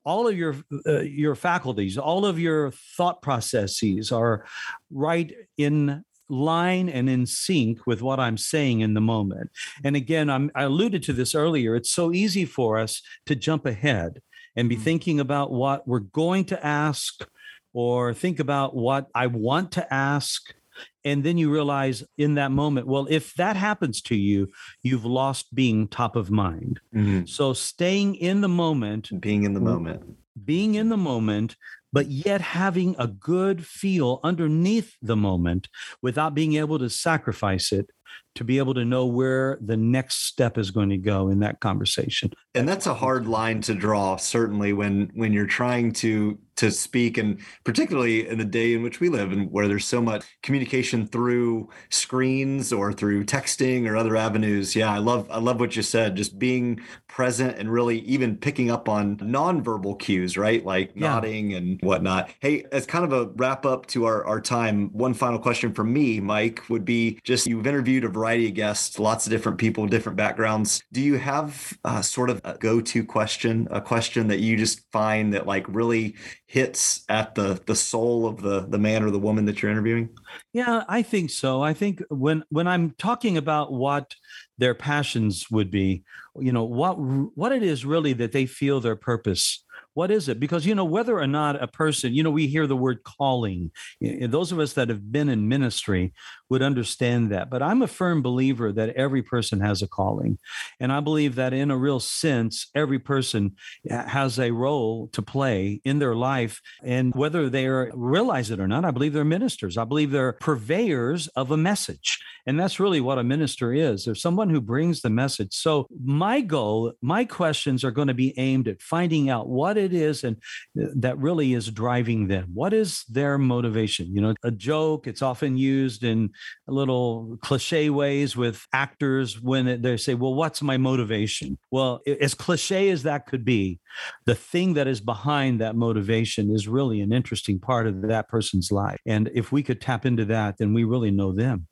all 0.06 0.28
of 0.28 0.36
your 0.36 0.54
uh, 0.86 1.00
your 1.00 1.34
faculties, 1.34 1.98
all 1.98 2.24
of 2.24 2.38
your 2.38 2.70
thought 2.96 3.20
processes 3.20 4.12
are 4.12 4.46
right 4.90 5.34
in 5.58 6.04
line 6.28 6.88
and 6.88 7.10
in 7.10 7.26
sync 7.26 7.86
with 7.86 8.02
what 8.02 8.18
I'm 8.18 8.38
saying 8.38 8.80
in 8.80 8.94
the 8.94 9.00
moment. 9.00 9.50
And 9.84 9.94
again, 9.94 10.30
I'm, 10.30 10.50
I 10.54 10.62
alluded 10.64 11.02
to 11.04 11.12
this 11.12 11.34
earlier. 11.34 11.76
It's 11.76 11.90
so 11.90 12.12
easy 12.12 12.44
for 12.44 12.78
us 12.78 13.02
to 13.26 13.36
jump 13.36 13.66
ahead 13.66 14.22
and 14.56 14.68
be 14.68 14.76
mm-hmm. 14.76 14.84
thinking 14.84 15.20
about 15.20 15.52
what 15.52 15.86
we're 15.86 16.00
going 16.00 16.44
to 16.46 16.66
ask 16.66 17.26
or 17.72 18.14
think 18.14 18.40
about 18.40 18.74
what 18.74 19.06
I 19.14 19.26
want 19.26 19.72
to 19.72 19.92
ask 19.92 20.54
and 21.04 21.24
then 21.24 21.38
you 21.38 21.50
realize 21.52 22.02
in 22.18 22.34
that 22.34 22.50
moment 22.50 22.86
well 22.86 23.06
if 23.10 23.34
that 23.34 23.56
happens 23.56 24.00
to 24.00 24.14
you 24.14 24.48
you've 24.82 25.04
lost 25.04 25.54
being 25.54 25.88
top 25.88 26.16
of 26.16 26.30
mind 26.30 26.80
mm-hmm. 26.94 27.24
so 27.26 27.52
staying 27.52 28.14
in 28.14 28.40
the 28.40 28.48
moment 28.48 29.20
being 29.20 29.44
in 29.44 29.54
the 29.54 29.60
moment 29.60 30.02
being 30.44 30.74
in 30.74 30.88
the 30.88 30.96
moment 30.96 31.56
but 31.92 32.10
yet 32.10 32.40
having 32.40 32.94
a 32.98 33.06
good 33.06 33.64
feel 33.64 34.20
underneath 34.22 34.96
the 35.00 35.16
moment 35.16 35.68
without 36.02 36.34
being 36.34 36.54
able 36.54 36.78
to 36.78 36.90
sacrifice 36.90 37.72
it 37.72 37.90
to 38.36 38.44
be 38.44 38.58
able 38.58 38.74
to 38.74 38.84
know 38.84 39.06
where 39.06 39.58
the 39.60 39.76
next 39.76 40.26
step 40.26 40.58
is 40.58 40.70
going 40.70 40.90
to 40.90 40.98
go 40.98 41.28
in 41.28 41.40
that 41.40 41.60
conversation. 41.60 42.32
And 42.54 42.68
that's 42.68 42.86
a 42.86 42.94
hard 42.94 43.26
line 43.26 43.60
to 43.62 43.74
draw 43.74 44.16
certainly 44.16 44.72
when 44.72 45.10
when 45.14 45.32
you're 45.32 45.46
trying 45.46 45.92
to 45.92 46.38
to 46.56 46.70
speak 46.70 47.18
and 47.18 47.38
particularly 47.64 48.26
in 48.26 48.38
the 48.38 48.44
day 48.44 48.72
in 48.72 48.82
which 48.82 48.98
we 48.98 49.10
live 49.10 49.30
and 49.30 49.50
where 49.50 49.68
there's 49.68 49.84
so 49.84 50.00
much 50.00 50.24
communication 50.42 51.06
through 51.06 51.68
screens 51.90 52.72
or 52.72 52.94
through 52.94 53.24
texting 53.24 53.86
or 53.86 53.94
other 53.94 54.16
avenues. 54.16 54.74
Yeah 54.74 54.90
i 54.90 54.98
love 54.98 55.28
i 55.30 55.38
love 55.38 55.60
what 55.60 55.76
you 55.76 55.82
said 55.82 56.16
just 56.16 56.38
being 56.38 56.80
present 57.08 57.58
and 57.58 57.70
really 57.70 58.00
even 58.00 58.36
picking 58.36 58.70
up 58.70 58.88
on 58.88 59.18
nonverbal 59.18 59.98
cues 59.98 60.38
right? 60.38 60.64
Like 60.64 60.92
yeah. 60.94 61.08
nodding 61.08 61.52
and 61.52 61.78
whatnot. 61.82 62.30
Hey 62.40 62.64
as 62.72 62.86
kind 62.86 63.04
of 63.04 63.12
a 63.12 63.26
wrap 63.36 63.66
up 63.66 63.86
to 63.88 64.06
our, 64.06 64.24
our 64.24 64.40
time 64.40 64.88
one 64.94 65.12
final 65.12 65.38
question 65.38 65.74
from 65.74 65.92
me 65.92 66.20
mike 66.20 66.62
would 66.70 66.86
be 66.86 67.18
just 67.22 67.46
you've 67.46 67.66
interviewed 67.66 68.04
a 68.04 68.08
variety 68.08 68.25
of 68.34 68.54
guests 68.54 68.98
lots 68.98 69.26
of 69.26 69.30
different 69.30 69.58
people 69.58 69.86
different 69.86 70.16
backgrounds 70.16 70.82
do 70.92 71.00
you 71.00 71.16
have 71.16 71.76
uh, 71.84 72.02
sort 72.02 72.30
of 72.30 72.40
a 72.44 72.56
go-to 72.58 73.04
question 73.04 73.68
a 73.70 73.80
question 73.80 74.28
that 74.28 74.40
you 74.40 74.56
just 74.56 74.80
find 74.92 75.32
that 75.34 75.46
like 75.46 75.64
really 75.68 76.14
hits 76.46 77.04
at 77.08 77.34
the 77.34 77.60
the 77.66 77.74
soul 77.74 78.26
of 78.26 78.40
the 78.40 78.60
the 78.68 78.78
man 78.78 79.02
or 79.02 79.10
the 79.10 79.18
woman 79.18 79.44
that 79.44 79.60
you're 79.60 79.70
interviewing? 79.70 80.08
Yeah, 80.52 80.84
I 80.88 81.02
think 81.02 81.30
so. 81.30 81.60
I 81.60 81.74
think 81.74 82.02
when 82.08 82.44
when 82.50 82.68
I'm 82.68 82.92
talking 82.92 83.36
about 83.36 83.72
what 83.72 84.14
their 84.58 84.74
passions 84.74 85.46
would 85.50 85.70
be, 85.70 86.04
you 86.38 86.52
know, 86.52 86.64
what 86.64 86.94
what 86.94 87.52
it 87.52 87.62
is 87.62 87.84
really 87.84 88.12
that 88.14 88.32
they 88.32 88.46
feel 88.46 88.80
their 88.80 88.96
purpose 88.96 89.64
what 89.96 90.10
is 90.10 90.28
it? 90.28 90.38
Because, 90.38 90.66
you 90.66 90.74
know, 90.74 90.84
whether 90.84 91.18
or 91.18 91.26
not 91.26 91.62
a 91.62 91.66
person, 91.66 92.12
you 92.12 92.22
know, 92.22 92.30
we 92.30 92.46
hear 92.46 92.66
the 92.66 92.76
word 92.76 93.02
calling. 93.02 93.70
Those 94.00 94.52
of 94.52 94.58
us 94.58 94.74
that 94.74 94.90
have 94.90 95.10
been 95.10 95.30
in 95.30 95.48
ministry 95.48 96.12
would 96.50 96.60
understand 96.60 97.32
that. 97.32 97.48
But 97.48 97.62
I'm 97.62 97.80
a 97.80 97.86
firm 97.86 98.20
believer 98.20 98.72
that 98.72 98.90
every 98.90 99.22
person 99.22 99.60
has 99.60 99.80
a 99.80 99.88
calling. 99.88 100.38
And 100.78 100.92
I 100.92 101.00
believe 101.00 101.36
that 101.36 101.54
in 101.54 101.70
a 101.70 101.78
real 101.78 101.98
sense, 101.98 102.68
every 102.74 102.98
person 102.98 103.56
uh, 103.90 104.02
has 104.04 104.38
a 104.38 104.50
role 104.50 105.08
to 105.14 105.22
play 105.22 105.80
in 105.82 105.98
their 105.98 106.14
life. 106.14 106.60
And 106.84 107.14
whether 107.14 107.48
they 107.48 107.66
realize 107.66 108.50
it 108.50 108.60
or 108.60 108.68
not, 108.68 108.84
I 108.84 108.90
believe 108.90 109.14
they're 109.14 109.24
ministers. 109.24 109.78
I 109.78 109.84
believe 109.84 110.10
they're 110.10 110.34
purveyors 110.34 111.26
of 111.28 111.50
a 111.50 111.56
message. 111.56 112.22
And 112.46 112.60
that's 112.60 112.78
really 112.78 113.00
what 113.00 113.18
a 113.18 113.24
minister 113.24 113.72
is. 113.72 114.04
There's 114.04 114.22
someone 114.22 114.50
who 114.50 114.60
brings 114.60 115.00
the 115.00 115.10
message. 115.10 115.54
So 115.54 115.86
my 116.04 116.42
goal, 116.42 116.92
my 117.00 117.24
questions 117.24 117.82
are 117.82 117.90
going 117.90 118.08
to 118.08 118.14
be 118.14 118.38
aimed 118.38 118.68
at 118.68 118.82
finding 118.82 119.30
out 119.30 119.48
what 119.48 119.76
it 119.86 119.94
is 119.94 120.24
and 120.24 120.36
uh, 120.80 120.88
that 120.96 121.16
really 121.18 121.54
is 121.54 121.70
driving 121.70 122.28
them. 122.28 122.50
What 122.52 122.74
is 122.74 123.04
their 123.08 123.38
motivation? 123.38 124.14
You 124.14 124.20
know, 124.20 124.34
a 124.42 124.50
joke, 124.50 125.06
it's 125.06 125.22
often 125.22 125.56
used 125.56 126.04
in 126.04 126.30
little 126.66 127.38
cliche 127.40 127.88
ways 127.88 128.36
with 128.36 128.66
actors 128.72 129.40
when 129.40 129.80
they 129.80 129.96
say, 129.96 130.14
well, 130.14 130.34
what's 130.34 130.60
my 130.60 130.76
motivation? 130.76 131.56
Well, 131.70 132.00
as 132.20 132.34
cliche 132.34 132.90
as 132.90 133.04
that 133.04 133.26
could 133.26 133.44
be, 133.44 133.80
the 134.26 134.34
thing 134.34 134.74
that 134.74 134.86
is 134.86 135.00
behind 135.00 135.60
that 135.60 135.76
motivation 135.76 136.54
is 136.54 136.68
really 136.68 137.00
an 137.00 137.12
interesting 137.12 137.58
part 137.58 137.86
of 137.86 138.02
that 138.02 138.28
person's 138.28 138.70
life. 138.70 139.00
And 139.06 139.30
if 139.34 139.52
we 139.52 139.62
could 139.62 139.80
tap 139.80 140.04
into 140.04 140.24
that, 140.26 140.58
then 140.58 140.74
we 140.74 140.84
really 140.84 141.10
know 141.10 141.32
them. 141.32 141.66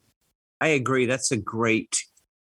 I 0.60 0.68
agree. 0.68 1.06
That's 1.06 1.30
a 1.30 1.36
great 1.36 1.98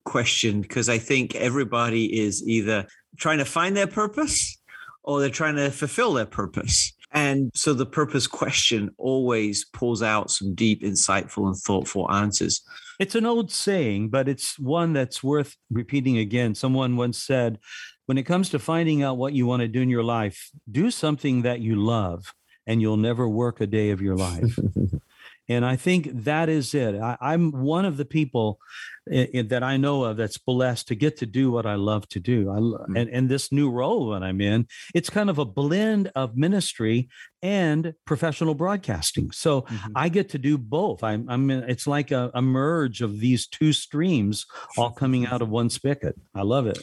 question 0.05 0.61
because 0.61 0.89
I 0.89 0.99
think 0.99 1.35
everybody 1.35 2.21
is 2.21 2.43
either 2.47 2.87
trying 3.19 3.39
to 3.39 3.45
find 3.45 3.77
their 3.77 3.87
purpose 3.87 4.60
or 5.03 5.21
they're 5.21 5.31
trying 5.31 5.57
to 5.57 5.71
fulfill 5.71 6.13
their 6.15 6.27
purpose. 6.27 6.93
And 7.13 7.51
so 7.55 7.75
the 7.75 7.87
purpose 7.87 8.27
question 8.27 8.91
always 8.97 9.65
pulls 9.65 10.03
out 10.03 10.31
some 10.31 10.55
deep, 10.55 10.83
insightful, 10.83 11.47
and 11.47 11.57
thoughtful 11.57 12.11
answers. 12.11 12.63
It's 13.01 13.15
an 13.15 13.27
old 13.27 13.51
saying, 13.51 14.11
but 14.11 14.29
it's 14.29 14.59
one 14.59 14.93
that's 14.93 15.23
worth 15.23 15.57
repeating 15.71 16.19
again. 16.19 16.55
Someone 16.55 16.97
once 16.97 17.19
said, 17.19 17.59
when 18.07 18.19
it 18.19 18.25
comes 18.25 18.49
to 18.51 18.59
finding 18.59 19.03
out 19.03 19.19
what 19.19 19.33
you 19.33 19.47
want 19.47 19.61
to 19.61 19.69
do 19.69 19.81
in 19.81 19.89
your 19.89 20.05
life, 20.05 20.51
do 20.71 20.91
something 20.91 21.43
that 21.43 21.61
you 21.61 21.77
love, 21.77 22.35
and 22.67 22.81
you'll 22.81 22.97
never 22.97 23.29
work 23.29 23.61
a 23.61 23.67
day 23.67 23.91
of 23.91 24.01
your 24.01 24.17
life. 24.17 24.59
And 25.51 25.67
I 25.67 25.75
think 25.75 26.09
that 26.25 26.49
is 26.49 26.75
it. 26.75 26.95
I, 26.95 27.35
am 27.35 27.51
one 27.51 27.85
of 27.85 27.97
the 27.97 28.05
people 28.05 28.61
in, 29.09 29.27
in, 29.33 29.49
that 29.49 29.65
I 29.65 29.79
know 29.79 30.05
of 30.05 30.17
that's 30.17 30.39
blessed 30.39 30.87
to 30.89 30.95
get 30.95 31.17
to 31.19 31.27
do 31.27 31.51
what 31.51 31.67
I 31.67 31.75
love 31.75 32.09
to 32.11 32.21
do. 32.21 32.49
I, 32.49 32.59
mm-hmm. 32.59 32.97
and, 32.97 33.11
and 33.11 33.29
this 33.29 33.51
new 33.51 33.69
role 33.69 34.11
that 34.11 34.23
I'm 34.23 34.41
in, 34.41 34.69
it's 34.95 35.11
kind 35.11 35.29
of 35.29 35.39
a 35.39 35.45
blend 35.45 36.13
of 36.15 36.37
ministry 36.37 37.09
and 37.43 37.95
professional 38.05 38.55
broadcasting. 38.55 39.33
So 39.33 39.63
mm-hmm. 39.63 39.93
I 39.97 40.09
get 40.09 40.29
to 40.31 40.39
do 40.39 40.57
both. 40.57 41.03
I'm, 41.03 41.29
I'm 41.29 41.51
in, 41.51 41.69
it's 41.69 41.89
like 41.89 42.13
a, 42.13 42.31
a 42.33 42.41
merge 42.41 43.03
of 43.03 43.19
these 43.19 43.49
two 43.49 43.73
streams 43.73 44.47
all 44.79 44.91
coming 44.91 45.27
out 45.27 45.43
of 45.43 45.49
one 45.49 45.69
spigot. 45.69 46.15
I 46.33 46.43
love 46.43 46.69
it. 46.69 46.81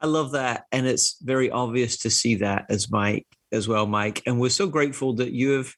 I 0.00 0.06
love 0.06 0.32
that. 0.32 0.64
And 0.72 0.88
it's 0.88 1.18
very 1.22 1.52
obvious 1.52 1.98
to 1.98 2.10
see 2.10 2.34
that 2.36 2.66
as 2.68 2.90
Mike 2.90 3.28
as 3.52 3.68
well, 3.68 3.86
Mike. 3.86 4.22
And 4.26 4.40
we're 4.40 4.48
so 4.48 4.66
grateful 4.66 5.14
that 5.16 5.32
you 5.32 5.52
have 5.52 5.72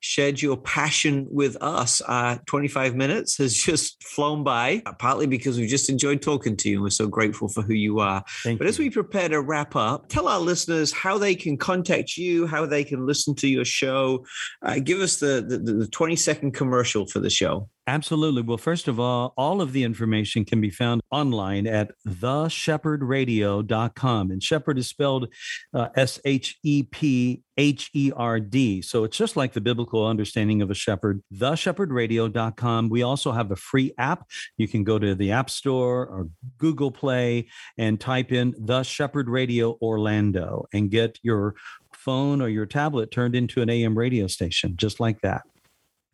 shared 0.00 0.40
your 0.40 0.56
passion 0.56 1.26
with 1.30 1.56
us. 1.60 2.00
Uh, 2.06 2.38
25 2.46 2.94
minutes 2.94 3.38
has 3.38 3.54
just 3.54 4.02
flown 4.02 4.44
by, 4.44 4.82
uh, 4.86 4.92
partly 4.94 5.26
because 5.26 5.58
we've 5.58 5.68
just 5.68 5.90
enjoyed 5.90 6.22
talking 6.22 6.56
to 6.56 6.68
you 6.68 6.76
and 6.76 6.82
we're 6.82 6.90
so 6.90 7.08
grateful 7.08 7.48
for 7.48 7.62
who 7.62 7.74
you 7.74 8.00
are. 8.00 8.22
Thank 8.42 8.58
but 8.58 8.64
you. 8.64 8.68
as 8.68 8.78
we 8.78 8.90
prepare 8.90 9.28
to 9.28 9.40
wrap 9.40 9.76
up, 9.76 10.08
tell 10.08 10.28
our 10.28 10.40
listeners 10.40 10.92
how 10.92 11.18
they 11.18 11.34
can 11.34 11.56
contact 11.56 12.16
you, 12.16 12.46
how 12.46 12.66
they 12.66 12.84
can 12.84 13.06
listen 13.06 13.34
to 13.36 13.48
your 13.48 13.64
show. 13.64 14.24
Uh, 14.62 14.78
give 14.78 15.00
us 15.00 15.18
the, 15.18 15.44
the, 15.46 15.58
the 15.58 15.88
20 15.88 16.16
second 16.16 16.52
commercial 16.52 17.06
for 17.06 17.20
the 17.20 17.30
show. 17.30 17.68
Absolutely. 17.88 18.42
Well, 18.42 18.58
first 18.58 18.86
of 18.86 19.00
all, 19.00 19.32
all 19.38 19.62
of 19.62 19.72
the 19.72 19.82
information 19.82 20.44
can 20.44 20.60
be 20.60 20.68
found 20.68 21.00
online 21.10 21.66
at 21.66 21.90
theshepherdradio.com. 22.06 24.30
And 24.30 24.42
shepherd 24.42 24.78
is 24.78 24.88
spelled 24.88 25.32
uh, 25.72 25.88
S 25.96 26.20
H 26.26 26.58
E 26.62 26.82
P 26.82 27.42
H 27.56 27.88
E 27.94 28.12
R 28.14 28.40
D. 28.40 28.82
So 28.82 29.04
it's 29.04 29.16
just 29.16 29.38
like 29.38 29.54
the 29.54 29.62
biblical 29.62 29.87
understanding 29.96 30.62
of 30.62 30.70
a 30.70 30.74
shepherd, 30.74 31.22
theshepherdradio.com. 31.34 32.88
We 32.88 33.02
also 33.02 33.32
have 33.32 33.50
a 33.50 33.56
free 33.56 33.92
app. 33.98 34.26
You 34.56 34.68
can 34.68 34.84
go 34.84 34.98
to 34.98 35.14
the 35.14 35.32
App 35.32 35.50
Store 35.50 36.06
or 36.06 36.28
Google 36.58 36.90
Play 36.90 37.48
and 37.76 38.00
type 38.00 38.32
in 38.32 38.54
The 38.58 38.82
Shepherd 38.82 39.28
Radio 39.28 39.78
Orlando 39.80 40.66
and 40.72 40.90
get 40.90 41.18
your 41.22 41.54
phone 41.94 42.40
or 42.40 42.48
your 42.48 42.66
tablet 42.66 43.10
turned 43.10 43.34
into 43.34 43.62
an 43.62 43.70
AM 43.70 43.96
radio 43.96 44.26
station, 44.26 44.76
just 44.76 45.00
like 45.00 45.20
that. 45.22 45.42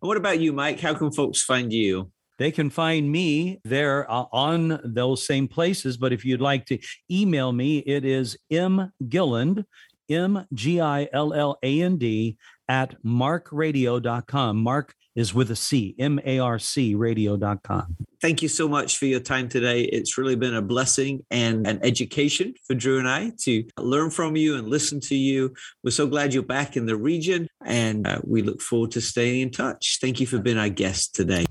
What 0.00 0.16
about 0.16 0.40
you, 0.40 0.52
Mike? 0.52 0.80
How 0.80 0.94
can 0.94 1.10
folks 1.10 1.42
find 1.42 1.72
you? 1.72 2.10
They 2.38 2.50
can 2.50 2.68
find 2.68 3.10
me 3.10 3.60
there 3.64 4.10
uh, 4.10 4.24
on 4.32 4.80
those 4.84 5.26
same 5.26 5.46
places. 5.46 5.96
But 5.96 6.12
if 6.12 6.24
you'd 6.24 6.40
like 6.40 6.66
to 6.66 6.78
email 7.10 7.52
me, 7.52 7.78
it 7.78 8.04
is 8.04 8.36
mgilland, 8.50 9.64
M 10.10 10.46
G 10.52 10.80
I 10.80 11.08
L 11.12 11.32
L 11.32 11.58
A 11.62 11.82
N 11.82 11.96
D, 11.96 12.36
at 12.68 13.02
marcradio.com. 13.02 14.56
Mark 14.56 14.94
is 15.14 15.32
with 15.32 15.50
a 15.50 15.56
C, 15.56 15.94
M 15.98 16.18
A 16.24 16.38
R 16.38 16.58
C 16.58 16.94
radio.com. 16.94 17.96
Thank 18.20 18.42
you 18.42 18.48
so 18.48 18.66
much 18.66 18.98
for 18.98 19.06
your 19.06 19.20
time 19.20 19.48
today. 19.48 19.82
It's 19.82 20.18
really 20.18 20.34
been 20.34 20.54
a 20.54 20.62
blessing 20.62 21.24
and 21.30 21.66
an 21.66 21.78
education 21.82 22.54
for 22.66 22.74
Drew 22.74 22.98
and 22.98 23.08
I 23.08 23.32
to 23.42 23.64
learn 23.78 24.10
from 24.10 24.34
you 24.36 24.56
and 24.56 24.68
listen 24.68 25.00
to 25.00 25.14
you. 25.14 25.54
We're 25.82 25.90
so 25.90 26.06
glad 26.06 26.32
you're 26.32 26.42
back 26.42 26.76
in 26.76 26.86
the 26.86 26.96
region 26.96 27.48
and 27.64 28.06
uh, 28.06 28.20
we 28.24 28.42
look 28.42 28.60
forward 28.60 28.92
to 28.92 29.00
staying 29.00 29.42
in 29.42 29.50
touch. 29.50 29.98
Thank 30.00 30.20
you 30.20 30.26
for 30.26 30.38
being 30.38 30.58
our 30.58 30.70
guest 30.70 31.14
today. 31.14 31.44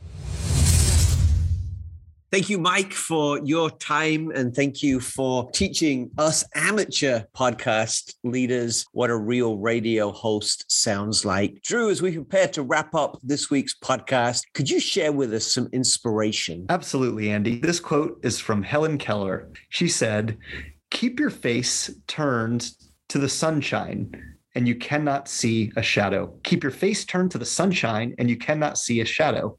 Thank 2.34 2.49
you, 2.49 2.57
Mike, 2.57 2.93
for 2.93 3.39
your 3.43 3.69
time. 3.69 4.31
And 4.31 4.55
thank 4.55 4.81
you 4.81 4.99
for 4.99 5.51
teaching 5.51 6.09
us 6.17 6.43
amateur 6.55 7.25
podcast 7.38 8.15
leaders 8.23 8.88
what 8.91 9.11
a 9.11 9.15
real 9.15 9.59
radio 9.59 10.11
host 10.11 10.65
sounds 10.67 11.25
like. 11.25 11.61
Drew, 11.61 11.91
as 11.91 12.01
we 12.01 12.11
prepare 12.13 12.47
to 12.47 12.63
wrap 12.63 12.95
up 12.95 13.19
this 13.21 13.51
week's 13.51 13.75
podcast, 13.75 14.45
could 14.55 14.67
you 14.67 14.79
share 14.79 15.11
with 15.11 15.31
us 15.31 15.45
some 15.45 15.69
inspiration? 15.73 16.65
Absolutely, 16.69 17.29
Andy. 17.29 17.59
This 17.59 17.79
quote 17.79 18.19
is 18.23 18.39
from 18.39 18.63
Helen 18.63 18.97
Keller. 18.97 19.51
She 19.69 19.88
said, 19.88 20.36
Keep 20.89 21.19
your 21.19 21.29
face 21.29 21.91
turned 22.07 22.71
to 23.09 23.19
the 23.19 23.29
sunshine 23.29 24.11
and 24.55 24.67
you 24.67 24.75
cannot 24.75 25.27
see 25.27 25.71
a 25.75 25.84
shadow. 25.84 26.34
Keep 26.43 26.63
your 26.63 26.71
face 26.71 27.05
turned 27.05 27.31
to 27.31 27.38
the 27.38 27.45
sunshine 27.45 28.15
and 28.17 28.29
you 28.29 28.38
cannot 28.38 28.77
see 28.77 29.01
a 29.01 29.05
shadow. 29.05 29.57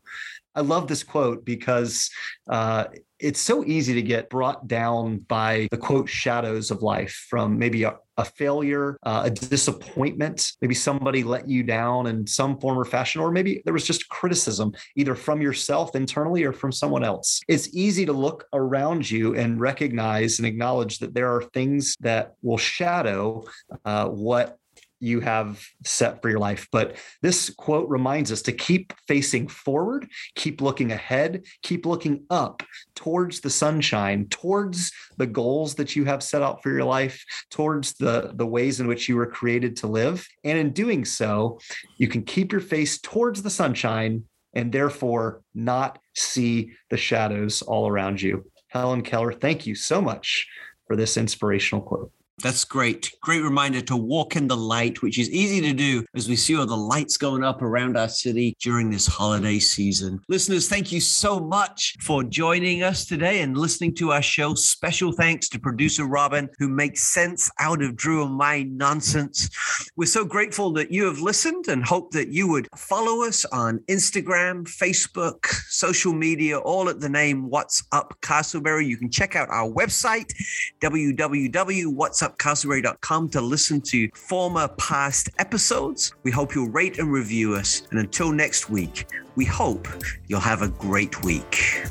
I 0.54 0.60
love 0.60 0.86
this 0.86 1.02
quote 1.02 1.44
because 1.44 2.10
uh, 2.48 2.84
it's 3.18 3.40
so 3.40 3.64
easy 3.64 3.94
to 3.94 4.02
get 4.02 4.28
brought 4.28 4.66
down 4.66 5.18
by 5.18 5.68
the 5.70 5.76
quote 5.76 6.08
shadows 6.08 6.70
of 6.70 6.82
life 6.82 7.26
from 7.28 7.58
maybe 7.58 7.84
a, 7.84 7.96
a 8.16 8.24
failure, 8.24 8.98
uh, 9.04 9.22
a 9.24 9.30
disappointment, 9.30 10.52
maybe 10.60 10.74
somebody 10.74 11.24
let 11.24 11.48
you 11.48 11.62
down 11.62 12.06
in 12.06 12.26
some 12.26 12.58
form 12.58 12.78
or 12.78 12.84
fashion, 12.84 13.20
or 13.20 13.30
maybe 13.30 13.62
there 13.64 13.74
was 13.74 13.86
just 13.86 14.08
criticism 14.08 14.72
either 14.96 15.14
from 15.14 15.40
yourself 15.40 15.96
internally 15.96 16.44
or 16.44 16.52
from 16.52 16.70
someone 16.70 17.02
else. 17.02 17.40
It's 17.48 17.74
easy 17.74 18.04
to 18.06 18.12
look 18.12 18.46
around 18.52 19.10
you 19.10 19.34
and 19.34 19.60
recognize 19.60 20.38
and 20.38 20.46
acknowledge 20.46 20.98
that 20.98 21.14
there 21.14 21.34
are 21.34 21.42
things 21.42 21.96
that 22.00 22.34
will 22.42 22.58
shadow 22.58 23.44
uh, 23.84 24.08
what 24.08 24.58
you 25.04 25.20
have 25.20 25.62
set 25.84 26.22
for 26.22 26.30
your 26.30 26.38
life. 26.38 26.66
But 26.72 26.96
this 27.20 27.50
quote 27.50 27.88
reminds 27.88 28.32
us 28.32 28.42
to 28.42 28.52
keep 28.52 28.92
facing 29.06 29.48
forward, 29.48 30.08
keep 30.34 30.60
looking 30.60 30.92
ahead, 30.92 31.44
keep 31.62 31.84
looking 31.84 32.24
up 32.30 32.62
towards 32.94 33.40
the 33.40 33.50
sunshine, 33.50 34.26
towards 34.30 34.92
the 35.18 35.26
goals 35.26 35.74
that 35.74 35.94
you 35.94 36.04
have 36.06 36.22
set 36.22 36.42
out 36.42 36.62
for 36.62 36.70
your 36.70 36.84
life, 36.84 37.22
towards 37.50 37.92
the, 37.94 38.32
the 38.34 38.46
ways 38.46 38.80
in 38.80 38.86
which 38.86 39.08
you 39.08 39.16
were 39.16 39.26
created 39.26 39.76
to 39.76 39.86
live. 39.86 40.26
And 40.42 40.58
in 40.58 40.72
doing 40.72 41.04
so, 41.04 41.58
you 41.98 42.08
can 42.08 42.22
keep 42.22 42.50
your 42.50 42.62
face 42.62 42.98
towards 42.98 43.42
the 43.42 43.50
sunshine 43.50 44.24
and 44.54 44.72
therefore 44.72 45.42
not 45.54 45.98
see 46.14 46.72
the 46.88 46.96
shadows 46.96 47.60
all 47.60 47.88
around 47.88 48.22
you. 48.22 48.50
Helen 48.68 49.02
Keller, 49.02 49.32
thank 49.32 49.66
you 49.66 49.74
so 49.74 50.00
much 50.00 50.48
for 50.86 50.96
this 50.96 51.16
inspirational 51.16 51.82
quote. 51.82 52.10
That's 52.42 52.64
great. 52.64 53.14
Great 53.22 53.42
reminder 53.42 53.80
to 53.82 53.96
walk 53.96 54.34
in 54.34 54.48
the 54.48 54.56
light, 54.56 55.02
which 55.02 55.18
is 55.18 55.30
easy 55.30 55.60
to 55.60 55.72
do 55.72 56.04
as 56.16 56.28
we 56.28 56.34
see 56.34 56.56
all 56.56 56.66
the 56.66 56.76
lights 56.76 57.16
going 57.16 57.44
up 57.44 57.62
around 57.62 57.96
our 57.96 58.08
city 58.08 58.56
during 58.60 58.90
this 58.90 59.06
holiday 59.06 59.60
season. 59.60 60.20
Listeners, 60.28 60.68
thank 60.68 60.90
you 60.90 61.00
so 61.00 61.38
much 61.38 61.94
for 62.00 62.24
joining 62.24 62.82
us 62.82 63.06
today 63.06 63.40
and 63.42 63.56
listening 63.56 63.94
to 63.94 64.10
our 64.10 64.20
show. 64.20 64.54
Special 64.54 65.12
thanks 65.12 65.48
to 65.50 65.60
producer 65.60 66.06
Robin, 66.06 66.48
who 66.58 66.68
makes 66.68 67.04
sense 67.04 67.50
out 67.60 67.80
of 67.82 67.94
Drew 67.94 68.24
and 68.24 68.34
my 68.34 68.64
nonsense. 68.64 69.48
We're 69.96 70.06
so 70.06 70.24
grateful 70.24 70.72
that 70.72 70.90
you 70.90 71.04
have 71.04 71.20
listened 71.20 71.68
and 71.68 71.84
hope 71.84 72.10
that 72.12 72.28
you 72.28 72.48
would 72.48 72.68
follow 72.76 73.22
us 73.24 73.44
on 73.46 73.78
Instagram, 73.88 74.64
Facebook, 74.64 75.46
social 75.68 76.12
media, 76.12 76.58
all 76.58 76.88
at 76.88 76.98
the 76.98 77.08
name 77.08 77.48
What's 77.48 77.84
Up 77.92 78.12
Casselberry. 78.22 78.86
You 78.86 78.96
can 78.96 79.10
check 79.10 79.36
out 79.36 79.48
our 79.50 79.70
website, 79.70 80.32
www.whatsupcasselberry.com 82.24 83.28
to 83.30 83.40
listen 83.40 83.80
to 83.80 84.08
former 84.14 84.68
past 84.68 85.28
episodes. 85.38 86.14
We 86.22 86.30
hope 86.30 86.54
you'll 86.54 86.70
rate 86.70 86.98
and 86.98 87.12
review 87.12 87.54
us. 87.54 87.82
And 87.90 88.00
until 88.00 88.32
next 88.32 88.70
week, 88.70 89.06
we 89.36 89.44
hope 89.44 89.88
you'll 90.28 90.40
have 90.40 90.62
a 90.62 90.68
great 90.68 91.22
week. 91.22 91.86